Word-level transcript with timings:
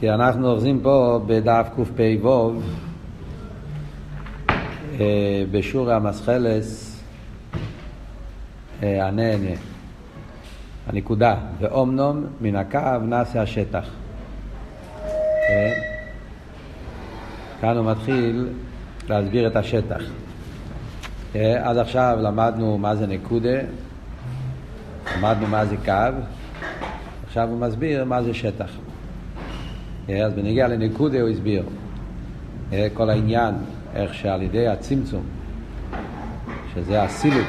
כי 0.00 0.10
אנחנו 0.10 0.50
אוחזים 0.50 0.80
פה 0.82 1.20
בדף 1.26 1.68
קפ"ו, 1.76 2.52
אה, 5.00 5.44
בשור 5.50 5.90
המסחלס, 5.90 7.00
אה, 8.82 9.06
הנהנה, 9.06 9.56
הנקודה, 10.86 11.34
ואומנום 11.60 12.26
מן 12.40 12.56
הקו 12.56 12.98
נעשה 13.02 13.42
השטח. 13.42 13.88
אה, 15.50 15.72
כאן 17.60 17.76
הוא 17.76 17.90
מתחיל 17.90 18.48
להסביר 19.08 19.46
את 19.46 19.56
השטח. 19.56 20.02
עד 21.34 21.76
עכשיו 21.76 22.18
למדנו 22.20 22.78
מה 22.78 22.96
זה 22.96 23.06
נקודה, 23.06 23.58
למדנו 25.16 25.46
מה 25.46 25.66
זה 25.66 25.76
קו, 25.84 25.92
עכשיו 27.26 27.48
הוא 27.48 27.58
מסביר 27.58 28.04
מה 28.04 28.22
זה 28.22 28.34
שטח. 28.34 28.70
אז 30.08 30.32
בנגיע 30.32 30.68
לנקודה 30.68 31.20
הוא 31.20 31.28
הסביר. 31.28 31.62
כל 32.94 33.10
העניין, 33.10 33.54
איך 33.94 34.14
שעל 34.14 34.42
ידי 34.42 34.68
הצמצום, 34.68 35.22
שזה 36.74 37.02
הסילוק, 37.02 37.46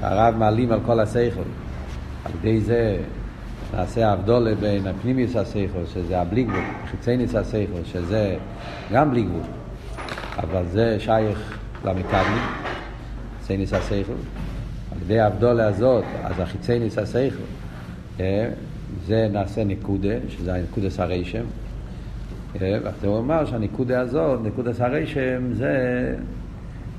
הרב 0.00 0.34
מעלים 0.36 0.72
על 0.72 0.80
כל 0.86 1.00
השכל, 1.00 1.42
על 2.24 2.32
ידי 2.40 2.60
זה 2.60 2.96
נעשה 3.74 4.12
הבדולה 4.12 4.54
בין 4.54 4.86
הפנימיוס 4.86 5.36
השכל, 5.36 5.86
שזה 5.94 6.20
הבלי 6.20 6.42
גבול, 6.42 6.64
חיצייניס 6.90 7.34
השכל, 7.34 7.84
שזה 7.84 8.36
גם 8.92 9.10
בלי 9.10 9.22
גבול, 9.22 9.42
אבל 10.38 10.66
זה 10.66 10.96
שייך 11.00 11.58
למקדמים, 11.84 12.42
חיצייניס 13.40 13.72
השכל. 13.72 14.12
על 14.92 14.98
ידי 15.04 15.20
ההבדולה 15.20 15.66
הזאת, 15.66 16.04
אז 16.24 16.40
החיצייניס 16.40 16.98
השכל, 16.98 17.42
זה 19.06 19.28
נעשה 19.32 19.64
נקודה, 19.64 20.14
שזה 20.28 20.54
הנקודס 20.54 21.00
הרשם. 21.00 21.44
אז 22.60 23.04
הוא 23.04 23.18
אמר 23.18 23.44
שהנקודה 23.44 24.00
הזאת, 24.00 24.40
נקודס 24.44 24.80
הרשם, 24.80 25.52
זה, 25.52 25.74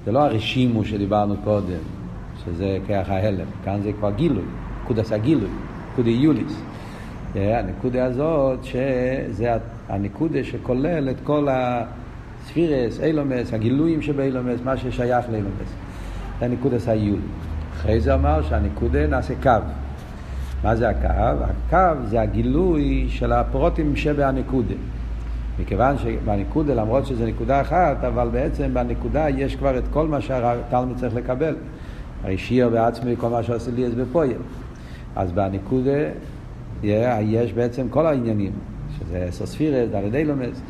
זה 0.06 0.12
לא 0.12 0.20
הרשימו 0.20 0.86
שדיברנו 0.86 1.36
קודם, 1.44 1.80
שזה 2.46 2.78
כרך 2.88 3.10
ההלם, 3.10 3.46
כאן 3.64 3.80
זה 3.84 3.92
כבר 3.94 4.12
גילוי, 4.12 4.44
נקודס 4.84 5.12
הגילוי, 5.12 5.50
נקודה 5.94 6.10
יוליס. 6.10 6.62
הנקודה 7.36 8.06
הזאת, 8.06 8.64
שזה 8.64 9.54
הנקודה 9.90 10.44
שכולל 10.44 11.10
את 11.10 11.16
כל 11.24 11.48
הספירס, 11.52 13.00
אילומס, 13.00 13.54
הגילויים 13.54 14.02
שבאילומס, 14.02 14.60
מה 14.66 14.78
ששייך 14.78 15.26
לאילומס. 15.32 15.74
זה 16.40 16.48
נקודס 16.48 16.88
היולי. 16.88 17.22
אחרי 17.74 18.02
זה 18.02 18.14
אמר 18.14 18.42
שהנקודה 18.42 19.08
נעשה 19.08 19.34
קו. 19.44 19.50
מה 20.64 20.76
זה 20.76 20.90
הקו? 20.90 21.44
הקו 21.68 22.06
זה 22.06 22.22
הגילוי 22.22 23.06
של 23.10 23.32
הפרוטים 23.32 23.96
שבהנקודה. 23.96 24.76
מכיוון 25.60 25.98
שבנקודה, 25.98 26.74
למרות 26.74 27.06
שזה 27.06 27.26
נקודה 27.26 27.62
אחת, 27.62 28.04
אבל 28.04 28.30
בעצם 28.32 28.74
בנקודה 28.74 29.30
יש 29.30 29.56
כבר 29.56 29.78
את 29.78 29.84
כל 29.92 30.08
מה 30.08 30.22
שהתלמיד 30.22 30.98
צריך 30.98 31.16
לקבל. 31.16 31.56
הרי 32.24 32.38
שיר 32.38 32.70
בעצמי 32.70 33.16
כל 33.18 33.30
מה 33.30 33.44
שעושה 33.44 33.72
לי 33.72 33.86
אז 33.86 33.96
בפועל. 33.96 34.30
אז 35.16 35.32
בנקודה 35.32 36.10
יש 37.22 37.54
בעצם 37.54 37.90
כל 37.90 38.06
העניינים, 38.06 38.52
שזה 39.00 39.28
סוספירס, 39.32 39.90
דלת 39.92 40.16
אילומס. 40.16 40.62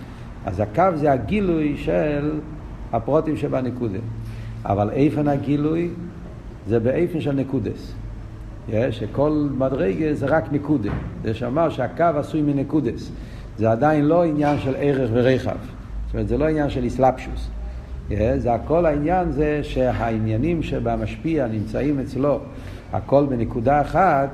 אז 0.46 0.60
הקו 0.60 0.84
זה 0.96 1.12
הגילוי 1.12 1.78
של 1.78 2.40
הפרוטים 2.94 3.38
שבנקודה. 3.38 4.00
אבל 4.66 4.90
איפן 4.90 5.28
הגילוי 5.28 5.90
זה 6.68 6.80
באיפן 6.80 7.22
של 7.22 7.32
נקודס. 7.32 7.94
שכל 8.92 9.48
מדרגה 9.58 10.14
זה 10.14 10.26
רק 10.26 10.52
נקודה. 10.52 10.92
זה 11.24 11.34
שאמר 11.34 11.70
שהקו 11.70 12.04
עשוי 12.04 12.42
מנקודס. 12.42 13.12
זה 13.58 13.72
עדיין 13.72 14.06
לא 14.06 14.24
עניין 14.24 14.60
של 14.60 14.74
ערך 14.78 15.10
ורחב. 15.14 15.58
זאת 16.06 16.14
אומרת, 16.14 16.28
זה 16.28 16.38
לא 16.38 16.46
עניין 16.46 16.70
של 16.70 16.84
איסלפשוס. 16.84 17.50
זה 18.38 18.54
הכל 18.54 18.86
העניין 18.86 19.32
זה 19.32 19.60
שהעניינים 19.64 20.64
שבמשפיע 20.64 21.48
נמצאים 21.48 22.00
אצלו, 22.00 22.40
הכל 22.94 23.26
בנקודה 23.26 23.82
אחת, 23.82 24.30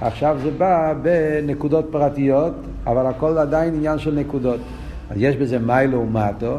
עכשיו 0.00 0.36
זה 0.42 0.50
בא 0.50 0.94
בנקודות 1.02 1.88
פרטיות, 1.90 2.54
אבל 2.86 3.06
הכל 3.06 3.38
עדיין 3.38 3.74
עניין 3.74 3.98
של 3.98 4.14
נקודות. 4.14 4.60
אז 5.10 5.16
יש 5.18 5.36
בזה 5.36 5.58
מיילו 5.58 6.00
ומטו, 6.00 6.58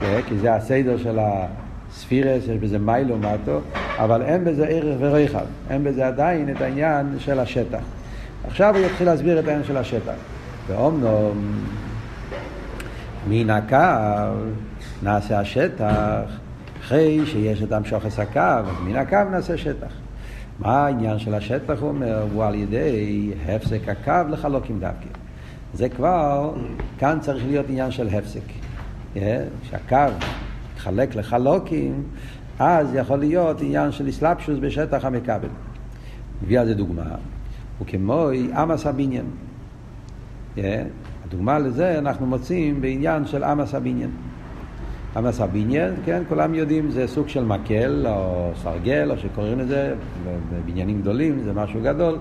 כי 0.00 0.38
זה 0.40 0.54
הסדר 0.54 0.96
של 0.96 1.18
ה... 1.18 1.46
ספירס, 1.92 2.42
יש 2.42 2.58
בזה 2.58 2.78
מיילו 2.78 3.18
מטו, 3.18 3.60
אבל 3.98 4.22
אין 4.22 4.44
בזה 4.44 4.66
ערך 4.66 4.96
ורחב, 5.00 5.44
אין 5.70 5.84
בזה 5.84 6.06
עדיין 6.06 6.50
את 6.50 6.60
העניין 6.60 7.16
של 7.18 7.40
השטח. 7.40 7.82
עכשיו 8.46 8.76
הוא 8.76 8.86
יתחיל 8.86 9.06
להסביר 9.06 9.38
את 9.38 9.44
העניין 9.48 9.64
של 9.64 9.76
השטח. 9.76 10.12
ואומנום, 10.66 11.64
מן 13.28 13.50
הקו 13.50 13.76
נעשה 15.02 15.40
השטח, 15.40 16.24
אחרי 16.80 17.26
שיש 17.26 17.62
את 17.62 17.72
המשוכס 17.72 18.18
הקו, 18.18 18.40
אז 18.40 18.66
מן 18.84 18.96
הקו 18.96 19.18
נעשה 19.30 19.56
שטח. 19.56 19.92
מה 20.58 20.86
העניין 20.86 21.18
של 21.18 21.34
השטח, 21.34 21.80
הוא 21.80 21.88
אומר, 21.88 22.22
הוא 22.32 22.44
על 22.44 22.54
ידי 22.54 23.30
הפסק 23.48 23.88
הקו 23.88 24.30
לחלוקים 24.30 24.80
דווקא. 24.80 25.08
זה 25.74 25.88
כבר, 25.88 26.54
כאן 26.98 27.18
צריך 27.20 27.44
להיות 27.46 27.66
עניין 27.68 27.90
של 27.90 28.08
הפסק. 28.08 28.40
שהקו 29.62 29.96
מתחלק 30.80 31.16
לחלוקים, 31.16 32.02
אז 32.58 32.94
יכול 32.94 33.18
להיות 33.18 33.60
עניין 33.60 33.92
של 33.92 34.08
אסלאפשוס 34.08 34.58
בשטח 34.60 35.04
המכבל. 35.04 35.48
מביא 36.42 36.60
על 36.60 36.66
זה 36.66 36.74
דוגמה, 36.74 37.02
הוא 37.78 37.86
כמו 37.86 38.28
אמס 38.62 38.86
הבניין. 38.86 39.24
Yeah, 40.56 40.60
הדוגמה 41.26 41.58
לזה 41.58 41.98
אנחנו 41.98 42.26
מוצאים 42.26 42.80
בעניין 42.80 43.26
של 43.26 43.44
אמס 43.44 43.74
הבניין. 43.74 44.10
אמס 45.18 45.40
הבניין, 45.40 45.94
כן, 46.04 46.22
כולם 46.28 46.54
יודעים, 46.54 46.90
זה 46.90 47.06
סוג 47.06 47.28
של 47.28 47.44
מקל 47.44 48.06
או 48.06 48.50
סרגל, 48.62 49.10
או 49.10 49.18
שקוראים 49.18 49.58
לזה, 49.58 49.94
בבניינים 50.52 51.00
גדולים, 51.00 51.40
זה 51.44 51.52
משהו 51.52 51.80
גדול, 51.82 52.18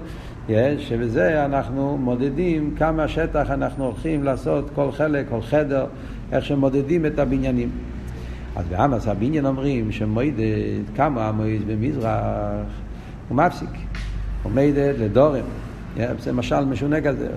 yeah, 0.48 0.52
שבזה 0.78 1.46
אנחנו 1.46 1.98
מודדים 1.98 2.76
כמה 2.78 3.08
שטח 3.08 3.52
אנחנו 3.52 3.86
הולכים 3.86 4.24
לעשות 4.24 4.70
כל 4.76 4.92
חלק, 4.92 5.26
כל 5.30 5.42
חדר, 5.42 5.86
איך 6.32 6.46
שמודדים 6.46 7.06
את 7.06 7.20
הבניינים. 7.20 7.70
אז 8.60 8.68
באמס 8.68 9.08
הבניין 9.08 9.46
אומרים 9.46 9.92
שמועדת 9.92 10.86
כמה 10.96 11.28
המועד 11.28 11.62
במזרח 11.68 12.66
הוא 13.30 13.38
מפסיק, 13.38 13.70
עומדת 14.44 14.96
לדורם. 15.00 15.46
זה 16.20 16.34
משל 16.34 16.66
משונה 16.66 17.02
כזה. 17.02 17.28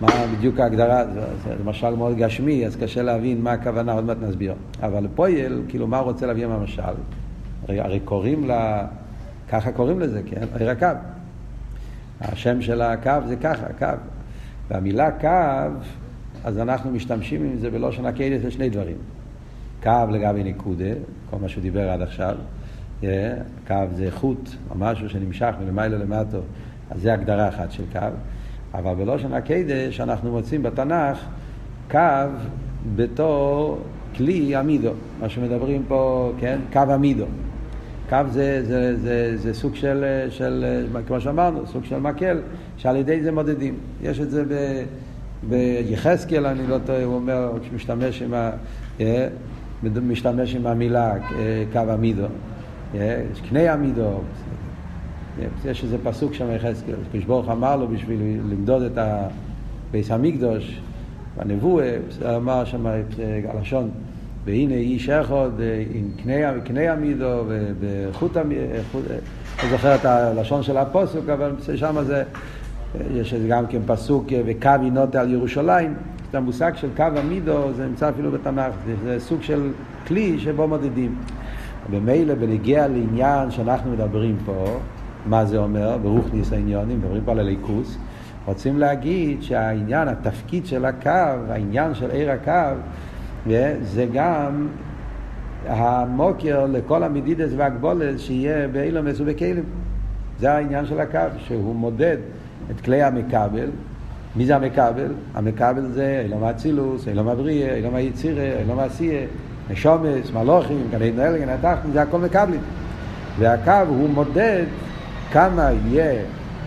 מה 0.00 0.08
בדיוק 0.36 0.60
ההגדרה, 0.60 1.04
זה, 1.14 1.54
משל 1.64 1.94
מאוד 1.94 2.16
גשמי, 2.16 2.66
אז 2.66 2.76
קשה 2.76 3.02
להבין 3.02 3.42
מה 3.42 3.52
הכוונה, 3.52 3.92
עוד 3.92 4.04
מעט 4.04 4.16
נסביר. 4.20 4.54
אבל 4.82 5.06
פועל, 5.14 5.62
כאילו 5.68 5.86
מה 5.86 5.98
הוא 5.98 6.04
רוצה 6.04 6.26
להביא 6.26 6.46
מהמשל? 6.46 6.82
הרי, 7.68 7.80
הרי 7.80 8.00
קוראים 8.00 8.46
לה, 8.46 8.86
ככה 9.48 9.72
קוראים 9.72 10.00
לזה, 10.00 10.22
כן? 10.26 10.46
הרי 10.52 10.70
הקו. 10.70 10.86
השם 12.20 12.62
של 12.62 12.82
הקו 12.82 13.12
זה 13.26 13.36
ככה, 13.36 13.66
קו. 13.78 13.86
והמילה 14.70 15.10
קו, 15.10 15.28
אז 16.44 16.58
אנחנו 16.58 16.90
משתמשים 16.90 17.44
עם 17.44 17.56
זה 17.56 17.70
בלושן 17.70 18.06
הקהילת 18.06 18.44
לשני 18.44 18.70
דברים. 18.70 18.96
קו 19.82 20.12
לגבי 20.12 20.44
נקודה, 20.44 20.92
כל 21.30 21.36
מה 21.42 21.48
שהוא 21.48 21.62
דיבר 21.62 21.90
עד 21.90 22.02
עכשיו. 22.02 22.36
קו 23.66 23.74
זה 23.94 24.10
חוט 24.10 24.50
או 24.70 24.74
משהו 24.78 25.08
שנמשך 25.08 25.54
מלמעלה 25.64 25.98
למטו, 25.98 26.38
אז 26.90 27.00
זה 27.00 27.12
הגדרה 27.12 27.48
אחת 27.48 27.72
של 27.72 27.82
קו. 27.92 27.98
אבל 28.74 28.94
בלושן 28.94 29.32
הקדש 29.32 30.00
אנחנו 30.00 30.30
מוצאים 30.30 30.62
בתנ"ך 30.62 31.18
קו 31.90 31.98
בתור 32.96 33.78
כלי 34.16 34.56
עמידו, 34.56 34.92
מה 35.20 35.28
שמדברים 35.28 35.82
פה, 35.88 36.32
כן? 36.40 36.58
קו 36.72 36.80
עמידו. 36.80 37.24
קו 38.08 38.16
זה, 38.28 38.64
זה, 38.64 38.96
זה, 38.96 39.36
זה 39.36 39.54
סוג 39.54 39.74
של, 39.74 40.26
של, 40.30 40.86
כמו 41.06 41.20
שאמרנו, 41.20 41.66
סוג 41.66 41.84
של 41.84 41.98
מקל, 41.98 42.40
שעל 42.76 42.96
ידי 42.96 43.22
זה 43.22 43.32
מודדים. 43.32 43.74
יש 44.02 44.20
את 44.20 44.30
זה 44.30 44.44
ביחזקאל, 45.48 46.46
אני 46.46 46.66
לא 46.66 46.78
טועה, 46.86 47.04
הוא 47.04 47.14
אומר, 47.14 47.52
כשמשתמש 47.62 48.22
עם 48.22 48.34
ה... 48.34 48.50
משתמש 49.82 50.54
עם 50.54 50.66
המילה 50.66 51.14
קו 51.72 51.78
עמידו, 51.78 52.26
יש 52.94 53.40
קנה 53.48 53.72
עמידו, 53.72 54.20
יש 55.64 55.84
איזה 55.84 55.96
פסוק 56.04 56.34
שם 56.34 56.50
יחזקאל, 56.50 56.94
כשברוך 57.12 57.48
אמר 57.48 57.76
לו 57.76 57.88
בשביל 57.88 58.20
למדוד 58.50 58.82
את 58.82 58.98
הביס 58.98 60.10
המקדוש, 60.10 60.80
בנבואה, 61.36 61.96
אמר 62.36 62.64
שם 62.64 62.86
הלשון, 63.48 63.90
והנה 64.44 64.74
איש 64.74 65.08
אחד 65.08 65.50
עם 65.94 66.10
קנה 66.64 66.92
עמידו 66.92 67.44
וחוט 67.80 68.36
עמידו, 68.36 68.62
אני 69.62 69.70
זוכר 69.70 69.94
את 69.94 70.04
הלשון 70.04 70.62
של 70.62 70.76
הפוסק, 70.76 71.28
אבל 71.32 71.52
שם 71.74 71.96
זה, 72.06 72.22
יש 73.14 73.34
גם 73.48 73.66
כן 73.66 73.80
פסוק 73.86 74.26
וקו 74.46 74.70
ינוטה 74.82 75.20
על 75.20 75.34
ירושלים. 75.34 76.17
את 76.30 76.34
המושג 76.34 76.72
של 76.74 76.88
קו 76.96 77.02
המידו, 77.02 77.72
זה 77.72 77.86
נמצא 77.86 78.08
אפילו 78.08 78.30
בתנ"ך, 78.30 78.74
זה 79.04 79.20
סוג 79.20 79.42
של 79.42 79.70
כלי 80.06 80.38
שבו 80.38 80.68
מודדים. 80.68 81.16
במילא, 81.90 82.34
בנגיע 82.34 82.88
לעניין 82.88 83.50
שאנחנו 83.50 83.92
מדברים 83.92 84.36
פה, 84.44 84.80
מה 85.26 85.44
זה 85.44 85.58
אומר, 85.58 85.98
ברוך 86.02 86.26
ניס 86.32 86.52
העניונים, 86.52 86.98
מדברים 86.98 87.22
פה 87.24 87.32
על 87.32 87.38
הליכוס, 87.38 87.98
רוצים 88.46 88.78
להגיד 88.78 89.42
שהעניין, 89.42 90.08
התפקיד 90.08 90.66
של 90.66 90.84
הקו, 90.84 91.10
העניין 91.50 91.94
של 91.94 92.10
עיר 92.10 92.30
הקו, 92.30 92.80
זה 93.82 94.06
גם 94.12 94.68
המוקר 95.66 96.66
לכל 96.66 97.02
המדידס 97.02 97.50
והגבולת 97.56 98.20
שיהיה 98.20 98.68
באילומס 98.68 99.20
ובכלים. 99.20 99.64
זה 100.38 100.52
העניין 100.52 100.86
של 100.86 101.00
הקו, 101.00 101.18
שהוא 101.38 101.74
מודד 101.74 102.16
את 102.70 102.80
כלי 102.80 103.02
המכבל. 103.02 103.68
מי 104.38 104.46
זה 104.46 104.56
המכבל? 104.56 105.12
המכבל 105.34 105.86
זה 105.92 106.22
אילום 106.24 106.44
האצילוס, 106.44 107.08
אילום 107.08 107.28
הבריאה, 107.28 107.76
אילום 107.76 107.94
היצירה, 107.94 108.58
אילום 108.60 108.78
העשייה, 108.78 109.26
נשומס, 109.70 110.30
מלוכים, 110.32 110.80
גני 110.90 111.12
נהל, 111.12 111.38
גני 111.38 111.52
התחתן, 111.52 111.92
זה 111.92 112.02
הכל 112.02 112.18
מכבלים. 112.18 112.60
והקו 113.38 113.88
הוא 113.88 114.08
מודד 114.08 114.64
כמה 115.32 115.70
יהיה, 115.86 116.22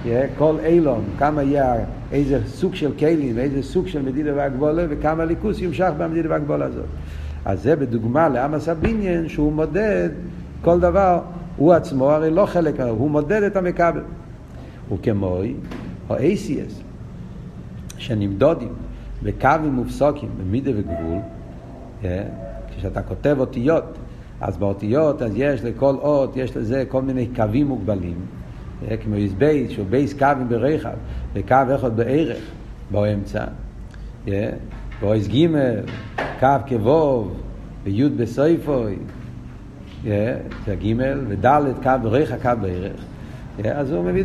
יהיה 0.06 0.27
כל 0.38 0.56
אילון, 0.65 1.03
כמה 1.19 1.44
יהיה 1.44 1.75
איזה 2.12 2.39
סוג 2.47 2.75
של 2.75 2.91
כלים, 3.00 3.38
איזה 3.38 3.63
סוג 3.63 3.88
של 3.88 4.01
מדידה 4.01 4.31
והגבולה, 4.35 4.85
וכמה 4.89 5.25
ליכוס 5.25 5.62
ימשך 5.62 5.91
במדידה 5.97 6.29
והגבולה 6.29 6.65
הזאת. 6.65 6.85
אז 7.45 7.62
זה 7.62 7.75
בדוגמה 7.75 8.29
לעמס 8.29 8.69
הבניין 8.69 9.29
שהוא 9.29 9.53
מודד 9.53 10.09
כל 10.62 10.79
דבר, 10.79 11.19
הוא 11.57 11.73
עצמו 11.73 12.12
הרי 12.12 12.29
לא 12.29 12.45
חלק, 12.45 12.79
הוא 12.79 13.12
מודד 13.12 13.44
את 13.44 13.56
המכבל. 13.56 14.03
וכמוי, 14.94 15.53
או 16.09 16.15
ACS, 16.18 16.91
שנמדודים 18.01 18.74
בקווים 19.24 19.74
מופסוקים, 19.74 20.30
במידה 20.38 20.71
וגבול, 20.75 21.18
אה, 22.03 22.24
כשאתה 22.77 23.01
כותב 23.01 23.36
אותיות, 23.39 23.98
אז 24.42 24.57
באותיות, 24.57 25.21
אז 25.21 25.31
יש 25.36 25.63
לכל 25.63 25.95
אות, 25.95 26.38
יש 26.38 26.57
לזה 26.57 26.83
כל 26.88 27.01
מיני 27.01 27.27
קווים 27.36 27.68
מוגבלים, 27.68 28.18
אה, 28.88 28.98
כמו 28.98 29.15
איז 29.15 29.33
בייס, 29.33 29.71
שהוא 29.71 29.86
בייס 29.89 30.13
קווים 30.13 30.50
ברחב, 30.50 30.94
וקו 31.33 31.56
אחד 31.75 31.98
בערך, 31.98 32.38
באמצע, 32.92 33.45
אה, 34.27 34.50
ואויס 35.01 35.27
ג' 35.27 35.47
קו 36.39 36.47
כבוב, 36.68 37.42
וי' 37.83 38.09
בסויפוי, 38.09 38.95
זה 40.04 40.75
ג' 40.83 40.94
וד' 41.27 41.45
קו 41.83 41.92
בריך, 42.01 42.36
קו 42.42 42.50
בערך. 42.62 43.06
אז 43.63 43.92
הוא 43.92 44.06
מביא 44.06 44.24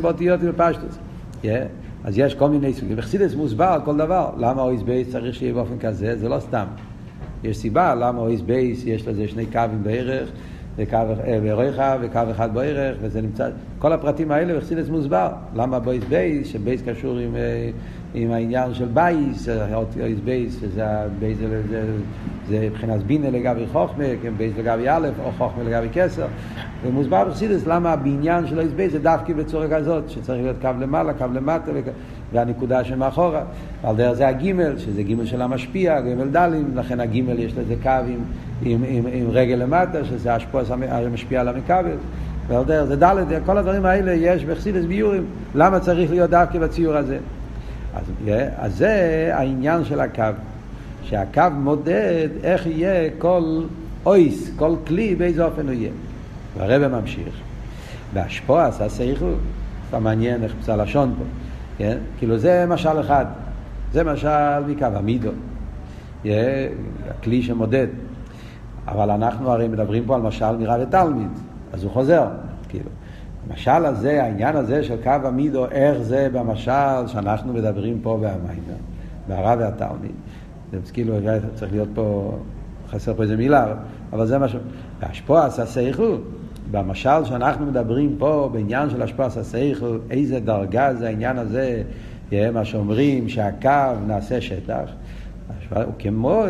באותיות 0.00 0.40
ובפשטוס. 0.42 0.98
אז 2.04 2.18
יש 2.18 2.34
כל 2.34 2.50
מיני 2.50 2.72
סוגים. 2.72 2.96
בחסידס 2.96 3.34
מוסבר 3.34 3.78
כל 3.84 3.96
דבר. 3.96 4.30
למה 4.36 4.62
אויס 4.62 4.82
בייס 4.82 5.08
צריך 5.08 5.34
שיהיה 5.34 5.54
באופן 5.54 5.78
כזה? 5.78 6.16
זה 6.16 6.28
לא 6.28 6.40
סתם. 6.40 6.64
יש 7.44 7.56
סיבה 7.56 7.94
למה 7.94 8.20
אויס 8.20 8.40
בייס 8.40 8.86
יש 8.86 9.08
לזה 9.08 9.28
שני 9.28 9.46
קווים 9.46 9.82
בערך, 9.82 10.30
וקו 10.76 10.98
בעריכה 11.42 11.96
וקו 12.00 12.20
אחד 12.30 12.54
בערך, 12.54 12.96
וזה 13.00 13.22
נמצא, 13.22 13.48
כל 13.78 13.92
הפרטים 13.92 14.30
האלה 14.30 14.56
בחסידס 14.58 14.88
מוסבר. 14.88 15.28
למה 15.54 15.78
בויס 15.78 16.04
בייס, 16.04 16.48
שבייס 16.48 16.82
קשור 16.82 17.18
עם... 17.18 17.36
עם 18.14 18.32
העניין 18.32 18.74
של 18.74 18.84
בייס, 18.84 19.48
אויס 20.00 20.18
בייס, 20.24 20.60
זה, 20.74 20.84
בייס 21.18 21.38
זה, 22.48 22.68
מבחינת 22.70 23.02
בינה 23.02 23.30
לגבי 23.30 23.66
חוכמה, 23.72 24.04
כן, 24.22 24.32
בייס 24.36 24.52
לגבי 24.58 24.88
א', 24.88 25.08
או 25.24 25.30
חוכמה 25.38 25.62
לגבי 25.64 25.88
כסר. 25.92 26.26
ומוסבר 26.82 27.24
בחסידס 27.24 27.66
למה 27.66 27.92
הבניין 27.92 28.46
של 28.46 28.58
אויס 28.58 28.72
בייס 28.72 28.92
זה 28.92 28.98
דווקא 28.98 29.32
בצורה 29.32 29.68
כזאת, 29.68 30.10
שצריך 30.10 30.42
להיות 30.42 30.56
קו 30.60 30.68
למעלה, 30.80 31.12
קו 31.14 31.24
למטה, 31.34 31.70
והנקודה 32.32 32.84
שמאחורה. 32.84 33.42
ועל 33.82 33.96
דרך 33.96 34.12
זה 34.12 34.28
הגימל, 34.28 34.78
שזה 34.78 35.02
גימל 35.02 35.26
של 35.26 35.42
המשפיע, 35.42 36.00
גימל 36.00 36.28
דלים, 36.28 36.70
לכן 36.74 37.00
הגימל 37.00 37.38
יש 37.38 37.52
לזה 37.58 37.74
קו 37.82 37.90
עם, 37.90 38.18
עם, 38.62 38.84
עם, 38.88 39.04
עם 39.12 39.26
רגל 39.30 39.54
למטה, 39.54 40.04
שזה 40.04 40.34
השפוע 40.34 40.62
המשפיע 40.88 41.40
על 41.40 41.48
המקבל. 41.48 41.96
ועל 42.48 42.64
דרך 42.64 42.84
זה 42.84 42.96
דלת, 42.96 43.26
כל 43.46 43.58
הדברים 43.58 43.84
האלה 43.84 44.12
יש 44.12 44.44
בחסידס 44.44 44.84
ביאורים, 44.84 45.24
למה 45.54 45.80
צריך 45.80 46.10
להיות 46.10 46.30
דווקא 46.30 46.58
בציור 46.58 46.96
הזה. 46.96 47.18
אז, 47.94 48.04
אז 48.56 48.76
זה 48.76 49.30
העניין 49.34 49.84
של 49.84 50.00
הקו, 50.00 50.22
שהקו 51.02 51.42
מודד 51.54 52.28
איך 52.42 52.66
יהיה 52.66 53.10
כל 53.18 53.62
אויס, 54.06 54.50
כל 54.56 54.74
כלי, 54.86 55.14
באיזה 55.14 55.44
אופן 55.44 55.66
הוא 55.66 55.74
יהיה. 55.74 55.90
והרבא 56.56 57.00
ממשיך. 57.00 57.34
בהשפוע 58.12 58.66
עשה 58.66 58.88
סייכו, 58.88 59.30
זה 59.90 59.98
מעניין 59.98 60.42
איך 60.42 60.54
פסל 60.60 60.82
לשון 60.82 61.14
פה, 61.18 61.24
כן? 61.78 61.98
כאילו 62.18 62.38
זה 62.38 62.66
משל 62.68 63.00
אחד, 63.00 63.26
זה 63.92 64.04
משל 64.04 64.60
מקו 64.68 64.84
המידו, 64.84 65.30
הכלי 66.24 67.42
שמודד. 67.42 67.86
אבל 68.88 69.10
אנחנו 69.10 69.50
הרי 69.50 69.68
מדברים 69.68 70.04
פה 70.06 70.14
על 70.14 70.22
משל 70.22 70.56
מרב 70.56 70.80
ותלמיד, 70.88 71.28
אז 71.72 71.84
הוא 71.84 71.92
חוזר, 71.92 72.26
כאילו. 72.68 72.90
המשל 73.48 73.84
הזה, 73.84 74.22
העניין 74.22 74.56
הזה 74.56 74.82
של 74.82 74.96
קו 75.02 75.10
המידו, 75.10 75.66
איך 75.66 75.98
זה 75.98 76.28
במשל 76.32 77.06
שאנחנו 77.06 77.52
מדברים 77.52 77.98
פה 78.02 78.18
בהמיימר, 78.20 78.80
בהרב 79.28 79.58
והתלמיד. 79.60 80.12
זה 80.72 80.92
כאילו 80.92 81.14
צריך 81.54 81.72
להיות 81.72 81.88
פה, 81.94 82.38
חסר 82.90 83.14
פה 83.14 83.22
איזה 83.22 83.36
מילה, 83.36 83.74
אבל 84.12 84.26
זה 84.26 84.38
מה 84.38 84.48
ש... 84.48 84.56
והשפוע 85.00 85.46
עשה 85.46 85.66
סייכו, 85.66 86.16
במשל 86.70 87.24
שאנחנו 87.24 87.66
מדברים 87.66 88.16
פה 88.18 88.50
בעניין 88.52 88.90
של 88.90 89.02
השפוע 89.02 89.26
עשה 89.26 89.42
סייכו, 89.42 89.86
איזה 90.10 90.40
דרגה 90.40 90.94
זה 90.94 91.06
העניין 91.06 91.38
הזה, 91.38 91.82
מה 92.52 92.64
שאומרים 92.64 93.28
שהקו 93.28 93.70
נעשה 94.06 94.40
שטח. 94.40 94.90
הוא 95.74 95.94
כמו 95.98 96.44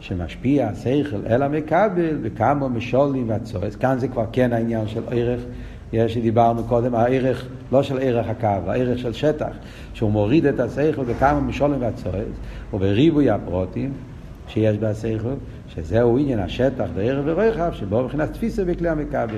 שמשפיע 0.00 0.68
השכל 0.68 1.26
אל 1.26 1.42
המקבל 1.42 2.18
וכמה 2.22 2.68
משולים 2.68 3.28
והצורס. 3.28 3.76
כאן 3.76 3.98
זה 3.98 4.08
כבר 4.08 4.24
כן 4.32 4.52
העניין 4.52 4.88
של 4.88 5.02
ערך 5.10 5.40
שדיברנו 6.08 6.64
קודם, 6.64 6.94
הערך, 6.94 7.46
לא 7.72 7.82
של 7.82 7.98
ערך 7.98 8.26
הקו, 8.28 8.70
הערך 8.70 8.98
של 8.98 9.12
שטח, 9.12 9.56
שהוא 9.94 10.10
מוריד 10.10 10.46
את 10.46 10.60
השכל 10.60 11.04
בכמה 11.04 11.40
משולים 11.40 11.80
והצועץ, 11.82 12.34
ובריבוי 12.72 13.30
הפרוטים 13.30 13.92
שיש 14.48 14.76
בשכל, 14.78 15.34
שזהו 15.68 16.18
עניין 16.18 16.38
השטח 16.38 16.84
בערב 16.94 17.24
ורחב, 17.26 17.72
שבו 17.72 18.02
מבחינת 18.02 18.32
תפיסה 18.32 18.64
בכלי 18.64 18.88
המכבל. 18.88 19.34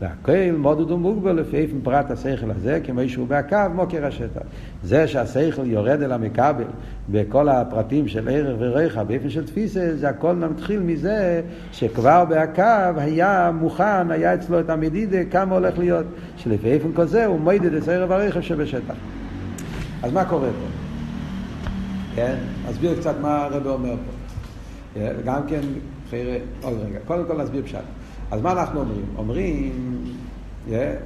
והכל 0.00 0.52
מודד 0.58 0.90
ומוגבל 0.90 1.32
לפי 1.32 1.56
איפן 1.56 1.80
פרט 1.82 2.10
השכל 2.10 2.50
הזה, 2.50 2.80
כמו 2.84 3.00
שהוא 3.06 3.26
בהקו, 3.26 3.56
מוקר 3.74 4.06
השטח. 4.06 4.40
זה 4.82 5.08
שהשכל 5.08 5.66
יורד 5.66 6.02
אל 6.02 6.12
המכבל 6.12 6.64
בכל 7.08 7.48
הפרטים 7.48 8.08
של 8.08 8.28
ערך 8.28 8.56
ורחב, 8.58 9.08
באיפן 9.08 9.30
של 9.30 9.46
תפיסה, 9.46 9.96
זה 9.96 10.08
הכל 10.08 10.34
מתחיל 10.34 10.80
מזה 10.80 11.42
שכבר 11.72 12.24
בהקו 12.24 13.00
היה 13.00 13.50
מוכן, 13.54 14.10
היה 14.10 14.34
אצלו 14.34 14.60
את 14.60 14.70
המדידה, 14.70 15.24
כמה 15.24 15.54
הולך 15.54 15.78
להיות, 15.78 16.06
שלפי 16.36 16.68
איפן 16.68 16.92
כזה 16.96 17.26
הוא 17.26 17.40
מוידד 17.40 17.74
את 17.74 17.88
ערב 17.88 18.12
הרחב 18.12 18.40
שבשטח. 18.40 18.94
אז 20.02 20.12
מה 20.12 20.24
קורה 20.24 20.48
פה? 20.48 20.66
כן? 22.14 22.34
אסביר 22.70 22.94
קצת 22.94 23.14
מה 23.22 23.44
הרב 23.44 23.66
אומר 23.66 23.90
פה. 23.90 24.17
גם 25.24 25.46
כן, 25.46 25.60
חייר, 26.10 26.40
עוד 26.62 26.74
רגע, 26.86 26.98
קודם 27.06 27.24
כל 27.26 27.42
נסביר 27.42 27.62
פשט. 27.64 27.78
אז 28.30 28.42
מה 28.42 28.52
אנחנו 28.52 28.80
אומרים? 28.80 29.04
אומרים, 29.16 30.04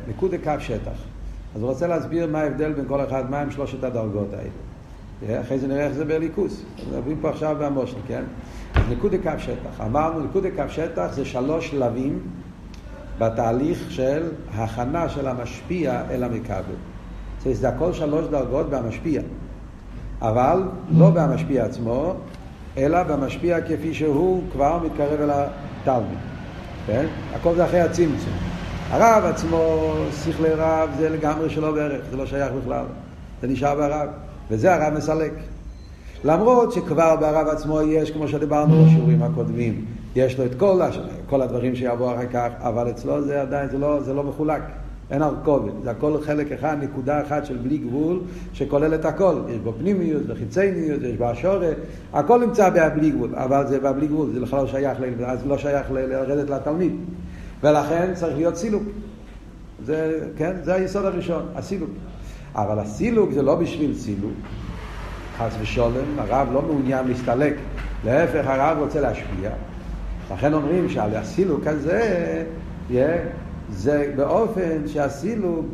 נקוד 0.09 0.35
קו 0.45 0.53
שטח. 0.59 0.91
אז 1.55 1.63
הוא 1.63 1.71
רוצה 1.71 1.87
להסביר 1.87 2.27
מה 2.27 2.41
ההבדל 2.41 2.73
בין 2.73 2.85
כל 2.89 3.05
אחד, 3.05 3.31
מה 3.31 3.41
הם 3.41 3.51
שלושת 3.51 3.85
הדרגות 3.85 4.29
האלה. 4.33 5.41
אחרי 5.41 5.59
זה 5.59 5.69
נראה 5.69 5.87
איך 5.87 5.93
זה 5.93 6.05
בליכוס. 6.05 6.63
מדברים 6.89 7.19
פה 7.21 7.31
עכשיו 7.31 7.57
במושל, 7.61 7.97
כן? 8.09 8.23
אז 8.75 8.83
נקוד 8.91 9.15
קו 9.23 9.31
שטח. 9.39 9.81
אמרנו, 9.87 10.21
נקוד 10.21 10.45
קו 10.57 10.63
שטח 10.69 11.07
זה 11.13 11.25
שלוש 11.25 11.71
שלבים 11.71 12.19
בתהליך 13.19 13.91
של 13.91 14.31
הכנה 14.55 15.09
של 15.09 15.29
המשפיע 15.29 16.03
אל 16.11 16.25
המכבל. 16.25 16.75
זה 17.45 17.69
הכל 17.69 17.93
שלוש 17.93 18.27
דרגות 18.27 18.71
במשפיע. 18.71 19.23
אבל 20.21 20.63
לא 20.91 21.11
במשפיע 21.11 21.65
עצמו, 21.65 22.15
אלא 22.79 23.03
במשפיע 23.03 23.61
כפי 23.61 23.95
שהוא 23.95 24.43
כבר 24.53 24.79
מתקרב 24.85 25.21
אל 25.21 25.31
התלמיד. 25.31 26.19
כן? 26.87 27.07
הכל 27.35 27.55
זה 27.55 27.65
אחרי 27.65 27.81
הצמצום. 27.81 28.33
הרב 28.91 29.25
עצמו, 29.25 29.93
שכלי 30.25 30.49
רב, 30.49 30.91
זה 30.99 31.09
לגמרי 31.09 31.51
שלא 31.51 31.73
בערך, 31.73 32.01
זה 32.11 32.17
לא 32.17 32.27
שייך 32.27 32.53
בכלל. 32.63 32.85
זה 33.43 33.49
נשאר 33.49 33.75
ברב, 33.75 34.09
וזה 34.51 34.75
הרב 34.75 34.95
מסלק. 34.95 35.33
למרות 36.25 36.73
שכבר 36.73 37.17
ברב 37.17 37.49
עצמו 37.49 37.83
יש, 37.83 38.11
כמו 38.11 38.29
שדיברנו 38.29 38.85
בשיעורים 38.85 39.23
הקודמים, 39.23 39.85
יש 40.17 40.39
לו 40.39 40.45
את 40.45 40.55
כל, 40.59 40.81
כל 41.27 41.43
הדברים 41.43 41.77
שיבואו 41.77 42.15
אחר 42.15 42.27
כך, 42.33 42.49
אבל 42.59 42.91
אצלו 42.91 43.23
זה 43.23 43.41
עדיין, 43.41 43.69
זה 43.69 43.79
לא, 43.79 44.01
זה 44.01 44.15
לא 44.15 44.25
מחולק. 44.25 44.63
אין 45.13 45.23
הרכובת, 45.23 45.73
זה 45.83 45.91
הכל 45.91 46.17
חלק 46.27 46.53
אחד, 46.53 46.77
נקודה 46.81 47.23
אחת 47.23 47.47
של 47.47 47.57
בלי 47.57 47.79
גבול, 47.79 48.21
שכולל 48.53 48.95
את 48.95 49.05
הכל. 49.05 49.35
יש 49.49 49.59
בו 49.59 49.73
פנימיות 49.79 50.23
וחיצוניות, 50.27 51.03
יש 51.03 51.17
בו 51.17 51.25
השורת, 51.25 51.77
הכל 52.13 52.41
נמצא 52.47 52.91
בלי 52.95 53.11
גבול, 53.11 53.35
אבל 53.35 53.67
זה 53.67 53.81
בלי 53.81 54.07
גבול, 54.07 54.31
זה 54.33 54.41
בכלל 54.41 54.61
לא 54.61 54.67
שייך, 54.67 54.99
אז 55.27 55.47
לא 55.47 55.59
שייך 55.59 55.91
לרדת 55.91 56.51
לתלמיד. 56.51 56.93
ולכן 57.63 58.11
צריך 58.15 58.37
להיות 58.37 58.57
סילוק. 58.57 58.83
זה, 59.85 60.29
כן, 60.37 60.53
זה 60.63 60.75
היסוד 60.75 61.05
הראשון, 61.05 61.43
הסילוק. 61.55 61.91
אבל 62.55 62.79
הסילוק 62.79 63.33
זה 63.33 63.43
לא 63.43 63.55
בשביל 63.55 63.95
סילוק. 63.95 64.33
חס 65.39 65.57
ושולם, 65.61 66.19
הרב 66.19 66.49
לא 66.53 66.63
מעוניין 66.63 67.09
להסתלק. 67.09 67.55
להפך, 68.05 68.47
הרב 68.47 68.79
רוצה 68.79 69.01
להשפיע. 69.01 69.51
לכן 70.33 70.55
אומרים 70.55 70.89
שעל 70.89 71.17
הסילוק 71.17 71.67
הזה, 71.67 72.45
yeah, 72.91 72.93
זה 73.71 74.13
באופן 74.17 74.89
שהסילוק 74.89 75.67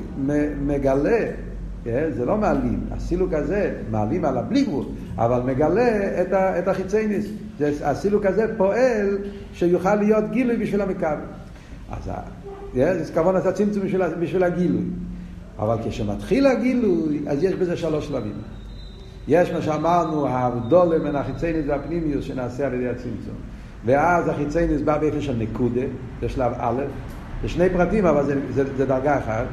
מגלה 0.66 1.26
כן? 1.85 2.09
זה 2.16 2.25
לא 2.25 2.37
מעלים. 2.37 2.80
הסילוק 2.90 3.33
הזה 3.33 3.75
מעלים 3.90 4.25
על 4.25 4.38
הבלי 4.38 4.64
גבול, 4.64 4.85
אבל 5.16 5.42
מגלה 5.42 6.23
את, 6.23 6.33
ה, 6.33 6.59
את 6.59 6.68
החיצייניס. 6.68 7.26
הסילוק 7.83 8.26
הזה 8.26 8.47
פועל 8.57 9.18
שיוכל 9.52 9.95
להיות 9.95 10.25
גילוי 10.30 10.57
בשביל 10.57 10.80
המקבל. 10.80 11.16
אז 11.90 12.11
זה 12.75 13.12
כמובן 13.14 13.37
את 13.37 13.47
הצמצום 13.47 13.83
בשביל, 13.83 14.09
בשביל 14.09 14.45
הגילוי. 14.45 14.85
אבל 15.59 15.76
כשמתחיל 15.85 16.47
הגילוי, 16.47 17.21
אז 17.26 17.45
יש 17.45 17.54
בזה 17.54 17.76
שלוש 17.76 18.07
שלבים. 18.07 18.33
יש 19.28 19.50
מה 19.50 19.62
שאמרנו, 19.62 20.26
ההבדולה 20.26 20.99
בין 20.99 21.16
החיצייניס 21.16 21.64
והפנימיוס 21.68 22.25
שנעשה 22.25 22.66
על 22.66 22.75
ידי 22.75 22.88
הצמצום. 22.88 23.35
ואז 23.85 24.28
החיצייניס 24.28 24.80
בא 24.80 24.99
באופן 24.99 25.21
של 25.21 25.37
נקודה, 25.38 25.80
זה 26.21 26.28
שלב 26.28 26.52
א', 26.59 26.83
זה 27.42 27.49
שני 27.49 27.71
פרטים 27.71 28.07
אבל 28.07 28.25
זה, 28.25 28.35
זה, 28.54 28.64
זה 28.76 28.87
דרגה 28.87 29.18
אחת. 29.18 29.45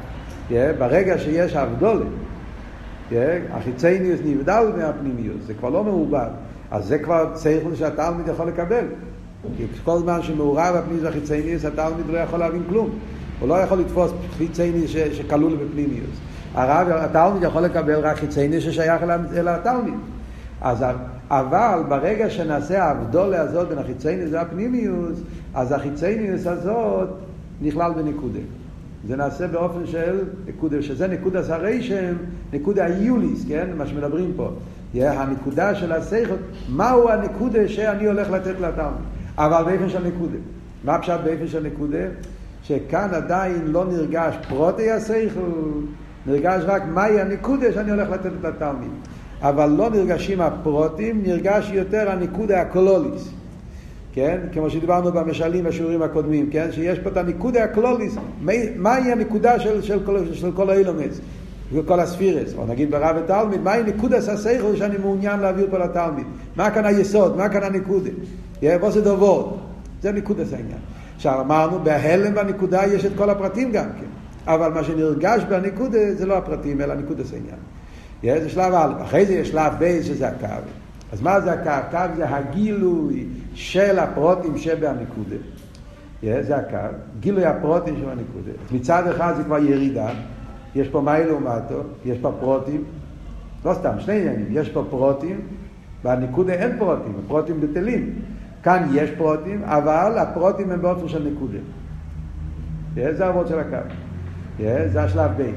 Yeah, 0.50 0.52
ברגע 0.78 1.18
שיש 1.18 1.56
הבדולה, 1.56 2.04
yeah, 3.10 3.14
החיצייניוס 3.52 4.20
נבדל 4.24 4.64
מהפנימיוס, 4.76 5.46
זה 5.46 5.54
כבר 5.54 5.68
לא 5.68 5.84
מעובד. 5.84 6.28
אז 6.70 6.84
זה 6.84 6.98
כבר 6.98 7.30
צריך 7.34 7.62
שהתלמיד 7.74 8.28
יכול 8.28 8.48
לקבל. 8.48 8.84
כי 9.56 9.64
כל 9.84 9.98
זמן 9.98 10.22
שמעורב 10.22 10.74
הפנימיוס 10.76 11.04
והחיצייניוס, 11.04 11.64
התלמיד 11.64 12.06
לא 12.08 12.18
יכול 12.18 12.38
להבין 12.38 12.62
כלום. 12.68 12.90
הוא 13.40 13.48
לא 13.48 13.54
יכול 13.54 13.78
לתפוס 13.78 14.12
חיצייניוס 14.38 14.90
שכלול 14.90 15.56
בפנימיוס. 15.56 16.16
הרב, 16.54 16.88
התלמיד 16.90 17.42
יכול 17.42 17.62
לקבל 17.62 18.00
רק 18.00 18.16
חיצייניוס 18.16 18.64
ששייך 18.64 19.02
אל 19.36 19.48
התלמיד. 19.48 19.94
אז, 20.60 20.84
אבל 21.30 21.82
ברגע 21.88 22.30
שנעשה 22.30 22.84
האבדולה 22.84 23.40
הזאת 23.40 23.68
בין 23.68 23.78
החיצייניוס 23.78 24.30
והפנימיוס, 24.32 25.18
אז 25.54 25.72
החיצייניוס 25.72 26.46
הזאת 26.46 27.08
נכלל 27.62 27.92
בנקודה. 27.92 28.38
זה 29.08 29.16
נעשה 29.16 29.46
באופן 29.46 29.86
של 29.86 30.18
נקודה, 30.46 30.82
שזה 30.82 31.06
נקודה 31.06 31.54
הרשם, 31.54 32.14
נקודה 32.52 32.84
היוליס, 32.84 33.44
כן? 33.48 33.66
מה 33.76 33.86
שמדברים 33.86 34.32
פה. 34.36 34.50
הנקודה 34.94 35.74
של 35.74 35.92
הסייכות, 35.92 36.38
מהו 36.68 37.08
הנקודה 37.08 37.68
שאני 37.68 38.06
הולך 38.06 38.30
לתת 38.30 38.60
לתלמיד. 38.60 39.04
אבל 39.38 39.64
באופן 39.64 39.88
של 39.88 40.06
נקודה. 40.06 40.38
מה 40.84 40.98
פשט 40.98 41.20
באופן 41.24 41.48
של 41.48 41.62
נקודה? 41.62 41.98
שכאן 42.62 43.08
עדיין 43.12 43.66
לא 43.66 43.84
נרגש 43.84 44.34
פרוטי 44.48 44.90
הסייכות, 44.90 45.84
נרגש 46.26 46.62
רק 46.66 46.82
מהי 46.88 47.20
הנקודה 47.20 47.72
שאני 47.72 47.90
הולך 47.90 48.10
לתת 48.10 48.30
לתלמיד. 48.42 48.90
אבל 49.40 49.70
לא 49.70 49.90
נרגשים 49.90 50.40
הפרוטים, 50.40 51.22
נרגש 51.26 51.70
יותר 51.74 52.10
הנקודה 52.10 52.60
הקולוליס. 52.60 53.30
כן? 54.16 54.38
כמו 54.52 54.70
שדיברנו 54.70 55.12
במשלים 55.12 55.64
בשיעורים 55.64 56.02
הקודמים, 56.02 56.50
כן? 56.50 56.72
שיש 56.72 56.98
פה 56.98 57.10
את 57.10 57.16
הניקודה 57.16 57.64
הקלוליס, 57.64 58.16
מהי 58.76 59.12
הנקודה 59.12 59.60
של, 59.60 59.82
של, 59.82 59.98
של, 60.06 60.34
של 60.34 60.52
כל 60.52 60.70
האילומס, 60.70 61.20
וכל 61.72 62.00
הספירס, 62.00 62.54
או 62.56 62.66
נגיד 62.66 62.90
ברב 62.90 63.16
ותלמיד, 63.24 63.60
מהי 63.60 63.82
נקודס 63.82 64.28
הסייכל 64.28 64.76
שאני 64.76 64.98
מעוניין 64.98 65.40
להעביר 65.40 65.66
פה 65.70 65.78
לתלמיד, 65.78 66.26
מה 66.56 66.70
כאן 66.70 66.84
היסוד, 66.84 67.36
מה 67.36 67.48
כאן 67.48 67.62
הנקודה, 67.62 68.10
איפה 68.62 68.90
זה 68.90 69.00
דוברות, 69.00 69.58
זה 70.02 70.12
נקודס 70.12 70.52
העניין. 70.52 70.78
עכשיו 71.16 71.40
אמרנו, 71.40 71.78
בהלם 71.78 72.34
בנקודה 72.34 72.86
יש 72.86 73.04
את 73.04 73.12
כל 73.16 73.30
הפרטים 73.30 73.72
גם 73.72 73.86
כן, 74.00 74.06
אבל 74.52 74.72
מה 74.72 74.84
שנרגש 74.84 75.42
בנקודה 75.42 76.14
זה 76.14 76.26
לא 76.26 76.36
הפרטים, 76.36 76.80
אלא 76.80 76.94
נקודס 76.94 77.32
העניין. 77.32 78.42
זה 78.42 78.48
שלב 78.48 78.74
א', 78.74 79.02
אחרי 79.02 79.26
זה 79.26 79.34
יש 79.34 79.48
שלב 79.48 79.72
ב' 79.78 80.02
שזה 80.02 80.28
הקו. 80.28 80.46
אז 81.12 81.20
מה 81.20 81.40
זה 81.40 81.52
הקו? 81.52 81.90
קו 81.90 82.16
זה 82.16 82.28
הגילוי 82.28 83.26
של 83.56 83.98
הפרוטים 83.98 84.58
שבהנקודה. 84.58 85.36
Yeah, 86.22 86.26
זה 86.42 86.56
הקו, 86.56 86.76
גילוי 87.20 87.44
הפרוטים 87.44 87.96
שבהנקודה. 87.96 88.50
מצד 88.72 89.08
אחד 89.08 89.32
זה 89.36 89.44
כבר 89.44 89.58
ירידה, 89.58 90.08
יש 90.74 90.88
פה 90.88 91.00
מי 91.00 91.24
לעומתו, 91.26 91.82
יש 92.04 92.18
פה 92.18 92.32
פרוטים, 92.40 92.84
לא 93.64 93.74
סתם, 93.74 93.90
שני 93.98 94.14
עניינים, 94.14 94.46
יש 94.50 94.68
פה 94.68 94.84
פרוטים, 94.90 95.40
בנקודה 96.04 96.52
אין 96.52 96.78
פרוטים, 96.78 97.12
הפרוטים 97.24 97.60
בטלים. 97.60 98.14
כאן 98.62 98.88
יש 98.94 99.10
פרוטים, 99.10 99.62
אבל 99.64 100.18
הפרוטים 100.18 100.70
הם 100.70 100.82
באופן 100.82 101.08
של. 101.08 101.28
Yeah, 102.96 103.12
זה 103.12 103.26
העבוד 103.26 103.46
של 103.46 103.58
הקו. 103.58 103.76
זה 104.92 105.02
השלב 105.02 105.30
ב'. 105.36 105.50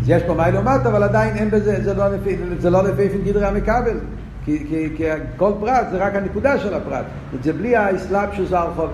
אז 0.00 0.10
יש 0.10 0.22
פה 0.22 0.34
מייל 0.34 0.56
ומטה, 0.56 0.88
אבל 0.88 1.02
עדיין 1.02 1.36
אין 1.36 1.50
בזה, 1.50 1.84
זה 1.84 1.94
לא 1.94 2.08
לפי, 2.08 2.36
זה 2.58 2.70
לא 2.70 2.82
לפי 2.82 3.08
גדרי 3.24 3.46
המכבל. 3.46 3.98
כי, 4.44 4.64
כי, 4.68 4.88
כי 4.96 5.04
כל 5.36 5.52
פרט 5.60 5.86
זה 5.90 5.96
רק 5.96 6.14
הנקודה 6.14 6.58
של 6.58 6.74
הפרט. 6.74 7.04
זה 7.42 7.52
בלי 7.52 7.76
האסלאפ 7.76 8.28
של 8.32 8.46
זר 8.46 8.70
חובר. 8.74 8.88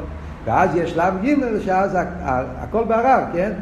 ואז 0.45 0.77
יש 0.77 0.91
שלב 0.91 1.15
ג' 1.25 1.61
שאז 1.65 1.99
הכל 2.59 2.85
בערב, 2.85 3.25
כן? 3.33 3.53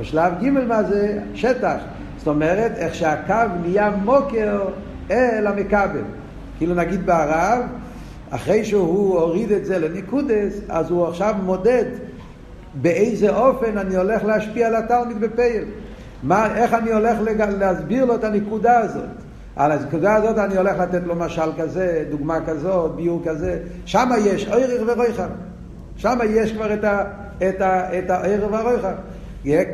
בשלב 0.00 0.32
ג' 0.42 0.50
מה 0.50 0.82
זה? 0.82 1.18
שטח. 1.34 1.76
זאת 2.18 2.26
אומרת, 2.26 2.72
איך 2.76 2.94
שהקו 2.94 3.34
נהיה 3.62 3.90
מוקר 4.04 4.62
אל 5.10 5.46
המכבל. 5.46 6.02
כאילו 6.58 6.74
נגיד 6.74 7.06
בערב, 7.06 7.62
אחרי 8.30 8.64
שהוא 8.64 9.18
הוריד 9.18 9.52
את 9.52 9.64
זה 9.64 9.78
לניקודס, 9.78 10.60
אז 10.68 10.90
הוא 10.90 11.06
עכשיו 11.06 11.34
מודד 11.42 11.84
באיזה 12.74 13.36
אופן 13.36 13.78
אני 13.78 13.96
הולך 13.96 14.24
להשפיע 14.24 14.66
על 14.66 14.76
התלמיד 14.76 15.20
בפייל. 15.20 15.64
מה, 16.22 16.56
איך 16.56 16.74
אני 16.74 16.92
הולך. 16.92 17.18
להסביר 17.58 18.04
לו 18.04 18.14
את 18.14 18.24
הנקודה 18.24 18.78
הזאת. 18.78 19.25
על 19.56 19.72
הנקודה 19.72 20.14
הזאת 20.14 20.38
אני 20.38 20.56
הולך 20.56 20.78
לתת 20.78 21.02
לו 21.06 21.14
משל 21.14 21.50
כזה, 21.58 22.04
דוגמה 22.10 22.38
כזאת, 22.46 22.94
ביור 22.94 23.22
כזה. 23.24 23.58
שם 23.84 24.10
יש 24.24 24.48
ערך 24.48 24.82
ורויחם. 24.86 25.28
שם 25.96 26.18
יש 26.28 26.52
כבר 26.52 26.74
את, 26.74 26.84
ה, 26.84 27.04
את, 27.48 27.60
ה, 27.60 27.98
את 27.98 28.10
הערך 28.10 28.52
והרויחם. 28.52 28.92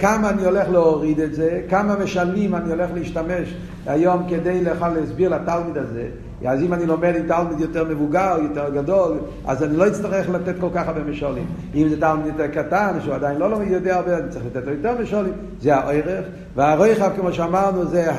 כמה 0.01 0.31
אני 0.31 0.45
הולך 0.45 0.69
להוריד 0.69 1.21
את 1.21 1.35
זה, 1.35 1.61
כמה 1.69 1.97
משלים 1.97 2.55
אני 2.55 2.71
הולך 2.71 2.91
להשתמש 2.95 3.55
היום 3.87 4.23
כדי 4.29 4.65
לך 4.65 4.87
להסביר 4.95 5.29
לתלמיד 5.29 5.79
הזה. 5.79 6.09
אז 6.47 6.63
אם 6.63 6.75
אני 6.75 6.87
לומד 6.87 7.13
עם 7.17 7.27
תלמיד 7.29 7.61
יותר 7.61 7.85
מבוגר, 7.85 8.37
יותר 8.43 8.71
גדול, 8.75 9.19
אז 9.47 9.63
אני 9.63 9.77
לא 9.77 9.87
אצטרך 9.87 10.31
לתת 10.31 10.55
כל 10.61 10.69
כך 10.75 10.89
הרבה 10.89 11.05
משולים. 11.05 11.47
אם 11.75 11.89
זה 11.89 12.01
תלמיד 12.01 12.27
יותר 12.27 12.47
קטן, 12.47 12.99
שהוא 13.01 13.15
עדיין 13.15 13.39
לא 13.39 13.51
לומד 13.51 13.71
יודע 13.71 13.97
הרבה, 13.97 14.19
אני 14.19 14.29
צריך 14.29 14.45
לתת 14.47 14.67
לו 14.67 14.73
יותר 14.73 15.03
משולים. 15.03 15.33
זה 15.61 15.77
הערך. 15.77 16.25
והרויחב, 16.57 17.11
כמו 17.17 17.33
שאמרנו, 17.33 17.87
זה 17.87 18.11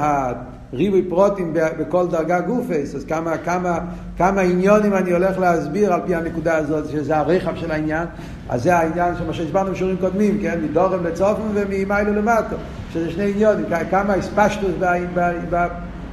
הריבוי 0.73 1.01
פרוטים 1.09 1.53
בכל 1.53 2.07
דרגה 2.07 2.41
גופס. 2.41 2.95
אז 2.95 3.05
כמה, 3.05 3.37
כמה, 3.37 3.79
כמה 4.17 4.41
עניונים 4.41 4.93
אני 4.93 5.11
הולך 5.11 5.39
להסביר 5.39 5.93
על 5.93 6.01
פי 6.05 6.15
הנקודה 6.15 6.57
הזאת, 6.57 6.89
שזה 6.89 7.17
הרחב 7.17 7.55
של 7.55 7.71
העניין. 7.71 8.07
אז 8.49 8.63
זה 8.63 8.75
העניין 8.75 9.15
של 9.17 9.27
מה 9.27 9.33
שהסברנו 9.33 9.71
בשיעורים 9.71 9.97
קודמים, 9.97 10.39
כן? 10.41 10.59
מדורם 10.63 11.05
לצופן 11.05 11.41
וממיילו 11.53 12.13
למטו. 12.13 12.55
שזה 12.93 13.11
שני 13.11 13.31
עניונים. 13.31 13.65
כמה 13.91 14.13
הספשטוס 14.13 14.71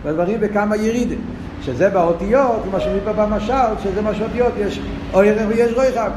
בדברים 0.05 0.39
וכמה 0.41 0.77
ירידים. 0.77 1.21
שזה 1.63 1.91
באותיות, 1.91 2.63
כמו 2.65 2.81
שנראה 2.81 3.13
במשל, 3.13 3.53
שזה 3.83 4.03
מה 4.03 4.15
שאותיות, 4.15 4.53
יש 4.59 4.81
אוירך 5.15 5.43
ויש 5.49 5.73
רויחב. 5.73 6.11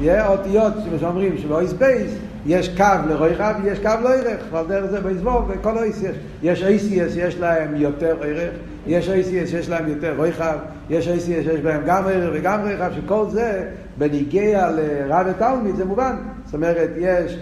יהיה 0.00 0.28
אותיות, 0.28 0.72
כמו 0.88 0.98
שאומרים, 1.00 1.38
שבאויס 1.38 1.72
בייס, 1.72 2.10
יש 2.46 2.68
קו 2.76 2.84
לרויחב 3.08 3.54
ויש 3.62 3.78
קו 3.78 3.90
לאוירך, 4.02 4.40
ועל 4.50 4.66
דרך 4.66 4.90
זה 4.90 5.00
באיזבור, 5.00 5.42
וכל 5.48 5.78
אויס 5.78 6.02
יש. 6.42 6.62
אייסיאס 6.62 7.12
שיש 7.12 7.38
להם 7.40 7.76
יותר 7.76 8.16
אוירך, 8.20 8.54
יש 8.86 9.08
אייסיאס 9.08 9.50
שיש 9.50 9.68
להם 9.68 9.88
יותר 9.88 10.14
רויחב, 10.16 10.56
יש 10.90 11.08
אייסיאס 11.08 11.44
שיש 11.44 11.60
בהם 11.60 11.82
גם 11.86 12.04
אוירך 12.04 12.30
וגם 12.34 12.60
רויחב, 12.60 12.90
שכל 12.96 13.24
זה, 13.30 13.64
בניגיע 13.98 14.70
לרב 14.70 15.26
ותלמיד, 15.30 15.76
זה 15.76 15.84
מובן. 15.84 16.16
זאת 16.44 16.54
אומרת, 16.54 16.90
יש, 16.96 17.38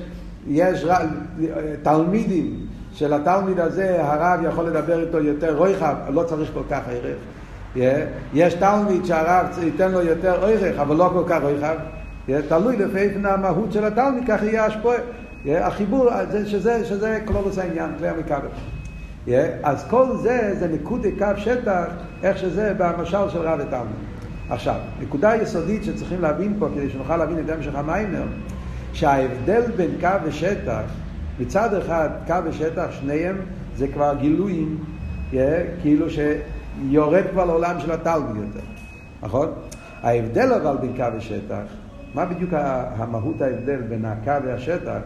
יש. 0.48 0.86
תלמידים 1.82 2.66
של 2.92 3.12
התלמיד 3.12 3.60
הזה, 3.60 3.96
הרב 4.04 4.40
יכול 4.44 4.66
לדבר 4.66 5.00
איתו 5.00 5.18
יותר 5.18 5.56
רויחב, 5.56 5.94
לא 6.12 6.22
צריך 6.22 6.50
כל 6.54 6.62
כך 6.70 6.80
ערך. 6.90 7.16
יש 8.34 8.54
תלמיד 8.54 9.04
שהרב 9.04 9.46
ייתן 9.62 9.92
לו 9.92 10.02
יותר 10.02 10.44
ערך, 10.44 10.78
אבל 10.78 10.96
לא 10.96 11.10
כל 11.12 11.22
כך 11.26 11.42
ערך, 11.42 11.78
תלוי 12.48 12.76
לפי 12.76 13.08
המהות 13.24 13.72
של 13.72 13.84
התלמיד, 13.84 14.24
כך 14.28 14.42
יהיה 14.42 14.66
השפועה. 14.66 14.98
החיבור, 15.46 16.10
שזה, 16.46 16.84
שזה 16.84 17.20
קלולוס 17.26 17.58
העניין, 17.58 17.90
כלי 17.98 18.08
המכבל. 18.08 18.48
אז 19.62 19.84
כל 19.90 20.16
זה, 20.16 20.54
זה 20.58 20.68
נקודי 20.68 21.12
קו 21.12 21.26
שטח, 21.36 21.84
איך 22.22 22.38
שזה 22.38 22.74
במשל 22.78 23.28
של 23.28 23.38
רב 23.38 23.58
ותלמיד. 23.66 23.96
עכשיו, 24.50 24.74
נקודה 25.00 25.36
יסודית 25.36 25.84
שצריכים 25.84 26.22
להבין 26.22 26.56
פה, 26.58 26.68
כדי 26.74 26.90
שנוכל 26.90 27.16
להבין 27.16 27.38
את 27.38 27.50
המשך 27.50 27.74
המיימר, 27.74 28.24
שההבדל 28.92 29.62
בין 29.76 29.90
קו 30.00 30.08
ושטח, 30.24 30.82
מצד 31.40 31.74
אחד 31.74 32.08
קו 32.26 32.34
ושטח, 32.44 32.86
שניהם, 32.90 33.36
זה 33.76 33.88
כבר 33.88 34.14
גילויים, 34.20 34.78
כאילו 35.82 36.10
ש... 36.10 36.18
יורד 36.82 37.24
כבר 37.32 37.44
לעולם 37.44 37.80
של 37.80 37.92
התלמיד 37.92 38.36
יותר, 38.36 38.66
נכון? 39.22 39.48
ההבדל 40.02 40.52
אבל 40.52 40.76
בין 40.76 40.96
קו 40.96 41.16
ושטח, 41.16 41.62
מה 42.14 42.24
בדיוק 42.24 42.50
המהות 42.96 43.40
ההבדל 43.40 43.76
בין 43.76 44.04
הקו 44.04 44.46
והשטח, 44.46 44.98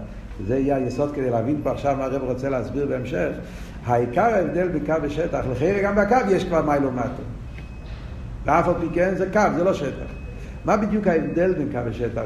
זה 0.47 0.59
יהיה 0.59 0.77
היסוד 0.77 1.15
כדי 1.15 1.31
להבין 1.31 1.61
פה 1.63 1.71
עכשיו 1.71 1.97
מה 1.97 2.05
הרב 2.05 2.23
רוצה 2.23 2.49
להסביר 2.49 2.87
בהמשך, 2.87 3.31
העיקר 3.87 4.23
ההבדל 4.23 4.69
בין 4.69 4.87
קו 4.87 5.03
ושטח, 5.03 5.45
לכן 5.53 5.81
גם 5.85 5.95
בקו 5.97 6.31
יש 6.31 6.45
כבר 6.45 6.63
מיילו 6.63 6.93
מטו. 6.93 7.23
ואף 8.45 8.69
על 8.69 8.75
פי 8.81 8.87
כן 8.95 9.15
זה 9.15 9.31
קו, 9.33 9.41
זה 9.57 9.65
לא 9.65 9.75
שטח. 9.75 10.13
מה 10.65 10.77
בדיוק 10.77 11.07
ההבדל 11.07 11.55
בין 11.55 11.73
קו 11.73 11.79
ושטח 11.87 12.23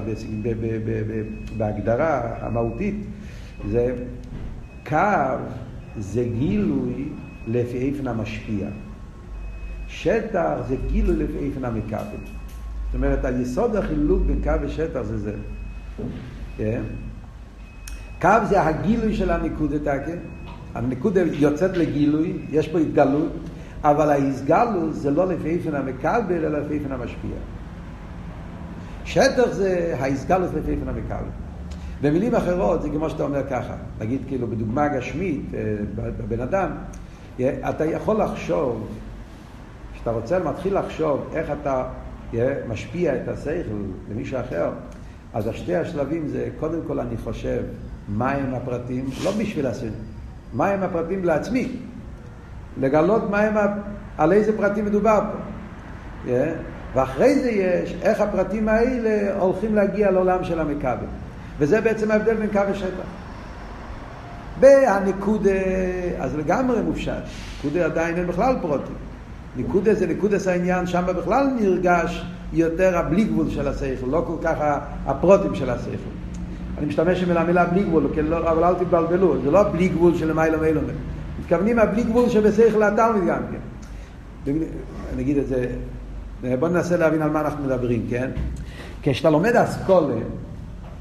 בהגדרה 1.56 2.21
המהותית? 2.40 2.95
זה 3.71 3.95
קו 4.88 4.97
זה 5.99 6.25
גילוי 6.38 7.09
לפי 7.47 7.78
איפן 7.78 8.06
המשפיע. 8.06 8.68
שטח 9.88 10.54
זה 10.68 10.76
גילוי 10.92 11.16
לפי 11.16 11.38
איפן 11.38 11.64
המקבל. 11.64 12.36
אומרת, 12.97 13.25
היסוד 13.25 13.76
החילוק 13.76 14.23
בין 14.26 14.41
קו 14.43 14.50
ושטח 14.62 15.03
זה 15.03 15.19
זה. 15.19 15.33
כן? 16.57 16.83
קו 18.21 18.29
זה 18.49 18.62
הגילוי 18.62 19.15
של 19.15 19.31
הניקודה 19.31 19.79
תקה. 19.79 20.12
הניקודה 20.75 21.21
יוצאת 21.21 21.76
לגילוי, 21.76 22.33
יש 22.50 22.69
פה 22.69 22.79
התגלות, 22.79 23.33
אבל 23.83 24.11
ההסגלות 24.11 24.95
זה 24.95 25.11
לא 25.11 25.26
לפי 25.29 25.50
איפן 25.50 25.75
המקבל, 25.75 26.45
אלא 26.45 26.59
לפי 26.59 26.75
איפן 26.75 26.93
המשפיע. 26.93 27.37
שטח 29.05 29.53
זה 29.53 29.97
ההסגלות 30.00 30.50
לפי 30.55 30.71
איפן 30.71 30.88
המקבל. 30.88 31.29
במילים 32.03 32.35
אחרות 32.35 32.83
זה 32.83 32.88
כמו 32.88 33.11
שאתה 33.11 33.23
אומר 33.23 33.43
ככה, 33.50 33.75
נגיד 34.00 34.21
כאילו 34.29 34.47
בדוגמה 34.47 34.88
גשמית, 34.88 35.43
אה, 35.55 35.61
בבן 35.97 36.41
אדם, 36.41 36.71
אתה 37.41 37.85
יכול 37.85 38.23
לחשוב, 38.23 38.88
כשאתה 39.95 40.11
רוצה, 40.11 40.38
מתחיל 40.38 40.79
לחשוב 40.79 41.21
איך 41.35 41.50
אתה 41.62 41.85
משפיע 42.68 43.16
את 43.16 43.28
השכל 43.28 43.76
למישהו 44.11 44.40
אחר, 44.40 44.71
אז 45.35 45.47
השתי 45.47 45.76
השלבים 45.76 46.28
זה, 46.28 46.49
קודם 46.61 46.78
כל 46.87 47.00
אני 47.00 47.16
חושב 47.16 47.62
מהם 48.09 48.54
הפרטים, 48.54 49.04
לא 49.25 49.30
בשביל 49.38 49.66
הסדר, 49.66 49.90
מהם 50.54 50.83
הפרטים 50.83 51.25
לעצמי, 51.25 51.68
לגלות 52.80 53.30
מהם, 53.30 53.54
על 54.18 54.33
איזה 54.33 54.56
פרטים 54.56 54.85
מדובר 54.85 55.21
פה. 55.33 55.38
ואחרי 56.95 57.35
זה 57.35 57.50
יש 57.50 57.97
איך 58.02 58.21
הפרטים 58.21 58.68
האלה 58.68 59.40
הולכים 59.40 59.75
להגיע 59.75 60.11
לעולם 60.11 60.45
של 60.45 60.61
המכבל. 60.61 61.06
וזה 61.59 61.80
בעצם 61.80 62.11
ההבדל 62.11 62.35
בין 62.35 62.50
קו 62.52 62.61
ושטח. 62.73 63.06
והנקודה, 64.61 65.50
אז 66.18 66.37
לגמרי 66.37 66.83
מופשט. 66.83 67.12
נקודה 67.59 67.85
עדיין 67.85 68.16
אין 68.16 68.26
בכלל 68.26 68.56
פרוטים. 68.61 68.95
נקודה 69.57 69.95
זה 69.95 70.07
נקודס 70.07 70.49
העניין, 70.49 70.87
שם 70.87 71.05
בכלל 71.07 71.47
נרגש 71.61 72.27
יותר 72.53 72.99
הבלי 72.99 73.25
גבול 73.25 73.51
של 73.51 73.69
השכל, 73.69 74.07
לא 74.07 74.25
כל 74.27 74.37
כך 74.43 74.57
הפרוטים 75.07 75.55
של 75.55 75.71
השכל. 75.71 76.17
אני 76.79 76.87
משתמש 76.87 77.23
עם 77.23 77.37
המילה 77.37 77.65
בלי 77.65 77.83
גבול, 77.83 78.07
לא, 78.29 78.51
אבל 78.51 78.65
אל 78.65 78.75
תתבלבלו, 78.75 79.43
זה 79.43 79.51
לא 79.51 79.63
בלי 79.63 79.89
גבול 79.89 80.17
של 80.17 80.33
מיילא 80.33 80.61
מיילא. 80.61 80.81
מתכוונים 81.41 81.79
הבלי 81.79 82.03
גבול 82.03 82.29
שבשכל 82.29 82.83
התלמיד 82.83 83.25
גם 83.27 83.41
כן. 83.53 84.53
אני 85.15 85.23
אגיד 85.23 85.39
את 85.39 85.47
זה, 85.49 85.67
בואו 86.59 86.71
ננסה 86.71 86.97
להבין 86.97 87.23
על 87.23 87.31
מה 87.31 87.41
אנחנו 87.41 87.65
מדברים, 87.65 88.07
כן? 88.11 88.31
כשאתה 89.03 89.31
לומד 89.31 89.57
אסכולה, 89.57 90.15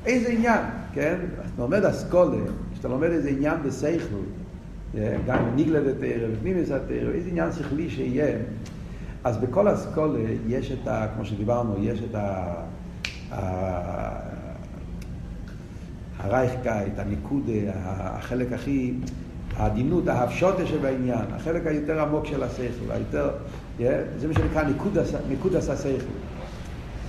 איזה 0.05 0.29
עניין, 0.29 0.61
כן? 0.93 1.15
אתה 1.33 1.61
לומד 1.61 1.85
אסכולה, 1.85 2.37
כשאתה 2.73 2.87
לומד 2.87 3.09
איזה 3.09 3.29
עניין 3.29 3.55
בשכל, 3.65 4.15
גם 5.27 5.55
ניגלה 5.55 5.79
דתרא 5.79 6.27
ופנימיס 6.33 6.71
התרא, 6.71 7.11
איזה 7.13 7.29
עניין 7.29 7.51
שכלי 7.51 7.89
שיהיה, 7.89 8.37
אז 9.23 9.37
בכל 9.37 9.73
אסכולה 9.73 10.19
יש 10.47 10.71
את 10.71 10.87
ה... 10.87 11.07
כמו 11.15 11.25
שדיברנו, 11.25 11.75
יש 11.79 11.99
את 12.09 12.15
ה... 12.15 12.53
הרייכקייט, 16.19 16.99
הניקודה, 16.99 17.53
החלק 17.75 18.51
הכי, 18.51 18.93
העדינות, 19.55 20.07
ההפשוטה 20.07 20.65
שבעניין, 20.65 21.25
החלק 21.35 21.67
היותר 21.67 22.01
עמוק 22.01 22.25
של 22.25 22.43
השכל, 22.43 22.91
היותר, 22.91 23.29
זה 24.19 24.27
מה 24.27 24.33
שנקרא 24.33 24.63
נקודס 25.29 25.69
השכל. 25.69 26.05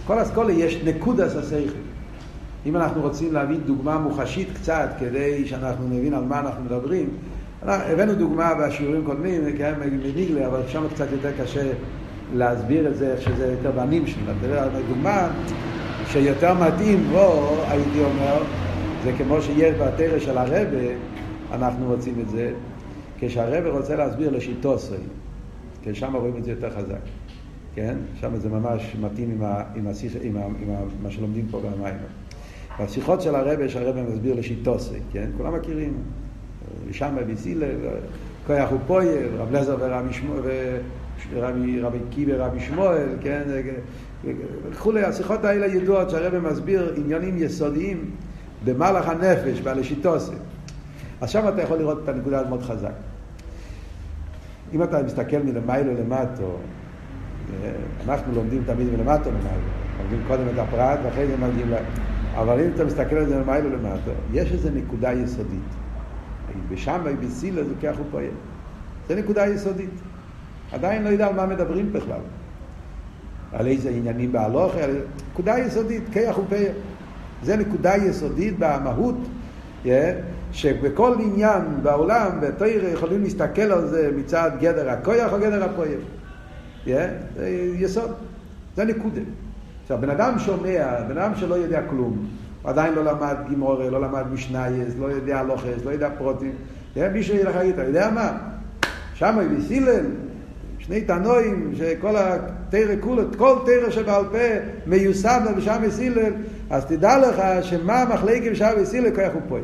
כל 0.06 0.22
אסכולה 0.22 0.52
יש 0.52 0.84
נקודס 0.84 1.36
השכל. 1.36 1.78
אם 2.66 2.76
אנחנו 2.76 3.02
רוצים 3.02 3.32
להביא 3.32 3.58
דוגמה 3.66 3.98
מוחשית 3.98 4.48
קצת, 4.54 4.88
כדי 4.98 5.46
שאנחנו 5.46 5.88
נבין 5.88 6.14
על 6.14 6.24
מה 6.24 6.40
אנחנו 6.40 6.64
מדברים, 6.64 7.08
הבאנו 7.66 8.14
דוגמה 8.14 8.54
בשיעורים 8.54 9.04
קודמים, 9.04 9.56
כן, 9.58 9.74
מניגלה, 9.80 10.46
אבל 10.46 10.62
שם 10.66 10.88
קצת 10.88 11.12
יותר 11.12 11.32
קשה 11.42 11.72
להסביר 12.34 12.88
את 12.88 12.96
זה, 12.96 13.12
איך 13.12 13.22
שזה 13.22 13.46
יותר 13.46 13.70
בנים 13.70 14.06
שלנו. 14.06 14.38
דוגמה 14.88 15.28
שיותר 16.04 16.54
מתאים 16.54 17.08
בו, 17.08 17.64
הייתי 17.68 18.00
אומר, 18.00 18.44
זה 19.02 19.12
כמו 19.12 19.42
שיש 19.42 19.74
בתרא 19.74 20.18
של 20.18 20.38
הרבה, 20.38 20.86
אנחנו 21.52 21.86
רוצים 21.86 22.14
את 22.20 22.28
זה, 22.28 22.52
כשהרבה 23.18 23.70
רוצה 23.70 23.96
להסביר 23.96 24.30
לשיטוסי, 24.30 24.94
כי 25.82 25.94
שם 25.94 26.16
רואים 26.16 26.36
את 26.36 26.44
זה 26.44 26.50
יותר 26.50 26.70
חזק, 26.70 27.00
כן? 27.74 27.96
שם 28.20 28.36
זה 28.36 28.48
ממש 28.48 28.96
מתאים 29.00 29.30
עם, 29.30 29.42
ה, 29.42 29.62
עם, 29.74 29.86
השיח, 29.86 30.12
עם, 30.22 30.36
ה, 30.36 30.44
עם 30.44 30.70
ה, 30.70 30.80
מה 31.02 31.10
שלומדים 31.10 31.46
פה 31.50 31.60
במים. 31.60 31.94
בשיחות 32.80 33.22
של 33.22 33.34
הרבה, 33.34 33.68
שהרבה 33.68 34.02
מסביר 34.02 34.34
לשיטוסי, 34.34 34.98
כן? 35.12 35.30
כולם 35.36 35.54
מכירים. 35.54 35.94
שם 36.92 37.16
בסילה, 37.28 37.66
כוח 38.46 38.72
ופויל, 38.72 39.26
רב 39.38 39.52
לזר 39.52 39.76
ורבי 39.80 40.12
שמואל, 40.12 40.40
ורבי 41.32 41.98
קיבי 42.10 42.32
ורבי 42.34 42.60
שמואל, 42.60 43.08
כן? 43.20 43.42
וכולי, 44.70 45.04
השיחות 45.04 45.44
האלה 45.44 45.66
ידועות 45.66 46.10
שהרבא 46.10 46.50
מסביר 46.50 46.94
עניינים 46.96 47.34
יסודיים 47.38 48.10
במהלך 48.64 49.08
הנפש, 49.08 49.60
בעלשיטוסי. 49.60 50.32
אז 51.20 51.30
שם 51.30 51.48
אתה 51.48 51.62
יכול 51.62 51.78
לראות 51.78 52.00
את 52.04 52.08
הנקודה 52.08 52.48
מאוד 52.48 52.62
חזק. 52.62 52.92
אם 54.72 54.82
אתה 54.82 55.02
מסתכל 55.02 55.36
מלמיילו 55.38 55.94
למטו, 55.94 56.56
אנחנו 58.08 58.34
לומדים 58.34 58.62
תמיד 58.66 58.86
מלמטו 58.86 59.30
למעלה, 59.30 59.62
לומדים 59.98 60.20
קודם 60.28 60.42
את 60.54 60.58
הפרט 60.58 60.98
ואחרי 61.04 61.26
זה 61.26 61.36
מגיעים 61.36 61.70
ל... 61.70 61.74
אבל 62.34 62.60
אם 62.60 62.70
אתה 62.74 62.84
מסתכל 62.84 63.16
על 63.16 63.26
זה 63.26 63.38
מלמיילו 63.38 63.70
למטו, 63.70 64.10
יש 64.32 64.52
איזו 64.52 64.68
נקודה 64.74 65.12
יסודית. 65.12 65.85
ושם 66.68 67.00
בסילה 67.20 67.64
זה 67.64 67.74
ככה 67.82 67.98
הוא 67.98 68.06
פועל. 68.10 68.24
זה 69.08 69.14
נקודה 69.14 69.46
יסודית. 69.46 69.90
עדיין 70.72 71.04
לא 71.04 71.08
יודע 71.08 71.26
על 71.26 71.34
מה 71.34 71.46
מדברים 71.46 71.92
בכלל. 71.92 72.20
על 73.52 73.66
איזה 73.66 73.90
עניינים 73.90 74.32
בהלוכה, 74.32 74.80
נקודה 75.32 75.58
יסודית, 75.58 76.02
כיח 76.12 76.38
ופעל. 76.38 76.72
זה 77.42 77.56
נקודה 77.56 77.96
יסודית 77.96 78.54
במהות, 78.58 79.14
yeah, 79.84 79.88
שבכל 80.52 81.16
עניין 81.20 81.62
בעולם, 81.82 82.30
בתויר 82.40 82.88
יכולים 82.88 83.22
להסתכל 83.22 83.62
על 83.62 83.86
זה 83.86 84.10
מצד 84.16 84.50
גדר 84.60 84.90
הכויח 84.90 85.32
או 85.32 85.38
גדר 85.38 85.64
הפועל. 85.64 85.98
Yeah, 86.86 86.88
זה 87.36 87.48
יסוד, 87.78 88.10
זה 88.76 88.84
נקודה. 88.84 89.20
עכשיו, 89.82 89.98
בן 90.00 90.10
אדם 90.10 90.38
שומע, 90.38 91.02
בן 91.08 91.18
אדם 91.18 91.32
שלא 91.34 91.54
יודע 91.54 91.82
כלום, 91.90 92.26
הוא 92.66 92.70
עדיין 92.70 92.94
לא 92.94 93.04
למד 93.04 93.36
גימורה, 93.48 93.90
לא 93.90 94.00
למד 94.00 94.32
משנייס, 94.32 94.94
לא 94.98 95.06
יודע 95.06 95.42
לוחס, 95.42 95.84
לא 95.84 95.90
יודע 95.90 96.08
פרוטים. 96.18 96.52
מישהו 97.12 97.36
ילך 97.36 97.56
להגיד, 97.56 97.72
אתה 97.72 97.84
יודע 97.84 98.10
מה? 98.10 98.32
שם 99.14 99.38
בסילל, 99.58 100.04
שני 100.78 101.00
תנועים, 101.00 101.72
שכל 101.78 102.16
התרא 102.16 102.94
כולו, 103.00 103.22
כל 103.38 103.56
תרא 103.66 103.90
שבעל 103.90 104.24
פה 104.24 104.38
מיוסד 104.86 105.40
לו 105.44 105.56
בשם 105.56 105.82
בסילל, 105.82 106.32
אז 106.70 106.84
תדע 106.84 107.18
לך 107.18 107.64
שמה 107.64 108.04
מחלקת 108.04 108.50
בשם 108.50 108.70
בסילל 108.80 109.14
כוח 109.14 109.32
הוא 109.32 109.42
פועל. 109.48 109.62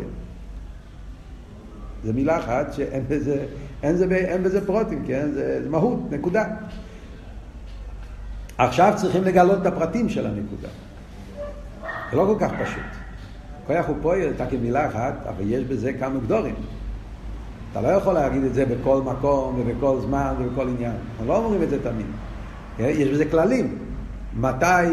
זה 2.05 2.12
מילה 2.12 2.38
אחת 2.38 2.73
שאין 2.73 3.03
בזה, 3.09 3.45
אין, 3.83 3.97
זה, 3.97 4.07
אין 4.15 4.43
בזה 4.43 4.67
פרוטים, 4.67 5.03
כן? 5.07 5.29
זה, 5.35 5.61
זה 5.62 5.71
מהות, 5.71 5.99
נקודה. 6.11 6.45
עכשיו 8.59 8.93
צריכים 8.97 9.25
לגלות 9.25 9.61
את 9.61 9.67
הפרטים 9.67 10.09
של 10.09 10.27
הנקודה. 10.27 10.69
זה 12.12 12.18
לא 12.18 12.25
כל 12.27 12.37
כך 12.40 12.51
פשוט. 12.62 12.83
כוח 13.66 13.87
הוא 13.88 13.96
פועל, 14.03 14.31
אתה 14.37 14.46
כמילה 14.46 14.88
אחת, 14.88 15.14
אבל 15.29 15.44
יש 15.46 15.64
בזה 15.64 15.92
כמה 15.92 16.18
גדורים. 16.18 16.55
אתה 17.72 17.81
לא 17.81 17.88
יכול 17.88 18.14
להגיד 18.14 18.44
את 18.44 18.55
זה 18.55 18.64
בכל 18.66 19.03
מקום 19.03 19.61
ובכל 19.61 20.01
זמן 20.01 20.35
ובכל 20.38 20.68
עניין. 20.68 20.92
אנחנו 21.11 21.27
לא 21.27 21.37
אומרים 21.37 21.62
את 21.62 21.70
זה 21.70 21.83
תמיד. 21.83 22.07
יש 22.79 23.09
בזה 23.09 23.25
כללים. 23.25 23.79
מתי, 24.37 24.87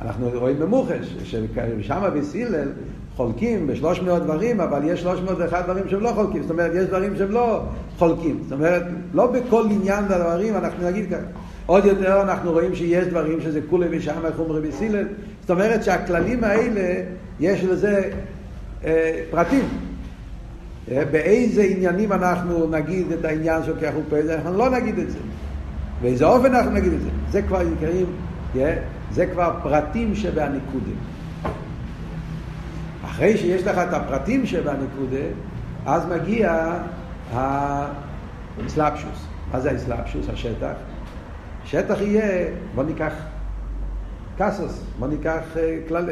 אנחנו 0.00 0.30
רואים 0.34 0.58
במוחש, 0.58 1.16
ששם 1.24 2.02
בסילל 2.14 2.68
חולקים 3.16 3.66
בשלוש 3.66 4.00
מאות 4.00 4.22
דברים, 4.22 4.60
אבל 4.60 4.80
יש 4.84 5.00
שלוש 5.00 5.20
מאות 5.20 5.38
ואחד 5.38 5.62
דברים 5.64 5.88
שהם 5.88 6.00
לא 6.00 6.10
חולקים. 6.14 6.42
זאת 6.42 6.50
אומרת, 6.50 6.70
יש 6.74 6.86
דברים 6.86 7.16
שהם 7.16 7.30
לא 7.30 7.62
חולקים. 7.98 8.40
זאת 8.42 8.52
אומרת, 8.52 8.82
לא 9.14 9.26
בכל 9.26 9.64
עניין 9.70 10.04
דברים 10.04 10.56
אנחנו 10.56 10.86
נגיד 10.86 11.10
ככה. 11.10 11.26
עוד 11.66 11.84
יותר 11.84 12.22
אנחנו 12.22 12.52
רואים 12.52 12.74
שיש 12.74 13.06
דברים 13.06 13.40
שזה 13.40 13.60
כולי 13.70 13.86
ושם 13.90 14.20
חומרי 14.36 14.60
בסילל. 14.60 15.06
זאת 15.50 15.58
אומרת 15.58 15.84
שהכללים 15.84 16.44
האלה, 16.44 17.02
יש 17.40 17.64
לזה 17.64 18.10
אה, 18.84 19.22
פרטים. 19.30 19.68
אה, 20.90 21.04
באיזה 21.10 21.62
עניינים 21.62 22.12
אנחנו 22.12 22.66
נגיד 22.66 23.12
את 23.12 23.24
העניין 23.24 23.62
של 23.64 23.76
ככה 23.76 23.98
ופעיל, 23.98 24.30
אנחנו 24.30 24.58
לא 24.58 24.70
נגיד 24.70 24.98
את 24.98 25.10
זה. 25.10 25.18
באיזה 26.02 26.24
אופן 26.24 26.54
אנחנו 26.54 26.70
נגיד 26.70 26.92
את 26.92 27.00
זה. 27.02 27.08
זה 27.30 27.42
כבר 27.42 27.62
נקראים, 27.62 28.06
אה, 28.56 28.76
זה 29.10 29.26
כבר 29.26 29.56
פרטים 29.62 30.14
שבהנקודה. 30.14 30.92
אחרי 33.04 33.36
שיש 33.36 33.66
לך 33.66 33.78
את 33.78 33.92
הפרטים 33.92 34.46
שבהנקודה, 34.46 35.26
אז 35.86 36.06
מגיע 36.06 36.78
האסלאפשוס. 37.32 39.26
מה 39.52 39.60
זה 39.60 39.70
האסלאפשוס? 39.70 40.28
השטח. 40.28 40.72
שטח 41.64 42.00
יהיה, 42.00 42.48
בוא 42.74 42.84
ניקח 42.84 43.12
קסוס, 44.40 44.80
בוא 44.98 45.08
ניקח 45.08 45.42
אה, 45.56 45.78
כלל, 45.88 46.08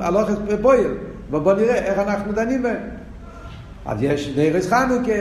הלוך 0.00 0.30
פועל, 0.62 0.94
ובוא 1.30 1.52
נראה 1.52 1.74
איך 1.74 1.98
אנחנו 1.98 2.32
דנים 2.32 2.62
בהם. 2.62 2.76
אז 3.86 4.02
יש 4.02 4.32
נרס 4.36 4.68
חנוכה, 4.68 5.12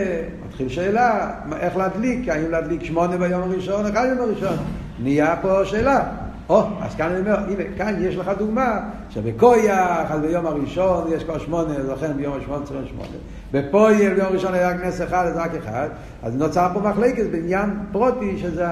מתחיל 0.48 0.70
שאלה, 0.70 1.32
איך 1.60 1.78
להדליק, 1.78 2.30
האם 2.30 2.52
להדליק 2.52 2.84
שמונה 2.84 3.18
ביום 3.18 3.42
הראשון, 3.42 3.86
אחד 3.86 4.06
ביום 4.06 4.30
הראשון. 4.30 4.58
נהיה 5.00 5.36
פה 5.42 5.66
שאלה. 5.66 6.04
או, 6.50 6.64
אז 6.82 6.96
כאן 6.96 7.10
אני 7.10 7.20
אומר, 7.20 7.40
הנה, 7.40 7.64
כאן 7.78 7.96
יש 8.00 8.16
לך 8.16 8.32
דוגמה 8.38 8.80
שבקויח, 9.10 10.12
אז 10.12 10.22
ביום 10.22 10.46
הראשון 10.46 11.08
יש 11.12 11.24
כבר 11.24 11.40
שמונה, 11.40 11.74
לכן 11.94 12.14
ביום 12.18 12.38
השמונה 12.38 12.66
צריך 12.66 12.88
שמונה. 12.88 13.18
בפויל 13.52 14.14
ביום 14.14 14.28
הראשון 14.28 14.54
היה 14.54 14.70
רק 14.70 14.86
נס 14.86 15.02
אחד, 15.02 15.26
אז 15.26 15.38
רק 15.38 15.52
אחד. 15.56 15.88
אז 16.24 16.36
נוצר 16.36 16.68
פה 16.74 16.80
מחלקת 16.80 17.26
בעניין 17.32 17.70
פרוטי, 17.92 18.38
שזה 18.38 18.66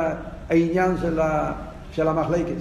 העניין 0.50 0.98
של, 1.02 1.20
ה, 1.20 1.52
של 1.94 2.08
המחלקת. 2.08 2.56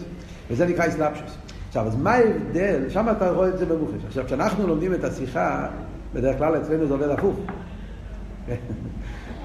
וזה 0.51 0.67
נקרא 0.67 0.87
אסלאפשוס. 0.87 1.37
עכשיו, 1.69 1.87
אז 1.87 1.97
מה 1.97 2.13
ההבדל? 2.13 2.89
שם 2.89 3.07
אתה 3.17 3.31
רואה 3.31 3.49
את 3.49 3.59
זה 3.59 3.67
במוחש. 3.67 4.05
עכשיו, 4.07 4.25
כשאנחנו 4.27 4.67
לומדים 4.67 4.95
את 4.95 5.05
השיחה, 5.05 5.67
בדרך 6.15 6.39
כלל 6.39 6.57
אצלנו 6.57 6.87
זה 6.87 6.95
עובד 6.95 7.09
הפוך. 7.09 7.37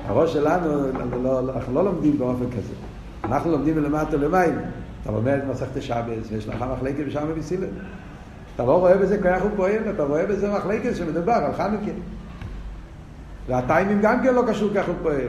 הראש 0.07 0.33
שלנו, 0.33 0.91
לא, 1.23 1.23
לא, 1.23 1.53
אנחנו 1.55 1.73
לא 1.73 1.83
לומדים 1.83 2.17
באופן 2.17 2.45
כזה. 2.51 2.73
אנחנו 3.23 3.51
לומדים 3.51 3.75
מלמטה 3.75 4.17
למעלה. 4.17 4.61
אתה 5.03 5.11
לומד 5.11 5.39
מסכת 5.49 5.81
שבס, 5.81 6.31
ויש 6.31 6.47
לך 6.47 6.65
מחלקת 6.75 7.03
ושם 7.07 7.27
בסילר. 7.37 7.67
אתה 8.55 8.65
לא 8.65 8.79
רואה 8.79 8.97
בזה 8.97 9.21
כוח 9.21 9.53
ופועל, 9.53 9.89
אתה 9.95 10.03
רואה 10.03 10.25
בזה 10.25 10.51
מחלקת 10.51 10.95
שמדובר 10.95 11.31
על 11.31 11.53
חנוכה. 11.53 11.91
והטיימים 13.47 13.99
גם 14.01 14.23
כן 14.23 14.33
לא 14.33 14.43
קשור 14.47 14.69
ככה 14.75 14.91
ופועל. 14.91 15.27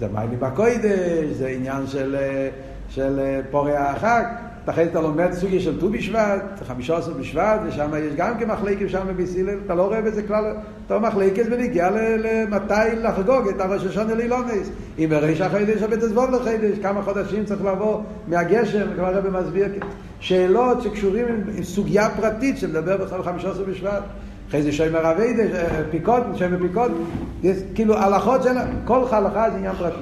זה 0.00 0.08
מיילים 0.08 0.40
בקוידש, 0.40 1.30
זה 1.32 1.48
עניין 1.48 1.86
של, 1.86 2.16
של 2.88 3.40
פורי 3.50 3.76
החג. 3.76 4.24
אחרי 4.70 4.84
אתה 4.84 5.00
לומד 5.00 5.32
סוגיה 5.32 5.60
של 5.60 5.80
ט"ו 5.80 5.90
בשבט, 5.90 6.42
חמישה 6.66 6.96
עשר 6.96 7.12
בשבט, 7.12 7.60
ושם 7.66 7.90
יש 7.98 8.14
גם 8.16 8.38
כן 8.38 8.50
מחלקת 8.50 8.88
שם 8.88 9.06
בסילל, 9.16 9.58
אתה 9.66 9.74
לא 9.74 9.82
רואה 9.82 10.02
בזה 10.02 10.22
כלל, 10.22 10.44
אתה 10.86 10.96
רואה 10.96 11.08
מחלקת 11.08 11.44
ונגיע 11.50 11.90
למתי 11.90 12.96
לחגוג 12.96 13.48
את 13.48 13.60
הראש 13.60 13.86
השונה 13.86 14.14
לאילונס. 14.14 14.70
אם 14.98 15.06
בריש 15.10 15.40
החיידש 15.40 15.82
הבית 15.82 16.02
עזבון 16.02 16.34
לחיידש, 16.34 16.78
כמה 16.78 17.02
חודשים 17.02 17.44
צריך 17.44 17.64
לעבור 17.64 18.04
מהגשם, 18.26 18.86
כבר 18.94 19.06
הרב 19.06 19.28
מסביר, 19.28 19.66
שאלות 20.20 20.82
שקשורים 20.82 21.28
עם, 21.28 21.40
עם 21.56 21.62
סוגיה 21.62 22.10
פרטית 22.10 22.58
שמדבר 22.58 22.96
בכלל 22.96 23.22
חמישה 23.22 23.50
עשר 23.50 23.64
בשבט. 23.64 24.02
אחרי 24.48 24.62
זה 24.62 24.72
שם 24.72 24.94
הרב 24.94 25.16
פיקוד, 25.90 26.22
שם 26.34 26.58
פיקוד, 26.62 26.92
כאילו 27.74 27.98
הלכות 27.98 28.42
של 28.42 28.50
כל 28.84 29.04
הלכה 29.10 29.50
זה 29.50 29.56
עניין 29.56 29.74
פרטי. 29.74 30.00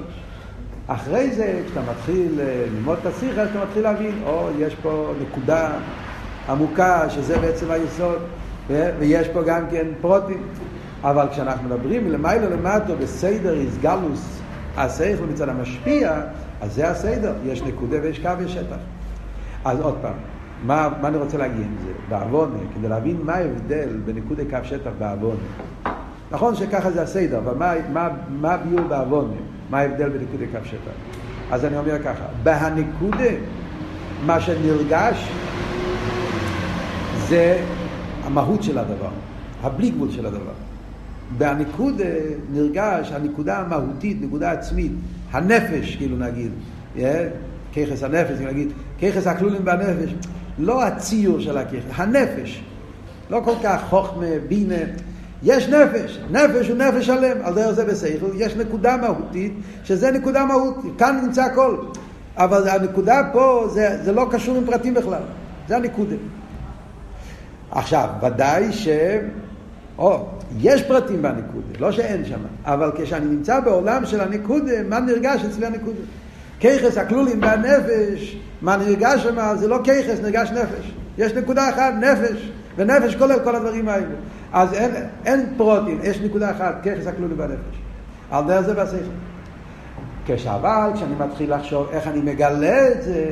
אחרי 0.87 1.31
זה, 1.31 1.61
כשאתה 1.65 1.81
מתחיל 1.91 2.39
אה, 2.39 2.65
ללמוד 2.73 2.97
את 3.01 3.05
השיחה, 3.05 3.43
אתה 3.43 3.63
מתחיל 3.63 3.83
להבין, 3.83 4.15
או, 4.25 4.49
יש 4.59 4.75
פה 4.75 5.13
נקודה 5.21 5.69
עמוקה, 6.49 7.09
שזה 7.09 7.39
בעצם 7.39 7.71
היסוד, 7.71 8.19
ויש 8.69 9.27
פה 9.27 9.43
גם 9.43 9.61
כן 9.71 9.87
פרוטים. 10.01 10.43
אבל 11.03 11.27
כשאנחנו 11.31 11.69
מדברים 11.69 12.07
מלמעלה 12.07 12.49
למטה 12.49 12.95
בסדר 12.95 13.53
איסגלוס, 13.53 14.39
השכל 14.77 15.23
מצד 15.29 15.49
המשפיע, 15.49 16.21
אז 16.61 16.73
זה 16.73 16.89
הסדר, 16.89 17.33
יש 17.45 17.61
נקודה 17.61 17.97
ויש 18.01 18.19
קו 18.19 18.29
ויש 18.37 18.53
שטח. 18.53 18.77
אז 19.65 19.79
עוד 19.79 19.95
פעם, 20.01 20.13
מה, 20.63 20.89
מה 21.01 21.07
אני 21.07 21.17
רוצה 21.17 21.37
להגיד 21.37 21.61
עם 21.61 21.75
זה? 21.85 21.91
בעוונה, 22.09 22.57
כדי 22.75 22.89
להבין 22.89 23.17
מה 23.23 23.33
ההבדל 23.33 23.89
בנקודה 24.05 24.43
קו 24.49 24.57
שטח 24.63 24.91
בעוונה. 24.99 25.39
נכון 26.31 26.55
שככה 26.55 26.91
זה 26.91 27.01
הסדר, 27.01 27.37
אבל 27.37 27.77
מה, 28.41 28.53
הביור 28.53 28.87
בעוונה? 28.87 29.35
מה 29.69 29.79
ההבדל 29.79 30.09
בנקודה 30.09 30.45
קו 30.51 30.65
שטח? 30.65 30.91
אז 31.51 31.65
אני 31.65 31.77
אומר 31.77 32.03
ככה, 32.03 32.25
בהנקודה, 32.43 33.29
מה 34.25 34.41
שנרגש 34.41 35.29
זה 37.27 37.61
המהות 38.23 38.63
של 38.63 38.77
הדבר, 38.77 39.09
הבלי 39.63 39.89
גבול 39.89 40.11
של 40.11 40.25
הדבר. 40.25 40.51
בהנקודה 41.37 42.05
נרגש 42.53 43.11
הנקודה 43.11 43.57
המהותית, 43.57 44.17
נקודה 44.21 44.51
עצמית, 44.51 44.91
הנפש, 45.31 45.95
כאילו 45.95 46.17
נגיד, 46.17 46.51
yeah, 46.95 46.99
ככס 47.75 48.03
הנפש, 48.03 48.39
נגיד, 48.39 48.71
ככס 49.01 49.27
הכלולים 49.27 49.65
בנפש, 49.65 50.13
לא 50.59 50.83
הציור 50.83 51.39
של 51.39 51.57
הככס, 51.57 51.83
הנפש. 51.95 52.63
לא 53.29 53.41
כל 53.45 53.53
כך 53.63 53.83
חוכמה, 53.89 54.25
בינה, 54.47 54.75
יש 55.43 55.67
נפש, 55.67 56.19
נפש 56.31 56.67
הוא 56.67 56.77
נפש 56.77 57.05
שלם, 57.05 57.37
על 57.43 57.53
דרך 57.53 57.71
זה 57.71 57.85
בסייכל, 57.85 58.25
יש 58.35 58.55
נקודה 58.55 58.97
מהותית, 58.97 59.53
שזה 59.83 60.11
נקודה 60.11 60.45
מהותית, 60.45 60.91
כאן 60.97 61.19
נמצא 61.23 61.43
הכל. 61.43 61.77
אבל 62.37 62.69
הנקודה 62.69 63.21
פה, 63.33 63.67
זה, 63.73 63.97
זה 64.03 64.11
לא 64.11 64.27
קשור 64.31 64.57
עם 64.57 64.65
פרטים 64.65 64.93
בכלל, 64.93 65.21
זה 65.67 65.75
הנקודה. 65.75 66.15
עכשיו, 67.71 68.09
ודאי 68.23 68.73
ש... 68.73 68.87
או, 69.97 70.25
יש 70.59 70.83
פרטים 70.83 71.21
בנקודה, 71.21 71.79
לא 71.79 71.91
שאין 71.91 72.25
שם, 72.25 72.39
אבל 72.65 72.91
כשאני 72.97 73.25
נמצא 73.25 73.59
בעולם 73.59 74.05
של 74.05 74.21
הנקודה, 74.21 74.83
מה 74.89 74.99
נרגש 74.99 75.45
אצלי 75.45 75.65
הנקודה? 75.65 75.99
כיחס 76.59 76.97
הכלולים 76.97 77.41
בנפש, 77.41 78.37
מה 78.61 78.77
נרגש 78.77 79.23
שם, 79.23 79.55
זה 79.55 79.67
לא 79.67 79.79
כיחס, 79.83 80.19
נרגש 80.21 80.51
נפש. 80.51 80.91
יש 81.17 81.33
נקודה 81.33 81.69
אחת, 81.69 81.93
נפש, 81.99 82.51
ונפש 82.77 83.15
כולל 83.15 83.39
כל 83.43 83.55
הדברים 83.55 83.89
האלה. 83.89 84.15
אז 84.53 84.73
אין, 84.73 84.91
אין 85.25 85.53
פרוטין, 85.57 85.99
יש 86.03 86.21
נקודה 86.21 86.51
אחת, 86.51 86.75
ככס 86.83 87.07
הכלולי 87.07 87.35
בנפש. 87.35 87.77
על 88.31 88.43
דרך 88.47 88.61
זה 88.61 88.73
בשכל. 88.73 88.97
כשאבל, 90.25 90.91
כשאני 90.95 91.15
מתחיל 91.19 91.55
לחשוב 91.55 91.87
איך 91.91 92.07
אני 92.07 92.21
מגלה 92.21 92.87
את 92.91 93.01
זה, 93.03 93.25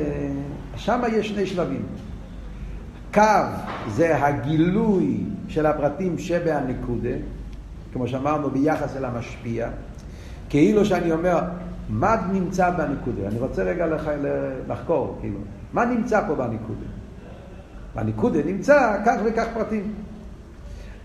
שם 0.76 1.02
יש 1.12 1.28
שני 1.28 1.46
שלבים. 1.46 1.82
קו 3.14 3.22
זה 3.88 4.24
הגילוי 4.26 5.24
של 5.48 5.66
הפרטים 5.66 6.18
שבהנקודה, 6.18 7.16
כמו 7.92 8.08
שאמרנו, 8.08 8.50
ביחס 8.50 8.96
אל 8.96 9.04
המשפיע. 9.04 9.68
כאילו 10.48 10.84
שאני 10.84 11.12
אומר, 11.12 11.38
מה 11.88 12.16
נמצא 12.32 12.70
בנקודה? 12.70 13.26
אני 13.26 13.38
רוצה 13.38 13.62
רגע 13.62 13.86
לח... 13.86 14.06
לחקור, 14.68 15.18
כאילו, 15.20 15.38
מה 15.72 15.84
נמצא 15.84 16.20
פה 16.26 16.34
בנקודה? 16.34 16.86
בנקודה 17.96 18.38
נמצא 18.46 18.96
כך 19.06 19.16
וכך 19.24 19.46
פרטים. 19.54 19.92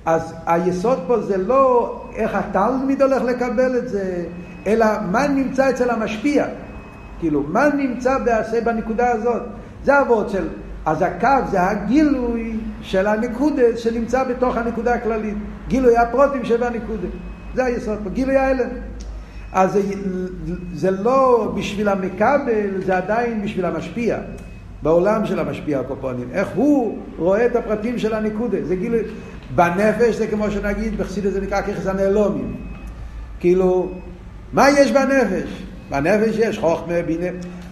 אז 0.06 0.34
היסוד 0.46 1.00
פה 1.08 1.22
זה 1.22 1.38
לא 1.38 1.96
איך 2.16 2.36
התלמיד 2.36 3.02
הולך 3.02 3.24
לקבל 3.24 3.78
את 3.78 3.90
זה, 3.90 4.24
אלא 4.68 4.86
מה 5.12 5.28
נמצא 5.28 5.70
אצל 5.70 5.90
המשפיע. 5.90 6.46
כאילו, 7.20 7.44
מה 7.48 7.70
נמצא 7.70 8.18
בעשה 8.18 8.62
בנקודה 8.62 9.12
הזאת? 9.12 9.42
זה 9.84 10.02
אבות 10.02 10.30
של... 10.30 10.48
אז 10.86 11.02
הקו 11.02 11.48
זה 11.52 11.70
הגילוי 11.70 12.58
של 12.82 13.08
הנקודה 13.08 13.78
שנמצא 13.78 14.24
בתוך 14.24 14.58
הנקודה 14.58 14.94
הכללית. 14.94 15.38
גילוי 15.68 15.98
הפרוטים 15.98 16.46
שבנקודה. 16.46 17.08
זה 17.56 17.66
היסוד 17.66 17.98
פה, 18.04 18.10
גילוי 18.10 18.38
ההלם. 18.38 18.70
אז 19.54 19.74
זה, 19.74 19.82
זה 20.74 20.92
לא 20.92 21.52
בשביל 21.56 21.90
המקבל, 21.90 22.82
זה 22.86 22.98
עדיין 22.98 23.42
בשביל 23.42 23.66
המשפיע. 23.66 24.18
בעולם 24.84 25.26
של 25.26 25.40
המשפיע 25.40 25.80
הקופונים. 25.80 26.28
איך 26.34 26.48
הוא 26.56 26.98
רואה 27.18 27.46
את 27.46 27.56
הפרטים 27.56 28.00
של 28.00 28.14
הנקודה. 28.14 28.58
זה 28.64 28.76
גילוי... 28.76 29.00
בנפש 29.56 30.16
זה 30.16 30.28
כמו 30.28 30.52
שנגיד, 30.52 30.98
בחסידות 30.98 31.34
זה 31.34 31.42
נקרא 31.42 31.62
ככס 31.62 31.88
הנעלומים. 31.88 32.56
כאילו, 33.40 33.92
מה 34.54 34.70
יש 34.70 34.92
בנפש? 34.92 35.64
בנפש 35.90 36.36
יש 36.40 36.60
חוכמה, 36.60 37.02
בינה, 37.08 37.28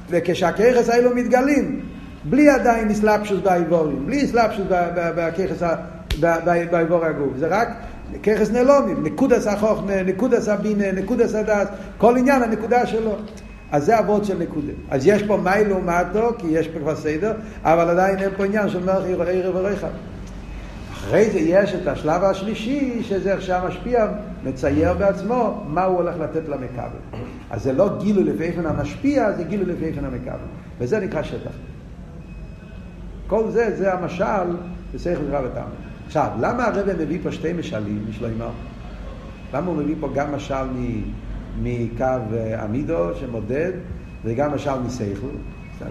וכשהככס 0.10 0.90
האלו 0.90 1.16
מתגלים, 1.16 1.80
בלי 2.24 2.50
עדיין 2.50 2.90
אסלאפשוס 2.90 3.40
באיבורים, 3.40 4.06
בלי 4.06 4.26
אסלאפשוס 4.26 4.66
בככס, 5.16 5.64
באיבור 6.72 7.06
הגוף, 7.06 7.38
זה 7.38 7.48
רק 7.48 7.70
ככס 8.24 8.52
נעלומים, 8.52 9.04
נקודס 9.04 9.48
החוכמה, 9.48 10.04
נקודס 10.04 10.48
הבינה, 10.48 10.92
נקודס 10.92 11.36
הדס, 11.36 11.68
כל 11.98 12.18
עניין 12.18 12.44
הנקודה 12.44 12.88
שלו. 12.88 13.16
אז 13.72 13.86
זה 13.86 14.00
אבות 14.00 14.26
של 14.26 14.38
נקודה. 14.38 14.72
אז 14.90 15.08
יש 15.08 15.24
פה 15.24 15.38
מי 15.38 15.66
לעומתו, 15.68 16.32
כי 16.38 16.48
יש 16.48 16.68
פה 16.68 16.80
כבר 16.80 16.96
סדר, 16.96 17.34
אבל 17.64 17.90
עדיין 17.90 18.20
אין 18.20 18.30
פה 18.38 18.46
עניין 18.46 18.70
של 18.70 18.84
מלך 18.84 19.28
ערב 19.28 19.56
וריחב. 19.56 19.88
אחרי 20.92 21.30
זה 21.30 21.40
יש 21.40 21.74
את 21.74 21.88
השלב 21.88 22.24
השלישי, 22.24 23.04
שזה 23.04 23.34
איך 23.34 23.42
שהמשפיע 23.42 24.08
מצייר 24.44 24.94
בעצמו 24.94 25.64
מה 25.68 25.84
הוא 25.84 25.98
הולך 25.98 26.16
לתת 26.20 26.50
למכבל. 26.50 27.20
אז 27.50 27.64
זה 27.64 27.74
לא 27.74 27.90
גילו 28.00 28.24
לפי 28.24 28.44
איפן 28.44 28.66
המשפיע, 28.66 29.32
זה 29.32 29.44
גילו 29.44 29.66
לפי 29.66 29.86
איפן 29.86 30.06
המכבל. 30.06 30.40
וזה 30.80 31.00
נקרא 31.00 31.24
שטח. 31.24 31.52
כל 33.28 33.44
זה, 33.50 33.76
זה 33.78 33.94
המשל 33.94 34.56
בסייכל 34.94 35.24
רב 35.32 35.46
וטעם. 35.52 35.70
עכשיו, 36.06 36.28
למה 36.40 36.66
הרב 36.66 36.88
מביא 37.00 37.20
פה 37.24 37.32
שתי 37.32 37.54
משלים, 37.54 38.06
משלימה? 38.10 38.50
למה 39.54 39.68
הוא 39.68 39.76
מביא 39.76 39.96
פה 40.00 40.10
גם 40.14 40.36
משל 40.36 40.66
מקו 41.62 42.06
עמידו 42.64 43.16
שמודד, 43.20 43.72
וגם 44.26 44.54
משל 44.54 44.80
מסייכל? 44.86 45.28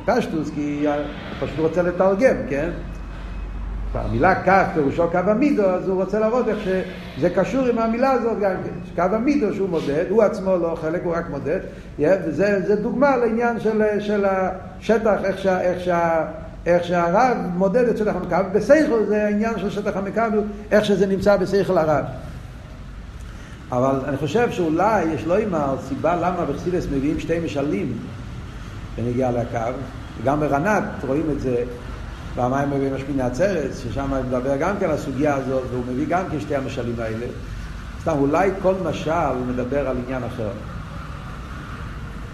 פשטוס, 0.05 0.51
כי 0.55 0.87
הוא 0.87 0.95
פשוט 1.41 1.59
רוצה 1.59 1.83
לתרגם, 1.83 2.37
כן? 2.49 2.71
המילה 3.95 4.43
כף 4.43 4.67
פירושו 4.75 5.11
קו 5.11 5.19
המידו, 5.19 5.65
אז 5.65 5.89
הוא 5.89 6.03
רוצה 6.03 6.19
להראות 6.19 6.49
איך 6.49 6.59
שזה 6.65 7.31
קשור 7.31 7.67
עם 7.67 7.79
המילה 7.79 8.11
הזאת 8.11 8.39
גם 8.41 8.51
כן. 8.65 9.03
קו 9.09 9.15
המידו 9.17 9.55
שהוא 9.55 9.69
מודד, 9.69 10.05
הוא 10.11 10.23
עצמו 10.23 10.57
לא 10.57 10.79
חלק, 10.81 11.03
הוא 11.05 11.15
רק 11.15 11.31
מודד, 11.31 11.59
וזה 11.99 12.77
דוגמה 12.83 13.17
לעניין 13.17 13.61
של, 13.61 13.83
של 14.01 14.25
השטח, 14.25 15.25
איך, 15.25 15.39
שה, 15.39 15.61
איך, 15.61 15.81
שה, 15.81 16.25
איך 16.67 16.85
שהרב 16.85 17.37
מודד 17.55 17.89
את 17.89 17.97
שטח 17.97 18.17
המקבל. 18.17 18.43
בסייכל 18.53 19.05
זה 19.05 19.25
העניין 19.25 19.59
של 19.59 19.71
שטח 19.71 19.97
המקבל, 19.97 20.41
איך 20.71 20.85
שזה 20.85 21.07
נמצא 21.07 21.37
בסייכל 21.37 21.79
הרב. 21.79 22.05
אבל 23.73 24.01
אני 24.09 24.17
חושב 24.17 24.51
שאולי 24.51 25.05
יש 25.05 25.27
לו 25.27 25.37
אימא 25.37 25.75
סיבה 25.89 26.17
למה 26.17 26.45
בחסידס 26.45 26.87
מביאים 26.97 27.21
שתי 27.21 27.39
משלים 27.39 27.93
בנגיעה 28.97 29.31
לקו, 29.31 29.59
וגם 30.23 30.41
ברנת 30.41 30.85
רואים 31.07 31.31
את 31.31 31.41
זה 31.41 31.65
פעמיים 32.35 32.71
מביאים 32.71 32.95
משפיני 32.95 33.23
עצרת, 33.23 33.71
ששם 33.77 34.11
מדבר 34.29 34.57
גם 34.57 34.75
כן 34.81 34.85
על 34.85 34.91
הסוגיה 34.91 35.35
הזאת, 35.35 35.63
והוא 35.71 35.85
מביא 35.93 36.07
גם 36.09 36.25
כן 36.31 36.41
שתי 36.41 36.57
המשלים 36.57 36.95
האלה. 36.99 37.27
סתם, 38.03 38.15
אולי 38.19 38.51
כל 38.63 38.75
משל 38.85 39.11
הוא 39.11 39.47
מדבר 39.47 39.89
על 39.89 39.97
עניין 40.05 40.23
אחר. 40.25 40.51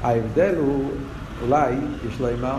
ההבדל 0.03 0.55
הוא, 0.59 0.91
אולי, 1.47 1.75
יש 2.09 2.21
לו 2.21 2.29
אימא, 2.29 2.57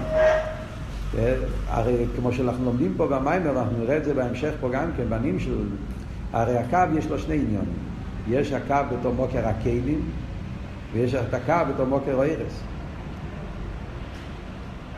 הרי 1.70 2.06
כמו 2.16 2.34
שאנחנו 2.34 2.66
לומדים 2.66 2.94
פה 2.98 3.08
במיימר, 3.08 3.52
ואנחנו 3.56 3.78
נראה 3.80 3.98
את 3.98 4.06
זה 4.06 4.14
בהמשך 4.14 4.52
פה 4.62 4.70
גם 4.70 4.86
כן, 4.98 5.04
בנים 5.10 5.40
שלו, 5.40 5.58
הרי 6.34 6.58
הקו 6.58 6.98
יש 6.98 7.08
לו 7.08 7.20
שני 7.20 7.36
עניונים. 7.36 7.95
יש 8.30 8.52
הקו 8.52 8.76
בתור 8.92 9.14
מוקר 9.14 9.48
הכלים, 9.48 10.02
ויש 10.94 11.16
את 11.16 11.34
הקו 11.34 11.54
בתור 11.74 11.86
מוקר 11.86 12.22
הארס. 12.22 12.62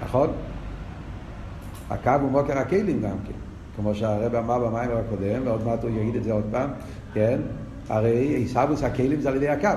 נכון? 0.04 0.30
הקו 1.90 2.12
הוא 2.22 2.32
מוקר 2.32 2.58
הכלים 2.58 3.02
גם 3.02 3.18
כן, 3.28 3.34
כמו 3.76 3.96
שהרב 3.96 4.36
אמר 4.36 4.60
במיימר 4.60 4.98
הקודם, 4.98 5.42
ועוד 5.46 5.66
מעט 5.66 5.84
הוא 5.84 5.90
יגיד 5.90 6.16
את 6.16 6.24
זה 6.24 6.32
עוד 6.34 6.44
פעם, 6.52 6.70
כן? 7.14 7.40
הרי 7.90 8.18
עיסאוויס 8.18 8.84
הכלים 8.84 9.22
זה 9.22 9.30
על 9.30 9.36
ידי 9.36 9.50
הקו. 9.50 9.70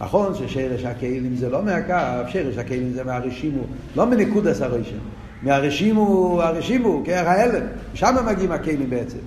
נכון 0.00 0.34
ששרש 0.34 0.84
הכלים 0.84 1.36
זה 1.36 1.48
לא 1.48 1.62
מהקו, 1.62 2.28
שרש 2.28 2.58
הכלים 2.58 2.92
זה 2.92 3.04
מהרשימו, 3.04 3.62
לא 3.96 4.06
מנקודס 4.06 4.62
הרשימו. 4.62 5.00
מהרשימו, 5.42 6.38
הרשימו, 6.42 7.02
כרך 7.04 7.26
ההלם, 7.26 7.66
שם 7.94 8.14
מגיעים 8.26 8.52
הכלים 8.52 8.90
בעצם. 8.90 9.18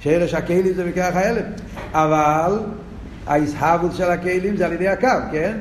שרש 0.00 0.34
הכלים 0.34 0.72
זה 0.74 0.84
מכרך 0.84 1.16
ההלם. 1.16 1.44
אבל 1.92 2.58
ההסהבות 3.28 3.94
של 3.94 4.10
הכלים 4.10 4.56
זה 4.56 4.66
על 4.66 4.72
ידי 4.72 4.88
הקו, 4.88 5.08
כן? 5.32 5.56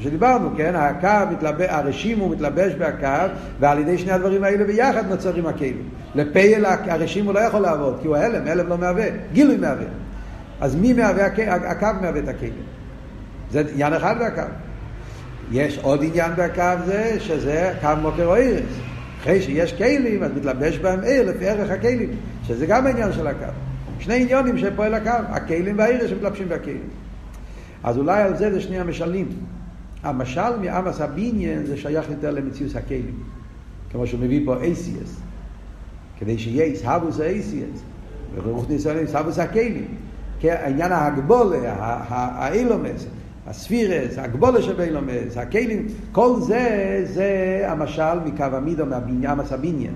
שדיברנו, 0.00 0.50
כן? 0.56 0.72
הקו, 0.74 1.32
מתלבש, 1.32 1.66
הרשימו 1.68 2.28
מתלבש 2.28 2.74
בהקו, 2.74 3.32
ועל 3.60 3.78
ידי 3.78 3.98
שני 3.98 4.12
הדברים 4.12 4.44
האלה 4.44 4.64
ביחד 4.64 5.08
נוצרים 5.08 5.46
הכלים. 5.46 5.88
לפייל 6.14 6.64
הרשימו 6.66 7.32
לא 7.32 7.38
יכול 7.38 7.60
לעבוד, 7.60 7.98
כי 8.02 8.06
הוא 8.06 8.16
הלם, 8.16 8.46
הלם 8.46 8.68
לא 8.68 8.78
מהווה, 8.78 9.06
גילוי 9.32 9.56
מהווה. 9.56 9.86
אז 10.60 10.76
מי 10.76 10.92
מהווה, 10.92 11.26
הקו 11.46 11.88
מהווה 12.00 12.20
את 12.20 12.28
הכלים. 12.28 12.52
זה 13.50 13.62
עניין 13.72 13.92
אחד 13.92 14.18
בהקו. 14.18 14.42
יש 15.50 15.78
עוד 15.82 16.00
עניין 16.04 16.32
בהקו 16.36 16.84
זה, 16.86 17.16
שזה 17.18 17.72
קו 17.80 17.88
מוקר 18.02 18.26
או 18.26 18.36
אירס. 18.36 18.62
אחרי 19.20 19.42
שיש 19.42 19.72
כלים, 19.72 20.22
אז 20.22 20.30
מתלבש 20.36 20.78
בהם 20.78 21.00
עיר 21.00 21.30
לפי 21.30 21.48
ערך 21.48 21.70
הכלים, 21.70 22.10
שזה 22.46 22.66
גם 22.66 22.86
העניין 22.86 23.12
של 23.12 23.26
הקו. 23.26 23.63
שני 23.98 24.22
עניונים 24.22 24.58
שפועל 24.58 24.94
הקו, 24.94 25.10
הכלים 25.28 25.78
והעיר 25.78 26.08
שמתלבשים 26.08 26.48
בכלים. 26.48 26.88
אז 27.82 27.98
אולי 27.98 28.22
על 28.22 28.36
זה 28.36 28.52
זה 28.52 28.60
שני 28.60 28.78
המשלים. 28.78 29.28
המשל 30.02 30.56
מאמס 30.60 31.00
הבניין 31.00 31.66
זה 31.66 31.76
שייך 31.76 32.10
יותר 32.10 32.30
למציאוס 32.30 32.76
הכלים. 32.76 33.14
כמו 33.90 34.06
שהוא 34.06 34.20
מביא 34.20 34.40
פה 34.44 34.56
ACS. 34.56 35.20
כדי 36.18 36.38
שיהיה 36.38 36.64
איסהבוס 36.64 37.20
ה-ACS. 37.20 37.78
ורוח 38.34 38.64
ניסיון 38.68 38.98
איסהבוס 38.98 39.38
הכלים. 39.38 39.86
העניין 40.42 40.92
ההגבולה, 40.92 41.74
האילומס, 42.08 43.06
הספירס, 43.46 44.18
הגבולה 44.18 44.62
שבאילומס, 44.62 45.36
הכלים, 45.36 45.86
כל 46.12 46.40
זה, 46.40 47.00
זה 47.04 47.60
המשל 47.68 48.18
מקו 48.24 48.44
המידו, 48.44 48.84
מהמס 48.86 49.52
הבניין. 49.52 49.94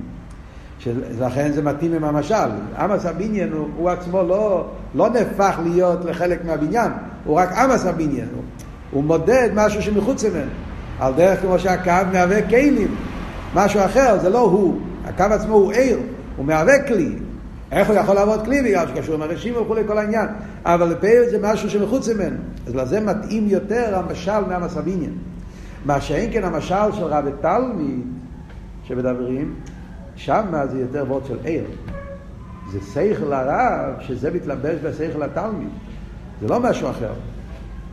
לכן 1.20 1.52
זה 1.52 1.62
מתאים 1.62 1.94
עם 1.94 2.04
המשל. 2.04 2.48
אמס 2.84 3.06
הבניין 3.06 3.52
הוא, 3.52 3.68
הוא 3.76 3.90
עצמו 3.90 4.22
לא, 4.22 4.66
לא 4.94 5.10
נהפך 5.10 5.58
להיות 5.64 6.04
לחלק 6.04 6.44
מהבניין, 6.44 6.92
הוא 7.24 7.36
רק 7.36 7.52
אמס 7.52 7.86
הבניין. 7.86 8.28
הוא, 8.34 8.42
הוא 8.90 9.04
מודד 9.04 9.48
משהו 9.54 9.82
שמחוץ 9.82 10.24
ממנו. 10.24 10.50
על 11.00 11.12
דרך 11.14 11.40
כמו 11.40 11.58
שהקו 11.58 11.90
מהווה 12.12 12.48
כלים, 12.48 12.94
משהו 13.54 13.80
אחר, 13.84 14.18
זה 14.18 14.30
לא 14.30 14.40
הוא. 14.40 14.78
הקו 15.04 15.24
עצמו 15.24 15.54
הוא 15.54 15.72
עיר, 15.72 15.98
הוא 16.36 16.46
מהווה 16.46 16.82
כלי. 16.82 17.12
איך 17.72 17.88
הוא 17.88 17.96
יכול 17.96 18.14
לעבוד 18.14 18.44
כלי 18.44 18.62
בגלל 18.62 18.86
שקשור 18.88 19.14
עם 19.14 19.22
הרשימה 19.22 19.60
וכולי 19.60 19.82
כל 19.86 19.98
העניין. 19.98 20.26
אבל 20.64 20.88
לפעיל 20.88 21.22
זה 21.30 21.38
משהו 21.42 21.70
שמחוץ 21.70 22.08
ממנו. 22.08 22.36
אז 22.66 22.74
לזה 22.74 23.00
מתאים 23.00 23.48
יותר 23.48 23.98
המשל 23.98 24.40
מהמס 24.48 24.76
הבניין. 24.76 25.14
מה 25.84 26.00
שאין 26.00 26.32
כן 26.32 26.44
המשל 26.44 26.92
של 26.92 27.04
רבי 27.04 27.30
תלמיד 27.40 28.00
שמדברים, 28.84 29.54
שם 30.18 30.54
זה 30.70 30.80
יותר 30.80 31.04
וורד 31.08 31.24
של 31.26 31.38
עיר. 31.44 31.64
זה 32.72 32.78
שכל 32.94 33.32
הרב 33.32 33.94
שזה 34.00 34.30
מתלבש 34.30 34.78
בשכל 34.82 35.22
התלמיד. 35.22 35.68
זה 36.40 36.48
לא 36.48 36.60
משהו 36.60 36.90
אחר. 36.90 37.12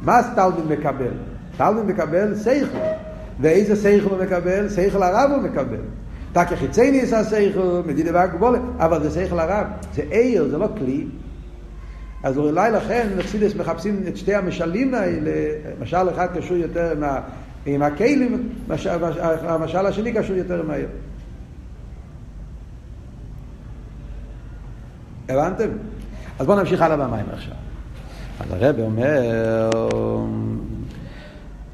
מה 0.02 0.22
תלמיד 0.36 0.80
מקבל? 0.80 1.14
תלמיד 1.58 1.86
מקבל 1.86 2.36
שכל. 2.36 2.78
ואיזה 3.40 3.76
שכל 3.76 4.10
הוא 4.10 4.24
מקבל? 4.24 4.70
שכל 4.70 5.04
הרב 5.04 5.32
הוא 5.32 5.42
מקבל. 5.42 5.82
תק 6.34 6.48
יחיצני 6.52 6.98
יש 6.98 7.14
השכל, 7.14 7.82
מדידה 7.86 8.12
והגבולת, 8.14 8.62
אבל 8.78 9.04
זה 9.04 9.26
שכל 9.26 9.40
הרב. 9.40 9.66
זה 9.94 10.02
עיר, 10.10 10.48
זה 10.48 10.58
לא 10.58 10.68
כלי. 10.78 11.06
אז 12.24 12.38
אולי 12.38 12.72
לכן 12.72 13.08
נחסידס 13.18 13.56
מחפשים 13.56 14.04
את 14.08 14.18
שתי 14.18 14.34
המשלים 14.34 14.94
האלה, 14.94 15.32
משל 15.82 16.10
אחד 16.10 16.28
קשור 16.38 16.58
יותר 16.58 16.92
עם, 16.92 17.04
ה, 17.04 17.20
עם 17.66 17.82
הכלים, 17.82 18.50
המשל 19.42 19.86
השני 19.86 20.14
קשור 20.14 20.36
יותר 20.36 20.60
עם 20.60 20.72
העיר. 20.72 20.88
הבנתם? 25.30 25.70
אז 26.40 26.46
בואו 26.46 26.60
נמשיך 26.60 26.82
הלאה 26.82 26.98
במים 26.98 27.26
עכשיו. 27.34 27.56
אז 28.40 28.52
הרב 28.52 28.80
אומר, 28.80 29.22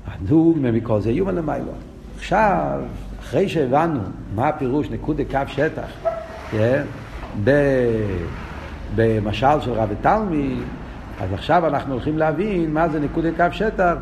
הדוג 0.07 0.57
מכל 0.61 1.01
זה 1.01 1.11
יומן 1.11 1.35
למיילו. 1.35 1.71
עכשיו, 2.17 2.79
אחרי 3.19 3.49
שהבנו 3.49 3.99
מה 4.35 4.47
הפירוש 4.47 4.89
נקוד 4.89 5.21
קו 5.31 5.39
שטח, 5.47 5.87
כן? 6.51 6.83
במשל 8.95 9.61
של 9.61 9.71
רבי 9.71 9.95
תלמי, 10.01 10.55
אז 11.21 11.33
עכשיו 11.33 11.67
אנחנו 11.67 11.93
הולכים 11.93 12.17
להבין 12.17 12.73
מה 12.73 12.89
זה 12.89 12.99
נקוד 12.99 13.25
קו 13.37 13.45
שטח 13.51 13.93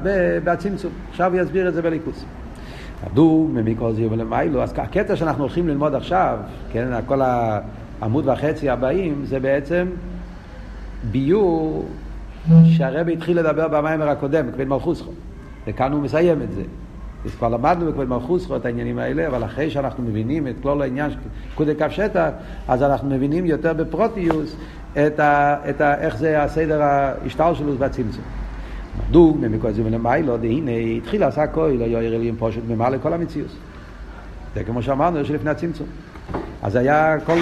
בצמצום. 0.43 0.91
עכשיו 1.11 1.33
הוא 1.33 1.41
יסביר 1.41 1.67
את 1.67 1.73
זה 1.73 1.81
בליכוס. 1.81 2.25
הדוג 3.03 3.51
מכל 3.53 3.93
זה 3.93 4.01
יומן 4.01 4.17
למיילו, 4.17 4.63
אז 4.63 4.73
הקטע 4.77 5.15
שאנחנו 5.15 5.43
הולכים 5.43 5.67
ללמוד 5.67 5.95
עכשיו, 5.95 6.37
כן? 6.71 6.87
כל 7.05 7.21
העמוד 8.01 8.27
וחצי 8.27 8.69
הבאים, 8.69 9.21
זה 9.25 9.39
בעצם 9.39 9.87
ביור 11.11 11.85
שהרבי 12.63 13.13
התחיל 13.13 13.39
לדבר 13.39 13.67
במיימר 13.67 14.09
הקודם, 14.09 14.47
בכבד 14.47 14.67
מלכוסכו, 14.67 15.11
וכאן 15.67 15.91
הוא 15.91 16.01
מסיים 16.01 16.41
את 16.41 16.51
זה. 16.51 16.61
אז 17.25 17.31
כבר 17.35 17.49
למדנו 17.49 17.91
בכבד 17.91 18.07
מלכוסכו 18.07 18.55
את 18.55 18.65
העניינים 18.65 18.99
האלה, 18.99 19.27
אבל 19.27 19.45
אחרי 19.45 19.69
שאנחנו 19.69 20.03
מבינים 20.03 20.47
את 20.47 20.55
כל 20.61 20.81
העניין 20.81 21.11
של 21.11 21.17
קודי 21.55 21.75
קו 21.75 21.85
שטח, 21.89 22.29
אז 22.67 22.83
אנחנו 22.83 23.09
מבינים 23.09 23.45
יותר 23.45 23.73
בפרוטיוס 23.73 24.55
את, 24.93 25.19
ה, 25.19 25.55
את 25.69 25.81
ה, 25.81 25.95
איך 25.95 26.17
זה 26.17 26.43
הסדר 26.43 26.81
ההשתלשלות 26.81 27.75
והצמצום. 27.79 28.23
דוג 29.11 29.37
ממכל 29.41 29.71
זה 29.71 29.81
ולמיילו, 29.85 30.41
והנה 30.41 30.71
התחיל 30.71 31.23
עשה 31.23 31.47
כהל, 31.47 31.71
לא 31.71 31.85
יאיר 31.85 32.15
אליהם 32.15 32.35
פושט 32.35 32.61
ממלא 32.69 32.97
כל 33.01 33.13
המציאות. 33.13 33.51
זה 34.55 34.63
כמו 34.63 34.81
שאמרנו, 34.81 35.19
יש 35.19 35.31
לפני 35.31 35.49
הצמצום. 35.49 35.87
אז 36.63 36.75
היה 36.75 37.15
כל 37.25 37.37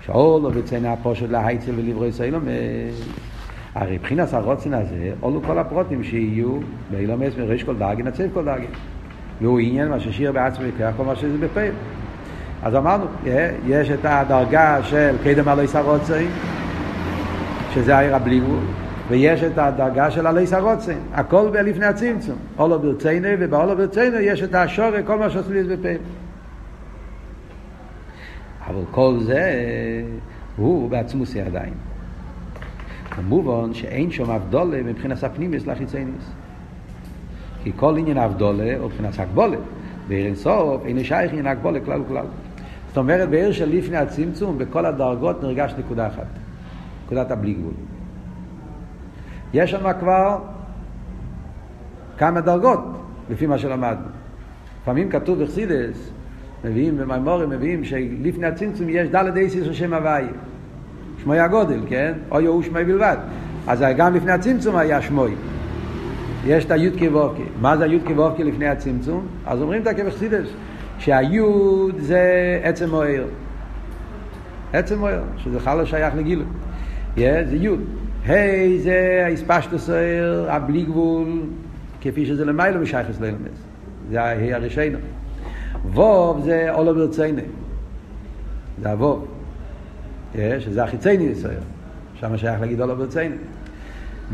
שאול 0.00 0.46
ובצנע 0.46 0.92
הפושט 0.92 1.30
להייצל 1.30 1.72
ולברוי 1.76 2.12
סיילום 2.12 2.42
הרי 3.74 3.94
מבחינת 3.94 4.32
הרוצן 4.32 4.74
הזה, 4.74 5.12
עולו 5.20 5.42
כל 5.42 5.58
הפרוטים 5.58 6.04
שיהיו 6.04 6.58
באילומס 6.90 7.36
מריש 7.38 7.64
כל 7.64 7.76
דרגן, 7.76 8.06
עצב 8.06 8.24
כל 8.34 8.44
דרגן. 8.44 8.64
והוא 9.40 9.58
עניין 9.58 9.88
מה 9.88 10.00
ששיר 10.00 10.32
בעצמי 10.32 10.66
כך 10.80 10.90
כל 10.96 11.04
מה 11.04 11.16
שזה 11.16 11.38
בפה. 11.38 11.60
אז 12.62 12.74
אמרנו, 12.74 13.04
יש 13.66 13.90
את 13.90 14.00
הדרגה 14.04 14.78
של 14.82 15.16
קדם 15.24 15.48
עלי 15.48 15.68
סרוצן, 15.68 16.24
שזה 17.74 17.96
העיר 17.96 18.16
הבליגו, 18.16 18.56
ויש 19.08 19.42
את 19.42 19.58
הדרגה 19.58 20.10
של 20.10 20.26
עלי 20.26 20.46
סרוצן, 20.46 20.98
הכל 21.14 21.48
לפני 21.64 21.86
הצמצום. 21.86 22.36
עולו 22.56 22.78
ברצינו, 22.78 23.28
ובעולו 23.38 23.76
ברצינו 23.76 24.18
יש 24.18 24.42
את 24.42 24.54
השורי, 24.54 25.00
כל 25.06 25.18
מה 25.18 25.30
שעשו 25.30 25.52
לי 25.52 25.62
בפה. 25.62 25.88
אבל 28.66 28.82
כל 28.90 29.18
זה 29.20 29.52
הוא 30.56 30.90
בעצמוס 30.90 31.34
ידיים. 31.34 31.74
כמובן 33.10 33.74
שאין 33.74 34.10
שם 34.10 34.30
אבדולה 34.30 34.82
מבחינת 34.82 35.24
הפנימיס 35.24 35.66
לחיצייניס. 35.66 36.30
כי 37.62 37.72
כל 37.76 37.96
עניין 37.98 38.18
אבדולה 38.18 38.76
הוא 38.78 38.86
מבחינת 38.86 39.18
הגבולה. 39.18 39.56
בעיר 40.08 40.26
אינסוף 40.26 40.86
אין 40.86 41.04
שייך 41.04 41.30
עניין 41.30 41.46
הגבולה 41.46 41.80
כלל 41.80 42.00
וכלל. 42.00 42.26
זאת 42.88 42.98
אומרת, 42.98 43.28
בעיר 43.28 43.52
של 43.52 43.68
לפני 43.68 43.96
הצמצום, 43.96 44.58
בכל 44.58 44.86
הדרגות 44.86 45.42
נרגש 45.42 45.74
נקודה 45.78 46.06
אחת. 46.06 46.26
נקודת 47.04 47.30
הבלי 47.30 47.54
גבול. 47.54 47.72
יש 49.54 49.70
שם 49.70 49.92
כבר 50.00 50.38
כמה 52.18 52.40
דרגות, 52.40 52.80
לפי 53.30 53.46
מה 53.46 53.58
שלמדנו. 53.58 54.06
לפעמים 54.82 55.10
כתוב 55.10 55.42
בחסידס, 55.42 56.10
מביאים 56.64 56.98
במימורים, 56.98 57.50
מביאים 57.50 57.84
שלפני 57.84 58.46
הצמצום 58.46 58.88
יש 58.88 59.08
דלת 59.08 59.36
אייסיס 59.36 59.64
של 59.64 59.72
שם 59.72 59.94
הוויה. 59.94 60.28
שמוי 61.22 61.38
הגודל, 61.38 61.80
כן? 61.88 62.12
או 62.30 62.40
יהוא 62.40 62.62
שמוי 62.62 62.84
בלבד. 62.84 63.16
אז 63.66 63.84
גם 63.96 64.14
לפני 64.14 64.32
הצמצום 64.32 64.76
היה 64.76 65.02
שמוי. 65.02 65.34
יש 66.46 66.64
את 66.64 66.70
הי"ק 66.70 67.12
ו"ק. 67.14 67.36
מה 67.60 67.76
זה 67.76 67.84
הי"ק 67.84 68.10
ו"ק 68.16 68.40
לפני 68.40 68.68
הצמצום? 68.68 69.26
אז 69.46 69.62
אומרים 69.62 69.82
את 69.82 69.86
הכבש 69.86 70.14
סידש, 70.14 70.48
שהיוד 70.98 71.94
זה 71.98 72.20
עצם 72.62 72.90
מוער. 72.90 73.24
עצם 74.72 74.98
מוער, 74.98 75.22
שזה 75.36 75.58
בכלל 75.58 75.78
לא 75.78 75.84
שייך 75.84 76.14
לגילוי. 76.14 76.46
Yeah, 77.16 77.20
זה 77.50 77.56
יוד. 77.56 77.80
ה' 78.26 78.32
זה 78.82 79.24
האספשטוס 79.26 79.90
הבלי 80.48 80.82
גבול, 80.82 81.42
כפי 82.00 82.26
שזה 82.26 82.44
למיילו 82.44 82.80
משייכס 82.80 83.20
לילמס. 83.20 83.64
זה 84.10 84.22
הה' 84.22 84.54
הראשינו. 84.54 84.98
ווב 85.92 86.40
זה 86.44 86.68
אולו 86.74 86.94
ברצייני. 86.94 87.42
זה 88.82 88.90
הווב. 88.90 89.26
שזה 90.34 90.84
החיצייני 90.84 91.24
ישראל. 91.24 91.54
שם 92.14 92.36
שייך 92.36 92.60
להגיד 92.60 92.80
אולו 92.80 92.96
ברצייני. 92.96 93.36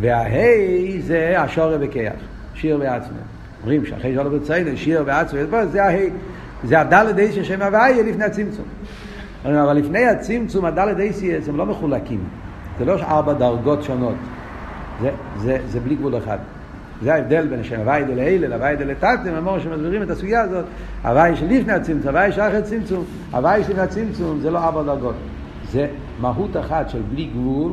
וההי 0.01 1.03
זה 1.03 1.41
השורא 1.41 1.77
בכיח, 1.77 2.13
שיר 2.55 2.79
ועצמא. 2.81 3.17
אומרים 3.63 3.87
שאחרי 3.87 4.15
שאולו 4.15 4.31
ברצייני, 4.31 4.77
שיר 4.77 5.03
ועצמא, 5.07 5.65
זה 5.67 5.85
ההי. 5.85 6.11
זה 6.65 6.81
הדלת 6.81 7.19
איסי 7.19 7.45
שם 7.45 7.63
הוויה 7.63 8.03
לפני 8.03 8.25
הצמצום. 8.25 8.65
אבל 9.45 9.73
לפני 9.73 10.07
הצמצום, 10.07 10.65
הדלת 10.65 11.01
איסי 11.01 11.37
הם 11.49 11.57
לא 11.57 11.67
מחולקים. 11.67 12.25
זה 12.79 12.85
לא 12.85 12.95
ארבע 13.03 13.33
דרגות 13.33 13.83
שונות. 13.83 14.15
זה, 15.01 15.11
זה, 15.37 15.59
זה 15.69 15.81
בלי 15.81 15.95
גבול 15.95 16.19
אחד. 16.19 16.39
זה 17.03 17.15
ההבדל 17.15 17.47
בין 17.47 17.61
השם 17.61 17.81
הוואי 17.81 18.05
דלאלה 18.05 18.49
להוואי 18.49 18.77
דלתתם, 18.77 19.35
אמרו 19.39 19.61
שמסבירים 19.61 20.03
את 20.03 20.11
הסוגיה 20.11 20.41
הזאת, 20.41 20.65
הוואי 21.05 21.37
שלפני 21.37 21.73
הצמצום, 21.73 22.09
הוואי 22.09 22.33
שאחרי 22.33 22.57
הצמצום, 22.57 23.05
הוואי 23.33 23.65
שלפני 23.65 23.83
הצמצום 23.83 24.41
זה 24.41 24.51
לא 24.51 24.59
ארבע 24.59 24.83
דרגות, 24.83 25.15
זה 25.73 25.87
מהות 26.21 26.57
אחת 26.57 26.91
של 26.91 27.01
בלי 27.13 27.25
גבול, 27.25 27.73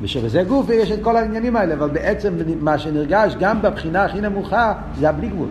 ושבזה 0.00 0.42
גוף 0.42 0.70
יש 0.70 0.90
את 0.90 0.98
כל 1.02 1.16
העניינים 1.16 1.56
האלה, 1.56 1.74
אבל 1.74 1.88
בעצם 1.88 2.34
מה 2.60 2.78
שנרגש 2.78 3.36
גם 3.40 3.62
בבחינה 3.62 4.04
הכי 4.04 4.20
נמוכה 4.20 4.72
זה 4.98 5.08
הבלי 5.08 5.28
גבול. 5.28 5.48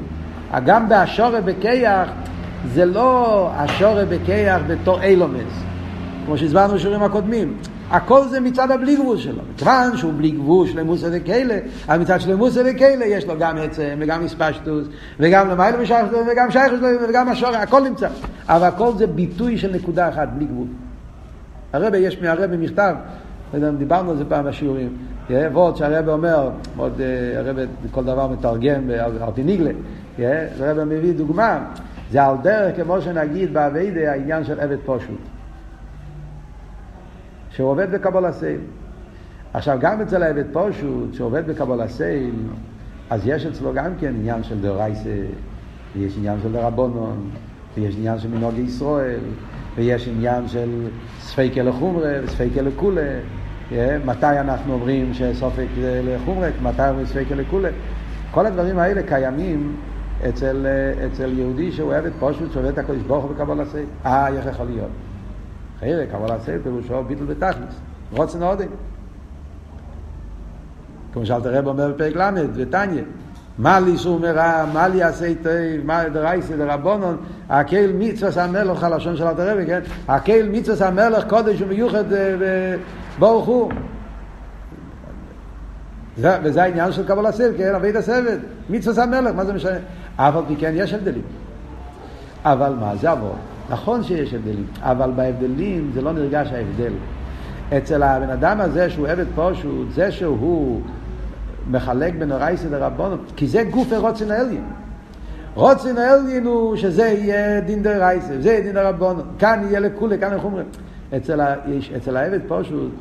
גם 0.65 0.89
באשורי 0.89 1.41
בכיח 1.41 2.09
זה 2.73 2.85
לא 2.85 3.51
אשורי 3.55 4.05
בכיח 4.05 4.61
בתור 4.67 5.01
אילומס, 5.01 5.63
כמו 6.25 6.37
שהסברנו 6.37 6.73
בשיעורים 6.73 7.03
הקודמים. 7.03 7.53
הכל 7.89 8.27
זה 8.27 8.39
מצד 8.39 8.71
הבלי 8.71 8.95
גבול 8.95 9.17
שלו. 9.17 9.41
מכיוון 9.53 9.97
שהוא 9.97 10.13
בלי 10.17 10.31
גבול 10.31 10.67
של 10.67 10.83
מוסא 10.83 11.09
וכאלה, 11.11 11.57
אבל 11.87 11.97
מצד 11.97 12.21
של 12.21 12.35
מוסא 12.35 12.63
וכאלה 12.65 13.05
יש 13.05 13.25
לו 13.25 13.33
גם 13.39 13.57
עצם 13.57 13.95
וגם 13.99 14.23
מספשטוס 14.25 14.87
וגם 15.19 15.49
למעלה 15.49 15.77
משייכות 15.77 16.19
וגם 16.31 16.51
שייכות 16.51 16.79
וגם 17.09 17.29
השור, 17.29 17.49
הכל 17.49 17.81
נמצא. 17.81 18.07
אבל 18.49 18.67
הכל 18.67 18.91
זה 18.97 19.07
ביטוי 19.07 19.57
של 19.57 19.75
נקודה 19.75 20.09
אחת, 20.09 20.27
בלי 20.35 20.45
גבול. 20.45 20.67
הרבה, 21.73 21.97
יש 21.97 22.21
מהרבה 22.21 22.57
מכתב, 22.57 22.95
דיברנו 23.77 24.11
על 24.11 24.17
זה 24.17 24.25
פעם 24.25 24.45
בשיעורים, 24.45 24.89
ועוד 25.29 25.77
שהרבה 25.77 26.13
אומר, 26.13 26.49
עוד 26.77 27.01
אה, 27.01 27.39
הרבה 27.39 27.61
כל 27.91 28.03
דבר 28.03 28.27
מתרגם 28.27 28.89
על 28.99 29.31
פי 29.35 29.43
ניגלה, 29.43 29.71
הרבה 30.59 30.85
מביא 30.85 31.13
דוגמה, 31.13 31.59
זה 32.11 32.23
על 32.23 32.35
דרך 32.43 32.75
כמו 32.75 33.01
שנגיד 33.01 33.53
באביידה 33.53 34.11
העניין 34.11 34.43
של 34.43 34.59
עבד 34.59 34.77
פשוט. 34.85 35.38
שהוא 37.59 37.69
עובד 37.69 37.91
בקבול 37.91 38.25
הסייל. 38.25 38.59
עכשיו, 39.53 39.77
גם 39.81 40.01
אצל 40.01 40.23
העבד 40.23 40.43
פושוט, 40.53 41.13
שעובד 41.13 41.47
בקבול 41.47 41.81
הסייל, 41.81 42.33
אז 43.09 43.27
יש 43.27 43.45
אצלו 43.45 43.73
גם 43.73 43.91
כן 43.99 44.07
עניין 44.07 44.43
של 44.43 44.61
דרייסה, 44.61 45.09
ויש 45.95 46.17
עניין 46.17 46.37
של 46.43 46.51
דרבונון, 46.51 47.29
ויש 47.77 47.95
עניין 47.97 48.19
של 48.19 48.29
מנהוגי 48.29 48.61
ישראל, 48.61 49.19
ויש 49.75 50.07
עניין 50.07 50.47
של 50.47 50.87
ספיקה 51.19 51.63
לחומרה 51.63 52.13
וספיקה 52.23 52.61
לכולה. 52.61 53.19
מתי 54.05 54.39
אנחנו 54.39 54.73
אומרים 54.73 55.13
שסופק 55.13 55.67
לחומרה, 55.77 56.49
מתי 56.61 56.89
אומרים 56.89 57.05
ספיקה 57.05 57.35
לכולה. 57.35 57.69
כל 58.31 58.45
הדברים 58.45 58.79
האלה 58.79 59.03
קיימים 59.03 59.75
אצל, 60.29 60.65
אצל 61.07 61.39
יהודי 61.39 61.71
שהוא 61.71 61.93
עבד 61.93 62.11
פושוט, 62.19 62.51
שעובד 62.51 62.69
את 62.69 62.77
הקודש 62.77 63.01
ברוך 63.01 63.25
הוא 63.25 63.33
בקבול 63.35 63.61
הסייל. 63.61 63.85
אה, 64.05 64.27
איך 64.27 64.45
יכול 64.45 64.65
להיות? 64.65 65.08
חיירה, 65.79 66.05
קבלה 66.05 66.39
סייל 66.45 66.59
פירושו 66.63 67.03
ביטל 67.03 67.23
בתכלס, 67.23 67.75
רוצן 68.11 68.43
עודם. 68.43 68.67
כמו 71.13 71.25
שאלת 71.25 71.45
הרב 71.45 71.67
אומר 71.67 71.91
בפרק 71.91 72.15
ל' 72.15 72.47
ותניא, 72.53 73.03
מה 73.57 73.79
לי 73.79 73.91
איסור 73.91 74.19
מרע, 74.19 74.65
מה 74.73 74.87
לי 74.87 75.03
עשה 75.03 75.33
טוב, 75.43 75.51
מה 75.83 76.09
דרייסי 76.09 76.57
דרבונון, 76.57 77.17
הקהל 77.49 77.91
מצווה 77.93 78.43
המלך, 78.43 78.83
הלשון 78.83 79.15
של 79.15 79.27
אלת 79.27 79.39
הרב, 79.39 79.65
כן? 79.65 79.79
הקהל 80.07 80.49
מצווה 80.49 80.87
המלך 80.87 81.27
קודש 81.27 81.61
ומיוחד 81.61 82.03
ברוך 83.19 83.45
הוא. 83.45 83.71
וזה 86.17 86.63
העניין 86.63 86.91
של 86.91 87.07
קבלה 87.07 87.31
סייל, 87.31 87.51
כן? 87.57 87.75
אבית 87.75 87.95
הסבד, 87.95 88.37
מצווה 88.69 89.03
המלך, 89.03 89.35
מה 89.35 89.45
זה 89.45 89.53
משנה? 89.53 89.77
אף 90.15 90.35
על 90.35 90.43
פי 90.47 90.55
כן 90.55 90.71
יש 90.75 90.93
הבדלים. 90.93 91.23
אבל 92.45 92.73
מה, 92.79 92.95
זה 92.95 93.11
עבור. 93.11 93.35
נכון 93.69 94.03
שיש 94.03 94.33
הבדלים, 94.33 94.65
אבל 94.79 95.11
בהבדלים 95.15 95.91
זה 95.93 96.01
לא 96.01 96.13
נרגש 96.13 96.47
ההבדל. 96.51 96.93
אצל 97.77 98.03
הבן 98.03 98.29
אדם 98.29 98.61
הזה 98.61 98.89
שהוא 98.89 99.07
עבד 99.07 99.25
פשוט, 99.35 99.87
זה 99.91 100.11
שהוא 100.11 100.81
מחלק 101.71 102.13
בין 102.19 102.31
אורייסא 102.31 102.69
דרבונות, 102.69 103.31
כי 103.35 103.47
זה 103.47 103.63
גוף 103.63 103.93
רוצן 103.93 104.31
העליין. 104.31 104.63
רוצן 105.55 105.97
העליין 105.97 106.45
הוא 106.45 106.75
שזה 106.75 107.03
יהיה 107.03 107.61
דין 107.61 107.83
דרייסא, 107.83 108.41
זה 108.41 108.49
יהיה 108.49 108.61
דין 108.61 108.73
דרבונות, 108.73 109.25
כאן 109.39 109.63
יהיה 109.67 109.79
לכולי, 109.79 110.19
כאן 110.19 110.33
איך 110.33 110.43
אומרים. 110.43 110.65
אצל, 111.17 111.41
אצל 111.97 112.17
העבד 112.17 112.39
פשוט, 112.47 112.91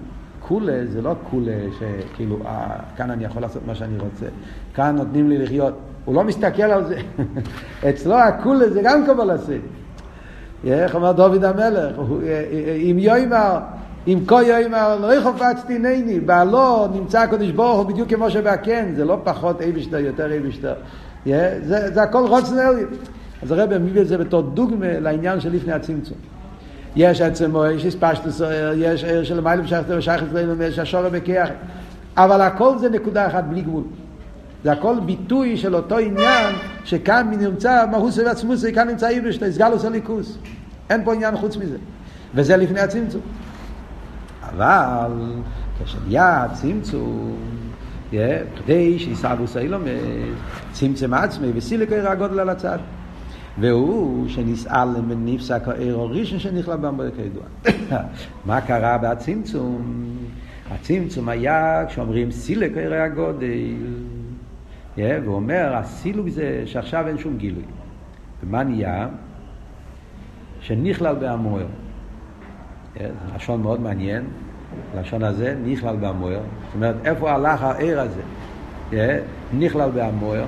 כולה 0.40 0.86
זה 0.86 1.02
לא 1.02 1.14
כולה 1.30 1.56
שכאילו, 1.78 2.38
אה, 2.46 2.76
כאן 2.96 3.10
אני 3.10 3.24
יכול 3.24 3.42
לעשות 3.42 3.62
מה 3.66 3.74
שאני 3.74 3.98
רוצה, 3.98 4.26
כאן 4.74 4.96
נותנים 4.96 5.28
לי 5.28 5.38
לחיות. 5.38 5.74
הוא 6.04 6.14
לא 6.14 6.24
מסתכל 6.24 6.62
על 6.62 6.84
זה. 6.84 7.00
אצלו 7.90 8.14
הכולה 8.14 8.70
זה 8.70 8.80
גם 8.84 9.06
קבלה 9.06 9.38
סייל. 9.38 9.60
איך 10.64 10.94
אומר 10.94 11.12
דוד 11.12 11.44
המלך, 11.44 11.96
אם 12.90 12.96
יוימר, 12.98 13.58
אם 14.06 14.18
כה 14.26 14.42
יוימר, 14.42 14.98
לא 15.00 15.14
יחופצתי 15.14 15.78
ניני, 15.78 16.20
בעלו 16.20 16.86
נמצא 16.94 17.20
הקדוש 17.20 17.50
ברוך 17.50 17.78
הוא 17.78 17.86
בדיוק 17.86 18.08
כמו 18.08 18.30
שבהקן, 18.30 18.94
זה 18.96 19.04
לא 19.04 19.18
פחות 19.24 19.60
אייבשטר, 19.60 19.98
יותר 19.98 20.32
אייבשטר. 20.32 20.74
זה, 21.26 21.90
זה 21.94 22.02
הכל 22.02 22.26
רוצנר. 22.26 22.70
אז 23.42 23.52
הרב 23.52 23.78
מביא 23.78 24.00
את 24.00 24.08
זה 24.08 24.18
בתור 24.18 24.42
דוגמה 24.42 25.00
לעניין 25.00 25.40
של 25.40 25.52
לפני 25.52 25.72
הצמצום. 25.72 26.18
יש 26.96 27.20
עצמו, 27.20 27.66
יש 27.66 27.86
הספשטוס, 27.86 28.40
יש 28.76 29.04
עיר 29.04 29.24
של 29.24 29.40
מיילים 29.40 29.66
שייכת 29.66 30.02
שייכת 30.02 30.26
אצלנו, 30.30 30.62
יש 30.62 30.78
השורם 30.78 31.12
בכיח, 31.12 31.48
אבל 32.16 32.40
הכל 32.40 32.78
זה 32.78 32.88
נקודה 32.88 33.26
אחת 33.26 33.44
בלי 33.44 33.62
גבול. 33.62 33.82
זה 34.64 34.72
הכל 34.72 35.00
ביטוי 35.06 35.56
של 35.56 35.74
אותו 35.76 35.98
עניין 35.98 36.54
שכאן 36.84 37.30
נמצא 37.40 37.84
מהוס 37.90 38.18
ועצמוס, 38.18 38.64
כאן 38.74 38.88
נמצא 38.88 39.08
איבש, 39.08 39.38
סגלוס 39.50 39.84
הליכוס. 39.84 40.38
אין 40.90 41.04
פה 41.04 41.14
עניין 41.14 41.36
חוץ 41.36 41.56
מזה. 41.56 41.76
וזה 42.34 42.56
לפני 42.56 42.80
הצמצום. 42.80 43.20
אבל 44.42 45.12
כשנהיה 45.84 46.44
הצמצום, 46.44 47.36
כדי 48.10 48.98
שיסבוס 48.98 49.56
אילומד, 49.56 49.90
צמצם 50.72 51.14
עצמי 51.14 51.46
וסילק 51.54 51.92
עיר 51.92 52.08
הגודל 52.08 52.40
על 52.40 52.48
הצד. 52.48 52.78
והוא 53.60 54.28
שנסעל 54.28 54.88
מנפסק 55.00 55.68
העיר 55.68 55.98
הראשון 55.98 56.38
שנכלל 56.38 56.76
במבואה 56.76 57.08
כידוע. 57.10 57.42
מה 58.46 58.60
קרה 58.60 58.98
בהצמצום? 58.98 60.06
הצמצום 60.70 61.28
היה 61.28 61.84
כשאומרים 61.88 62.30
סילק 62.30 62.76
עיר 62.76 62.94
הגודל. 62.94 63.46
והוא 64.98 65.34
אומר, 65.34 65.74
הסילוק 65.74 66.28
זה 66.28 66.62
שעכשיו 66.66 67.08
אין 67.08 67.18
שום 67.18 67.36
גילוי. 67.36 67.62
ומה 68.42 68.62
נהיה? 68.62 69.08
שנכלל 70.60 71.14
בהמוער. 71.14 71.66
לשון 73.36 73.62
מאוד 73.62 73.80
מעניין, 73.80 74.24
לשון 74.96 75.22
הזה, 75.22 75.56
נכלל 75.64 75.96
בהמוער. 75.96 76.40
זאת 76.40 76.74
אומרת, 76.74 76.96
איפה 77.04 77.32
הלך 77.32 77.62
הער 77.62 78.00
הזה? 78.00 78.22
נכלל 79.58 79.90
בהמוער. 79.90 80.44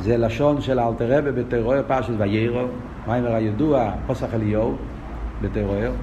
זה 0.00 0.16
לשון 0.16 0.60
של 0.60 0.80
אלתרבה 0.80 1.32
בטרור 1.32 1.82
פרשת 1.82 2.12
ויירו, 2.18 2.66
מיימר 3.06 3.34
הידוע, 3.34 3.92
פוסח 4.06 4.34
אליהו 4.34 4.76
בטרור. 5.42 5.94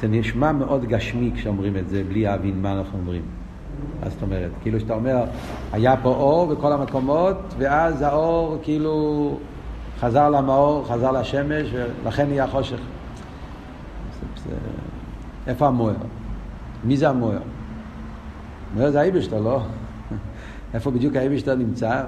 זה 0.00 0.08
נשמע 0.08 0.52
מאוד 0.52 0.84
גשמי 0.84 1.30
כשאומרים 1.34 1.76
את 1.76 1.88
זה, 1.88 2.04
בלי 2.08 2.22
להבין 2.22 2.62
מה 2.62 2.72
אנחנו 2.72 2.98
אומרים. 2.98 3.22
מה 4.02 4.10
זאת 4.10 4.22
אומרת? 4.22 4.50
כאילו 4.62 4.80
שאתה 4.80 4.94
אומר, 4.94 5.24
היה 5.72 5.96
פה 5.96 6.08
אור 6.08 6.46
בכל 6.46 6.72
המקומות, 6.72 7.54
ואז 7.58 8.02
האור 8.02 8.58
כאילו 8.62 9.38
חזר 10.00 10.30
למאור, 10.30 10.86
חזר 10.88 11.12
לשמש, 11.12 11.68
ולכן 11.74 12.28
נהיה 12.28 12.46
חושך. 12.46 12.78
איפה 15.46 15.66
המוער? 15.66 15.94
מי 16.84 16.96
זה 16.96 17.08
המוער? 17.08 17.38
המוער 18.72 18.90
זה 18.90 19.00
האיבשטר, 19.00 19.40
לא? 19.40 19.60
איפה 20.74 20.90
בדיוק 20.90 21.16
האיבשטר 21.16 21.54
נמצא? 21.54 22.04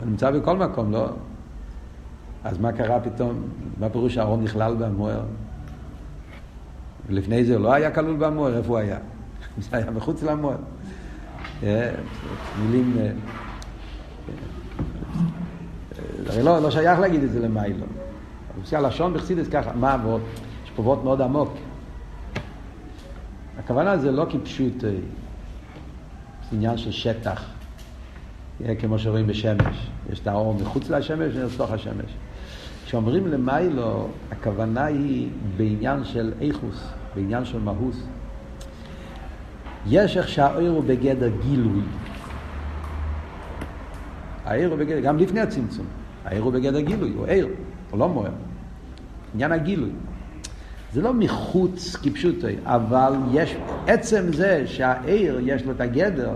הוא 0.00 0.08
נמצא 0.10 0.30
בכל 0.30 0.56
מקום, 0.56 0.92
לא? 0.92 1.08
אז 2.44 2.58
מה 2.58 2.72
קרה 2.72 3.00
פתאום? 3.00 3.42
מה 3.80 3.88
פירוש 3.88 4.14
שהאור 4.14 4.36
נכלל 4.36 4.74
במוער? 4.78 5.22
לפני 7.08 7.44
זה 7.44 7.54
הוא 7.54 7.62
לא 7.62 7.72
היה 7.72 7.90
כלול 7.90 8.16
במוער, 8.16 8.56
איפה 8.56 8.68
הוא 8.68 8.78
היה? 8.78 8.98
זה 9.58 9.76
היה 9.76 9.90
מחוץ 9.90 10.22
למוער. 10.22 10.56
אה, 11.62 11.90
מילים... 12.62 12.96
אה, 12.98 13.10
הרי 16.26 16.42
לא, 16.42 16.58
לא 16.58 16.70
שייך 16.70 16.98
להגיד 16.98 17.22
את 17.22 17.30
זה 17.30 17.40
למיילו. 17.40 17.86
לפי 18.62 18.76
הלשון 18.76 19.14
בחסידס 19.14 19.48
ככה, 19.48 19.72
מה? 19.72 19.96
יש 20.64 20.70
פה 20.76 20.82
וורט 20.82 21.04
מאוד 21.04 21.20
עמוק. 21.20 21.54
הכוונה 23.58 23.98
זה 23.98 24.12
לא 24.12 24.26
כפשוט, 24.30 24.80
זה 24.80 24.96
עניין 26.52 26.78
של 26.78 26.92
שטח, 26.92 27.44
כמו 28.78 28.98
שרואים 28.98 29.26
בשמש. 29.26 29.90
יש 30.10 30.20
את 30.20 30.26
האור 30.26 30.54
מחוץ 30.54 30.90
לשמש 30.90 31.34
ויש 31.34 31.54
לתוך 31.54 31.70
השמש. 31.70 32.14
כשאומרים 32.86 33.26
למיילו, 33.26 34.08
הכוונה 34.30 34.84
היא 34.84 35.28
בעניין 35.56 36.04
של 36.04 36.32
איכוס, 36.40 36.88
בעניין 37.14 37.44
של 37.44 37.58
מהוס. 37.58 38.02
יש 39.88 40.16
איך 40.16 40.28
שהאור 40.28 40.68
הוא 40.68 40.84
בגדר 40.84 41.30
גילוי. 41.42 41.82
העיר 44.44 44.68
הוא 44.68 44.78
בגדר, 44.78 45.00
גם 45.00 45.18
לפני 45.18 45.40
הצמצום, 45.40 45.86
העיר 46.24 46.42
הוא 46.42 46.52
בגדר 46.52 46.80
גילוי, 46.80 47.12
הוא 47.16 47.26
עיר, 47.26 47.48
הוא 47.90 48.00
לא 48.00 48.08
מוער. 48.08 48.30
עניין 49.34 49.52
הגילוי. 49.52 49.90
זה 50.92 51.02
לא 51.02 51.14
מחוץ 51.14 51.96
כפשוטו, 51.96 52.46
אבל 52.64 53.12
יש, 53.32 53.56
עצם 53.86 54.32
זה 54.32 54.62
שהעיר 54.66 55.40
יש 55.42 55.64
לו 55.64 55.72
את 55.72 55.80
הגדר, 55.80 56.30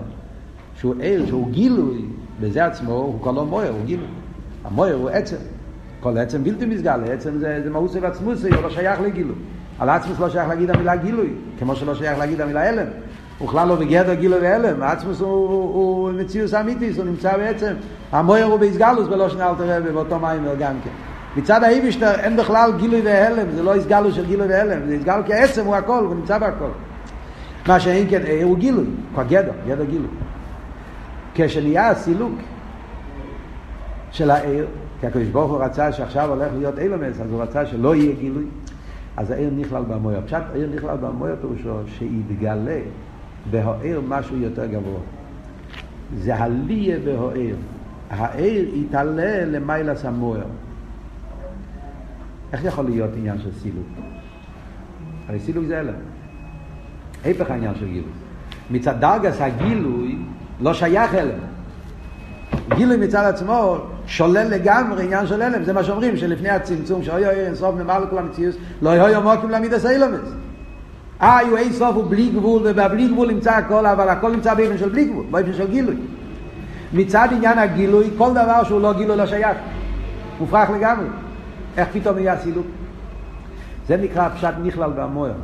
שהוא 0.76 0.94
עיר, 1.00 1.26
שהוא 1.26 1.50
גילוי, 1.50 2.04
בזה 2.40 2.66
עצמו 2.66 2.92
הוא 2.92 3.22
כבר 3.22 3.32
לא 3.32 3.46
מוער, 3.46 3.70
הוא 3.70 3.84
גילוי. 3.84 4.06
המוער 4.64 4.94
הוא 4.94 5.08
עצם. 5.08 5.36
כל 6.00 6.18
עצם 6.18 6.44
בלתי 6.44 6.66
מסגל, 6.66 7.00
עצם 7.12 7.38
זה, 7.38 7.60
זה 7.64 7.70
מהות 7.70 7.90
ועצמוסי, 8.00 8.48
הוא 8.54 8.62
לא 8.62 8.70
שייך 8.70 9.00
לגילוי. 9.00 9.34
על 9.78 9.88
עצמוס 9.88 10.18
לא 10.18 10.30
שייך 10.30 10.48
להגיד 10.48 10.70
המילה 10.70 10.96
גילוי, 10.96 11.32
כמו 11.58 11.76
שלא 11.76 11.94
שייך 11.94 12.18
להגיד 12.18 12.40
המילה 12.40 12.68
הלם. 12.68 12.86
הוא 13.40 13.48
בכלל 13.48 13.68
לא 13.68 13.74
בגדר 13.74 14.14
גילוי 14.14 14.38
והלם, 14.38 14.82
עצמוס 14.82 15.20
הוא, 15.20 15.28
הוא, 15.28 15.74
הוא 15.74 16.12
מציאוס 16.12 16.54
אמיתיס, 16.54 16.96
הוא 16.96 17.04
נמצא 17.04 17.36
בעצם. 17.36 17.72
המויר 18.12 18.44
הוא 18.44 18.58
באיסגלוס 18.58 19.08
בלא 19.08 19.28
שנה 19.28 19.48
אל 19.48 19.54
תראה 19.54 19.80
באותו 19.80 20.18
מים 20.18 20.44
גם 20.58 20.74
כן. 20.84 20.90
מצד 21.36 21.64
האיבישטר 21.64 22.10
אין 22.10 22.36
בכלל 22.36 22.72
גילוי 22.76 23.00
והלם, 23.04 23.50
זה 23.54 23.62
לא 23.62 23.74
איסגלוס 23.74 24.14
של 24.14 24.26
גילוי 24.26 24.46
והלם, 24.46 24.86
זה 24.86 24.92
איסגלוס 24.92 25.26
כעצם 25.26 25.64
הוא 25.64 25.76
הכל, 25.76 26.04
הוא 26.04 26.14
נמצא 26.14 26.38
בהכל. 26.38 26.70
מה 27.68 27.80
שאין 27.80 28.10
כן 28.10 28.22
עיר 28.22 28.46
הוא 28.46 28.58
גילוי, 28.58 28.86
כבר 29.14 29.22
גדר, 29.22 29.84
גילוי. 29.90 30.08
כשנהיה 31.34 31.88
הסילוק 31.88 32.32
של 34.10 34.30
העיר, 34.30 34.66
כי 35.00 35.06
הקדוש 35.06 35.28
ברוך 35.28 35.50
הוא 35.50 35.62
רצה 35.62 35.92
שעכשיו 35.92 36.30
הולך 36.30 36.52
להיות 36.58 36.78
אילומס, 36.78 37.20
אז 37.20 37.30
הוא 37.30 37.42
רצה 37.42 37.66
שלא 37.66 37.94
יהיה 37.94 38.14
גילוי, 38.14 38.44
אז 39.16 39.30
העיר 39.30 39.50
נכלל 39.56 39.82
במויר. 39.88 40.20
פשט 40.26 40.42
העיר 40.52 40.68
נכלל 40.74 40.96
במויר 40.96 41.36
פירושו 41.40 41.78
שיתגלה 41.86 42.78
בהעיר 43.50 44.00
משהו 44.08 44.36
יותר 44.36 44.66
גבוה. 44.66 45.00
זה 46.16 46.36
הליה 46.36 46.98
בהעיר. 47.04 47.56
העיר 48.10 48.74
יתעלה 48.74 49.44
למיילס 49.44 50.04
המויר. 50.04 50.44
איך 52.52 52.64
יכול 52.64 52.84
להיות 52.84 53.10
עניין 53.16 53.38
של 53.38 53.52
סילוק? 53.52 53.86
הרי 55.28 55.40
סילוק 55.40 55.64
זה 55.64 55.80
אלם. 55.80 55.94
ההפך 57.24 57.50
העניין 57.50 57.74
של 57.74 57.86
גילוי. 57.86 58.10
מצד 58.70 59.00
דרגס 59.00 59.40
הגילוי 59.40 60.18
לא 60.60 60.74
שייך 60.74 61.14
אלם. 61.14 61.38
גילוי 62.74 62.96
מצד 62.96 63.24
עצמו 63.24 63.76
שולל 64.06 64.48
לגמרי 64.48 65.04
עניין 65.04 65.26
של 65.26 65.42
אלם. 65.42 65.64
זה 65.64 65.72
מה 65.72 65.84
שאומרים, 65.84 66.16
שלפני 66.16 66.48
הצמצום, 66.48 67.02
שאוי 67.02 67.26
אוי 67.26 67.34
אין 67.34 67.54
סוף 67.54 67.74
נאמר 67.76 68.04
לכל 68.04 68.18
המציאות, 68.18 68.54
לא 68.82 68.90
יהיו 68.90 69.08
יומוקים 69.08 69.50
למידס 69.50 69.86
אילומס. 69.86 70.20
אה, 70.20 70.49
יהיו 71.22 71.56
אין 71.56 71.72
סוף 71.72 71.96
הוא 71.96 72.04
בלי 72.10 72.30
גבול, 72.30 72.62
ובבלי 72.64 73.08
גבול 73.08 73.32
נמצא 73.32 73.50
הכל, 73.50 73.86
אבל 73.86 74.08
הכל 74.08 74.30
נמצא 74.30 74.54
באופן 74.54 74.78
של 74.78 74.88
בלי 74.88 75.04
גבול, 75.04 75.24
באופן 75.30 75.52
של 75.52 75.70
גילוי. 75.70 75.96
מצד 76.92 77.28
עניין 77.32 77.58
הגילוי, 77.58 78.10
כל 78.18 78.30
דבר 78.30 78.64
שהוא 78.64 78.80
לא 78.80 78.92
גילוי 78.92 79.16
לא 79.16 79.26
שייך. 79.26 79.56
מופרך 80.40 80.70
לגמרי. 80.70 81.06
איך 81.76 81.88
פתאום 81.92 82.16
נהיה 82.16 82.38
סילוק? 82.38 82.66
זה 83.88 83.96
נקרא 83.96 84.28
פשט 84.28 84.54
נכלל 84.62 84.90
במויר. 84.96 85.34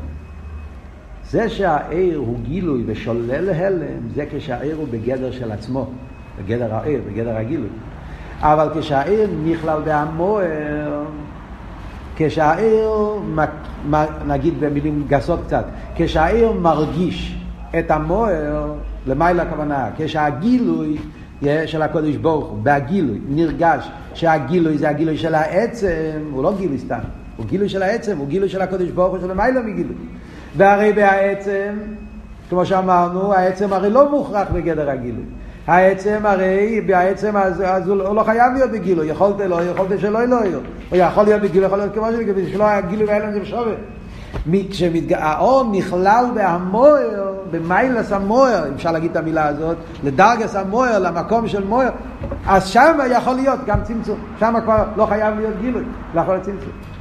זה 1.31 1.49
שהעיר 1.49 2.19
הוא 2.19 2.39
גילוי 2.43 2.85
ושולל 2.87 3.51
הלם, 3.51 4.09
זה 4.15 4.25
כשהעיר 4.31 4.77
הוא 4.77 4.87
בגדר 4.91 5.31
של 5.31 5.53
עצמו, 5.53 5.87
בגדר 6.39 6.75
העיר, 6.75 7.01
בגדר 7.11 7.37
הגילוי. 7.37 7.69
אבל 8.41 8.69
כשהעיר 8.81 9.29
נכלל 9.45 9.81
בהמוער, 9.85 11.03
כשהעיר, 12.17 12.91
נגיד 14.27 14.55
במילים 14.61 15.05
גסות 15.09 15.41
קצת, 15.47 15.65
כשהעיר 15.97 16.53
מרגיש 16.53 17.39
את 17.79 17.91
המוער, 17.91 18.73
למעלה 19.07 19.43
הכוונה, 19.43 19.91
כשהגילוי 19.97 20.97
של 21.67 21.83
הקודש 21.83 22.17
ברוך 22.17 22.47
הוא, 22.47 22.59
בהגילוי, 22.63 23.19
נרגש 23.29 23.89
שהגילוי 24.15 24.79
זה 24.79 24.89
הגילוי 24.89 25.17
של 25.17 25.35
העצם, 25.35 26.21
הוא 26.33 26.43
לא 26.43 26.53
גילוי 26.59 26.79
סתם, 26.79 26.99
הוא 27.37 27.47
גילוי 27.47 27.69
של 27.69 27.83
העצם, 27.83 28.19
הוא 28.19 28.27
גילוי 28.29 28.49
של 28.49 28.61
הקודש 28.63 28.91
ברוך 28.91 29.13
הוא 29.13 29.21
שלמעלה 29.21 29.61
מגילוי. 29.61 29.97
והרי 30.57 30.93
בהעצם, 30.93 31.75
כמו 32.49 32.67
שאמרנו, 32.67 33.35
העצם 33.35 33.73
הרי 33.73 33.91
לא 33.91 34.11
מוכרח 34.11 34.49
בגדר 34.53 34.91
הגילוי. 34.91 35.25
העצם 35.67 36.19
הרי, 36.25 36.81
בעצם 36.87 37.37
אז, 37.37 37.63
אז 37.67 37.89
הוא 37.89 38.15
לא 38.15 38.23
חייב 38.23 38.53
להיות 38.55 38.71
בגילוי, 38.71 39.07
יכולת 39.07 39.41
לא, 39.41 39.63
יכולת 39.63 40.01
שלא 40.01 40.25
לא 40.25 40.37
יהיה. 40.37 40.59
הוא 40.91 40.99
יכול 40.99 41.25
להיות 41.25 41.43
בגילוי, 41.43 41.67
יכול 41.67 41.79
להיות 41.79 41.95
כמו 41.95 42.07
שזה, 42.13 42.53
שלא 42.53 42.65
היה 42.65 42.81
גילוי 42.81 43.07
ואין 43.07 43.23
לזה 43.23 43.41
בשווה. 43.41 43.73
כשהאור 44.71 45.71
נכלל 45.73 46.25
בהמוער, 46.35 47.33
במיילס 47.51 48.13
המוער, 48.13 48.65
אפשר 48.75 48.93
להגיד 48.93 49.11
את 49.11 49.17
המילה 49.17 49.47
הזאת, 49.47 49.77
לדרגס 50.05 50.57
המוער, 50.57 50.99
למקום 50.99 51.49
של 51.49 51.65
מוער, 51.65 51.89
אז 52.47 52.67
שם 52.67 52.99
יכול 53.11 53.35
להיות 53.35 53.59
גם 53.67 53.79
צמצום. 53.83 54.19
שם 54.41 54.55
כבר 54.65 54.85
לא 54.97 55.07
חייב 55.07 55.39
להיות 55.39 55.55
גילוי, 55.61 55.83
לא 56.15 56.21
יכול 56.21 56.35
להיות 56.35 56.47
צמצום. 56.47 56.96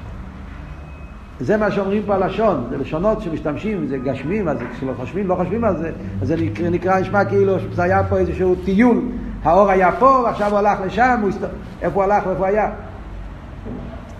זה 1.39 1.57
מה 1.57 1.71
שאומרים 1.71 2.03
פה 2.05 2.15
הלשון, 2.15 2.67
זה 2.69 2.77
לשונות 2.77 3.21
שמשתמשים, 3.21 3.87
זה 3.87 3.97
גשמים, 3.97 4.47
אז 4.47 4.57
כשלא 4.73 4.93
חושבים, 4.97 5.27
לא 5.27 5.35
חושבים 5.35 5.63
על 5.63 5.77
זה, 5.77 5.91
אז 6.21 6.27
זה 6.27 6.35
נקרא, 6.35 6.69
נקרא 6.69 6.99
נשמע 6.99 7.25
כאילו 7.25 7.59
שזה 7.59 7.83
היה 7.83 8.03
פה 8.03 8.17
איזשהו 8.17 8.55
טיול, 8.65 9.01
האור 9.43 9.69
היה 9.69 9.91
פה 9.91 10.21
ועכשיו 10.23 10.51
הוא 10.51 10.59
הלך 10.59 10.79
לשם, 10.85 11.19
הוא 11.21 11.29
הסת... 11.29 11.47
איפה 11.81 11.95
הוא 11.95 12.13
הלך 12.13 12.27
ואיפה 12.27 12.47
היה. 12.47 12.69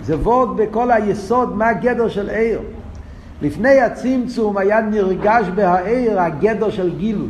זה 0.01 0.18
וורד 0.18 0.57
בכל 0.57 0.91
היסוד, 0.91 1.55
מה 1.55 1.68
הגדר 1.68 2.07
של 2.07 2.30
עיר. 2.30 2.59
לפני 3.41 3.82
הצמצום 3.82 4.57
היה 4.57 4.82
נרגש 4.82 5.45
בהעיר 5.55 6.22
הגדר 6.22 6.70
של 6.70 6.97
גילוי. 6.97 7.30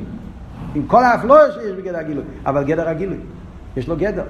עם 0.75 0.83
כל 0.87 1.03
האפלואה 1.03 1.51
שיש 1.51 1.71
בגדר 1.71 1.97
הגילוי, 1.97 2.23
אבל 2.45 2.63
גדר 2.63 2.89
הגילוי, 2.89 3.17
יש 3.77 3.87
לו 3.87 3.95
גדר. 3.97 4.23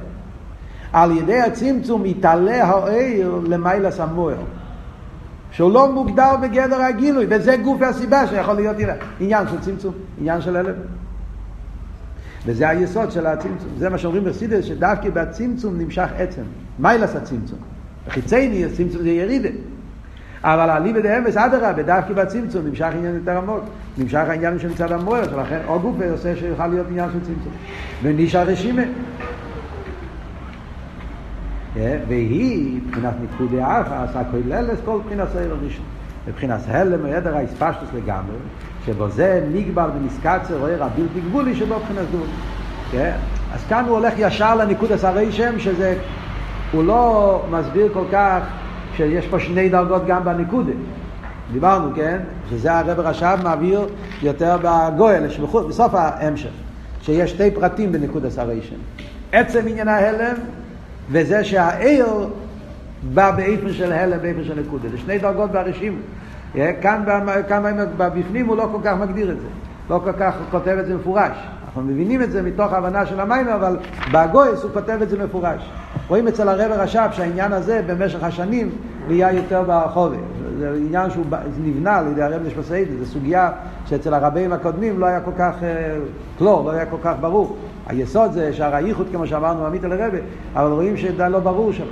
על 0.93 1.11
ידי 1.11 1.41
הצמצום 1.41 2.05
יתעלה 2.05 2.63
העיר 2.63 3.39
למיילס 3.43 3.99
המוער. 3.99 4.37
שהוא 5.55 5.71
לא 5.71 5.91
מוגדר 5.91 6.35
בגדר 6.41 6.81
הגילוי, 6.81 7.25
וזה 7.29 7.57
גוף 7.57 7.81
הסיבה 7.81 8.27
שיכול 8.27 8.55
להיות 8.55 8.75
עניין 9.19 9.47
של 9.47 9.59
צמצום, 9.59 9.93
עניין 10.19 10.41
של 10.41 10.55
הלם. 10.55 10.73
וזה 12.45 12.69
היסוד 12.69 13.11
של 13.11 13.25
הצמצום. 13.25 13.69
זה 13.77 13.89
מה 13.89 13.97
שאומרים 13.97 14.23
בחסידס, 14.23 14.65
שדווקא 14.65 15.09
בצמצום 15.09 15.77
נמשך 15.77 16.07
עצם. 16.17 16.41
מיילס 16.79 17.15
הצמצום. 17.15 17.59
חיצייני, 18.09 18.65
הצמצום 18.65 19.01
זה 19.01 19.09
ירידה. 19.09 19.49
אבל 20.43 20.69
הליבה 20.69 21.01
דאמס, 21.01 21.37
אדרבה, 21.37 21.83
דווקא 21.83 22.13
בצמצום 22.13 22.67
נמשך 22.67 22.89
עניין 22.93 23.15
יותר 23.15 23.37
עמוק. 23.37 23.63
נמשך 23.97 24.23
העניין 24.27 24.59
של 24.59 24.69
מצד 24.69 24.91
המוער, 24.91 25.23
שלכן 25.23 25.59
או 25.67 25.79
גוף 25.79 25.95
עושה 26.11 26.35
שיוכל 26.35 26.67
להיות 26.67 26.87
עניין 26.89 27.09
של 27.13 27.19
צמצום. 27.19 27.53
ונשאר 28.03 28.43
רשימה. 28.43 28.81
והיא, 31.75 32.81
מבחינת 32.85 33.13
ניקודי 33.21 33.63
אחס, 33.63 34.15
הכוללת 34.15 34.77
כל 34.85 34.97
מבחינת 34.97 35.27
סעיר 35.33 35.51
הראשון. 35.51 35.85
מבחינת 36.27 36.59
הלם, 36.67 37.05
הידר 37.05 37.37
האספשטוס 37.37 37.89
לגמרי, 37.95 38.35
שבו 38.85 39.09
זה 39.09 39.47
נגבל 39.53 39.89
ונסקצר, 39.97 40.57
רואה 40.57 40.85
הבלתי 40.85 41.21
גבולי 41.29 41.55
שבו 41.55 41.75
מבחינת 41.79 42.07
גבול. 42.09 42.27
אז 43.53 43.63
כאן 43.69 43.85
הוא 43.87 43.97
הולך 43.97 44.13
ישר 44.17 44.55
לניקוד 44.55 44.91
השרי 44.91 45.31
שם, 45.31 45.59
שזה, 45.59 45.97
הוא 46.71 46.83
לא 46.83 47.41
מסביר 47.51 47.93
כל 47.93 48.03
כך 48.11 48.39
שיש 48.95 49.27
פה 49.27 49.39
שני 49.39 49.69
דרגות 49.69 50.01
גם 50.07 50.23
בניקודה. 50.23 50.71
דיברנו, 51.51 51.89
כן? 51.95 52.17
שזה 52.49 52.73
הרב 52.73 52.99
רש"ב 52.99 53.37
מעביר 53.43 53.87
יותר 54.21 54.57
בגואל, 54.63 55.23
בסוף 55.69 55.93
ההמשך, 55.93 56.49
שיש 57.01 57.31
שתי 57.31 57.51
פרטים 57.51 57.91
בניקוד 57.91 58.25
השרי 58.25 58.61
שם. 58.61 58.75
עצם 59.31 59.59
עניין 59.67 59.87
ההלם 59.87 60.35
וזה 61.11 61.43
שהעיר 61.43 62.29
בא 63.13 63.31
באיפן 63.31 63.73
של 63.73 63.91
הלם, 63.91 64.21
באיפן 64.21 64.43
של 64.43 64.59
נקודה. 64.59 64.89
זה 64.89 64.97
שני 64.97 65.17
דרגות 65.17 65.51
ברשימו. 65.51 65.97
כאן, 66.53 67.03
כאן 67.47 67.63
בפנים 67.97 68.45
הוא 68.47 68.57
לא 68.57 68.69
כל 68.71 68.79
כך 68.83 68.93
מגדיר 69.01 69.31
את 69.31 69.39
זה. 69.41 69.47
לא 69.89 70.01
כל 70.03 70.11
כך 70.11 70.35
כותב 70.51 70.77
את 70.79 70.85
זה 70.85 70.95
מפורש. 70.95 71.37
אנחנו 71.65 71.81
מבינים 71.81 72.21
את 72.21 72.31
זה 72.31 72.41
מתוך 72.41 72.73
ההבנה 72.73 73.05
של 73.05 73.19
המים, 73.19 73.47
אבל 73.47 73.77
בגויס 74.11 74.63
הוא 74.63 74.71
כותב 74.71 74.97
את 75.01 75.09
זה 75.09 75.23
מפורש. 75.23 75.71
רואים 76.07 76.27
אצל 76.27 76.49
הרב 76.49 76.71
הרש"ב 76.71 77.09
שהעניין 77.11 77.53
הזה 77.53 77.81
במשך 77.87 78.23
השנים 78.23 78.69
נהיה 79.07 79.31
יותר 79.31 79.63
בחובה. 79.67 80.15
זה 80.59 80.73
עניין 80.87 81.09
שהוא 81.09 81.25
נבנה 81.63 81.97
על 81.97 82.07
ידי 82.07 82.21
הרב 82.21 82.41
נשפסיידן, 82.45 82.91
זו 82.99 83.05
סוגיה 83.05 83.51
שאצל 83.85 84.13
הרבים 84.13 84.53
הקודמים 84.53 84.99
לא 84.99 85.05
היה 85.05 85.21
כל 85.21 85.31
כך 85.37 85.55
קלור, 86.37 86.65
לא 86.65 86.71
היה 86.71 86.85
כל 86.85 86.97
כך 87.03 87.13
ברור. 87.21 87.57
היסוד 87.87 88.31
זה 88.31 88.53
שהר 88.53 88.75
הייחוד, 88.75 89.07
כמו 89.11 89.27
שאמרנו, 89.27 89.65
עמית 89.65 89.85
אל 89.85 89.91
הרבה, 89.91 90.17
אבל 90.55 90.71
רואים 90.71 90.97
שזה 90.97 91.29
לא 91.29 91.39
ברור 91.39 91.71
שם. 91.71 91.83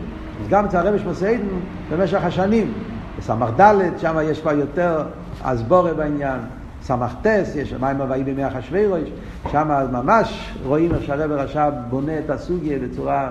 אז 0.42 0.48
גם 0.50 0.66
אצל 0.66 0.78
הרב 0.78 0.96
נשפסיידן 0.96 1.46
במשך 1.92 2.24
השנים, 2.24 2.74
בסמ"ך 3.18 3.50
ד', 3.60 3.98
שם 3.98 4.18
יש 4.24 4.42
כבר 4.42 4.52
יותר 4.52 5.04
הסבורה 5.44 5.94
בעניין. 5.94 6.40
סמ"ך 6.82 7.14
טס, 7.22 7.56
יש 7.56 7.74
מים 7.74 8.02
הבאים 8.02 8.26
בימי 8.26 8.48
אחשוורוש, 8.48 9.10
שם 9.52 9.68
ממש 9.92 10.58
רואים 10.66 10.94
איך 10.94 11.04
שהרבר 11.04 11.40
רש"ב 11.40 11.72
בונה 11.90 12.20
את 12.20 12.30
הסוגיה 12.30 12.80
בצורה 12.80 13.30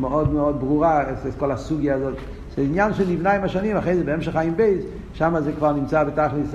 מאוד 0.00 0.32
מאוד 0.32 0.60
ברורה, 0.60 1.02
את 1.10 1.34
כל 1.38 1.52
הסוגיה 1.52 1.94
הזאת. 1.94 2.14
זה 2.56 2.62
עניין 2.62 2.94
שנבנה 2.94 3.32
עם 3.32 3.44
השנים, 3.44 3.76
אחרי 3.76 3.96
זה 3.96 4.04
בהמשך 4.04 4.32
חיים 4.32 4.56
בייס, 4.56 4.84
שם 5.14 5.34
זה 5.40 5.52
כבר 5.52 5.72
נמצא 5.72 6.04
בתכלס 6.04 6.54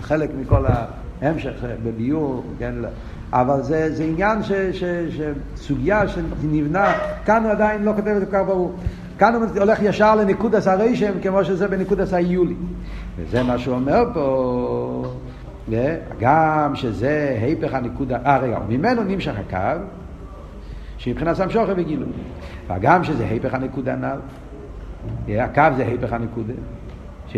חלק 0.00 0.30
מכל 0.40 0.64
ההמשך 1.22 1.64
בביור, 1.84 2.44
כן, 2.58 2.74
אבל 3.32 3.62
זה, 3.62 3.94
זה 3.94 4.04
עניין 4.04 4.42
ש, 4.42 4.52
ש, 4.52 4.84
ש, 4.84 5.20
סוגיה 5.56 6.08
שנבנה, 6.08 6.92
כאן 7.24 7.42
הוא 7.42 7.52
עדיין 7.52 7.82
לא 7.82 7.92
כותב 7.96 8.08
את 8.08 8.20
זה 8.20 8.26
כל 8.26 8.32
כך 8.32 8.42
ברור. 8.46 8.74
כאן 9.18 9.34
הוא 9.34 9.44
הולך 9.58 9.82
ישר 9.82 10.14
לניקוד 10.14 10.54
עשה 10.54 10.74
רשם, 10.74 11.12
כמו 11.22 11.44
שזה 11.44 11.68
בניקוד 11.68 12.00
עשה 12.00 12.20
יולי. 12.20 12.54
וזה 13.16 13.42
מה 13.42 13.58
שהוא 13.58 13.74
אומר 13.74 14.04
פה, 14.14 15.04
גם 16.20 16.72
שזה 16.74 17.38
היפך 17.42 17.74
הנקודה, 17.74 18.18
אה 18.26 18.38
רגע, 18.38 18.58
ממנו 18.68 19.02
נמשך 19.02 19.34
הקו, 19.38 19.82
שמבחינת 20.98 21.36
סם 21.36 21.50
שוכר 21.50 21.74
וגילוי. 21.76 22.08
וגם 22.68 23.04
שזה 23.04 23.26
היפך 23.26 23.54
הנקודה 23.54 23.96
נ"ל, 23.96 24.18
הקו 25.40 25.62
זה 25.76 25.86
היפך 25.86 26.12
הנקודה, 26.12 26.52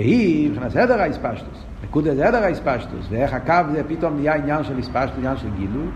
שהיא 0.03 0.51
מבחינת 0.51 0.71
סדר 0.73 1.01
האספשטוס. 1.01 1.59
נקודה 1.85 2.15
זה 2.15 2.25
סדר 2.27 2.43
האספשטוס, 2.43 3.07
ואיך 3.11 3.33
הקו 3.35 3.73
זה 3.73 3.83
פתאום 3.89 4.17
נהיה 4.17 4.35
עניין 4.35 4.65
של 4.65 4.81
אספשטוס, 4.81 5.19
עניין 5.19 5.37
של 5.37 5.49
גילוי. 5.59 5.87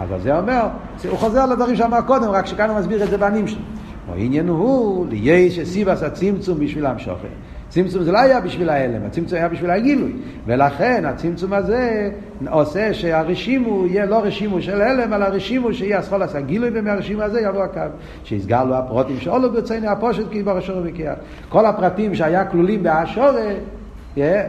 אבל 0.00 0.20
זה 0.20 0.38
אומר, 0.38 0.66
הוא 1.08 1.18
חוזר 1.18 1.46
לדברים 1.46 1.76
שאמר 1.76 2.00
קודם, 2.00 2.30
רק 2.30 2.46
שכאן 2.46 2.70
הוא 2.70 2.78
מסביר 2.78 3.04
את 3.04 3.10
זה 3.10 3.18
בנים 3.18 3.48
שלו. 3.48 3.60
העניין 4.08 4.48
הוא, 4.48 5.06
ליש 5.10 5.60
סיבס 5.60 6.02
הצמצום 6.02 6.58
בשביל 6.60 6.86
המשוכר. 6.86 7.28
צמצום 7.68 8.02
זה 8.02 8.12
לא 8.12 8.18
היה 8.18 8.40
בשביל 8.40 8.70
ההלם, 8.70 9.06
הצמצום 9.06 9.38
היה 9.38 9.48
בשביל 9.48 9.70
הגילוי. 9.70 10.12
ולכן 10.46 11.04
הצמצום 11.04 11.52
הזה 11.52 12.10
עושה 12.50 12.94
שהרשימו 12.94 13.86
יהיה 13.86 14.06
לא 14.06 14.18
רשימו 14.22 14.62
של 14.62 14.82
הלם, 14.82 15.14
אלא 15.14 15.24
רשימו 15.24 15.74
שיהיה 15.74 16.00
אסכולס 16.00 16.34
הגילוי, 16.34 16.70
ומהרשימו 16.72 17.22
הזה 17.22 17.40
יבוא 17.40 17.62
הקו. 17.62 17.80
שיסגר 18.24 18.64
לו 18.64 18.74
הפרוטים 18.74 19.20
שאולו 19.20 19.52
ברצינו 19.52 19.88
הפושט 19.88 20.24
כי 20.30 20.42
בר 20.42 20.56
השורה 20.56 20.80
וקיח. 20.84 21.14
כל 21.48 21.66
הפרטים 21.66 22.14
שהיה 22.14 22.44
כלולים 22.44 22.82
בהשורה, 22.82 23.52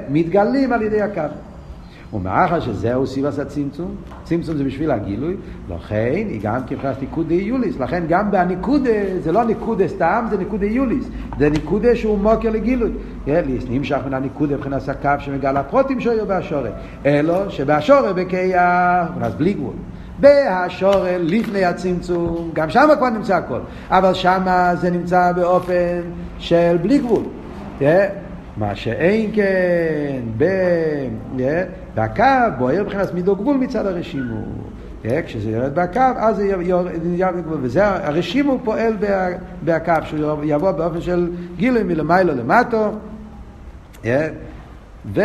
מתגלים 0.09 0.73
על 0.73 0.81
ידי 0.81 1.01
הקו. 1.01 1.21
ומאחר 2.13 2.59
שזהו 2.59 3.07
סיבס 3.07 3.39
הצמצום, 3.39 3.95
צמצום 4.23 4.57
זה 4.57 4.63
בשביל 4.63 4.91
הגילוי, 4.91 5.35
לכן 5.69 6.23
היא 6.29 6.39
גם 6.43 6.59
כבחינת 6.67 7.01
ניקודי 7.01 7.33
יוליס, 7.33 7.79
לכן 7.79 8.03
גם 8.09 8.31
בניקודה, 8.31 8.89
זה 9.23 9.31
לא 9.31 9.43
ניקודה 9.43 9.87
סתם, 9.87 10.25
זה 10.29 10.37
ניקודי 10.37 10.65
יוליס, 10.65 11.09
זה 11.39 11.49
ניקודה 11.49 11.95
שהוא 11.95 12.17
מוקר 12.17 12.49
לגילוי. 12.49 12.91
נמשך 13.69 13.97
מן 14.05 14.13
הניקודה 14.13 14.55
מבחינת 14.55 14.89
הקו 14.89 15.09
שמגל 15.19 15.57
הפרוטים 15.57 15.99
שהיו 15.99 16.25
באשורת, 16.25 16.73
אלו 17.05 17.49
שבאשורת 17.49 18.15
בכיח, 18.15 19.07
אז 19.21 19.35
בלי 19.35 19.53
גבול. 19.53 19.73
בהשורת 20.19 21.19
לפני 21.19 21.65
הצמצום, 21.65 22.51
גם 22.53 22.69
שם 22.69 22.87
כבר 22.97 23.09
נמצא 23.09 23.35
הכל, 23.35 23.59
אבל 23.89 24.13
שם 24.13 24.41
זה 24.73 24.89
נמצא 24.89 25.31
באופן 25.31 26.01
של 26.39 26.77
בלי 26.81 26.97
גבול. 26.97 27.23
מה 28.57 28.75
שאין 28.75 29.31
כן 29.33 30.21
ב... 30.37 30.43
והקו 31.97 32.23
בוער 32.57 32.83
מבחינת 32.83 33.13
מידו 33.13 33.35
גבול 33.35 33.57
מצד 33.57 33.85
הרשימו. 33.85 34.41
כשזה 35.25 35.51
יורד 35.51 35.75
בהקו, 35.75 36.01
אז 36.17 36.35
זה 36.35 36.45
יורד 36.61 37.41
גבול. 37.45 37.57
וזה, 37.61 37.85
הרשימו 37.85 38.59
פועל 38.63 38.93
בהקו, 39.61 39.93
שהוא 40.03 40.43
יבוא 40.43 40.71
באופן 40.71 41.01
של 41.01 41.31
גילוי 41.55 41.83
מלמיילו 41.83 42.33
למטו. 42.33 42.91
ו... 45.13 45.21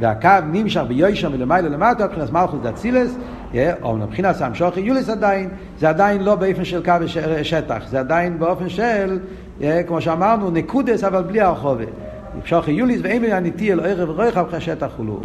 והקו 0.00 0.28
נמשך 0.52 0.82
ביושר 0.88 1.28
מלמיילו 1.28 1.68
למטו, 1.68 2.04
מבחינת 2.04 2.30
מלכוס 2.32 2.60
דאצילס, 2.62 3.16
או 3.82 3.96
מבחינת 3.96 4.36
סם 4.36 4.54
שוכי 4.54 4.80
יוליס 4.80 5.08
עדיין, 5.08 5.48
זה 5.78 5.88
עדיין 5.88 6.22
לא 6.22 6.34
באופן 6.34 6.64
של 6.64 6.84
קו 6.84 6.92
שטח, 7.42 7.82
זה 7.88 8.00
עדיין 8.00 8.38
באופן 8.38 8.68
של, 8.68 9.18
כמו 9.86 10.00
שאמרנו, 10.00 10.50
נקודס 10.50 11.04
אבל 11.04 11.22
בלי 11.22 11.40
הרחובה. 11.40 11.84
שוכי 12.44 12.72
יוליס 12.72 13.00
ואין 13.02 13.22
לי 13.22 13.32
אניתי 13.36 13.72
אל 13.72 13.80
ערב 13.80 14.10
רויך 14.10 14.36
על 14.36 14.44
השטח 14.52 14.88
כולו. 14.96 15.20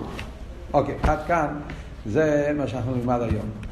אוקיי, 0.73 0.95
עד 1.05 1.19
כאן 1.27 1.59
זה 2.05 2.51
מה 2.57 2.67
שאנחנו 2.67 2.95
נלמד 2.95 3.21
היום. 3.21 3.70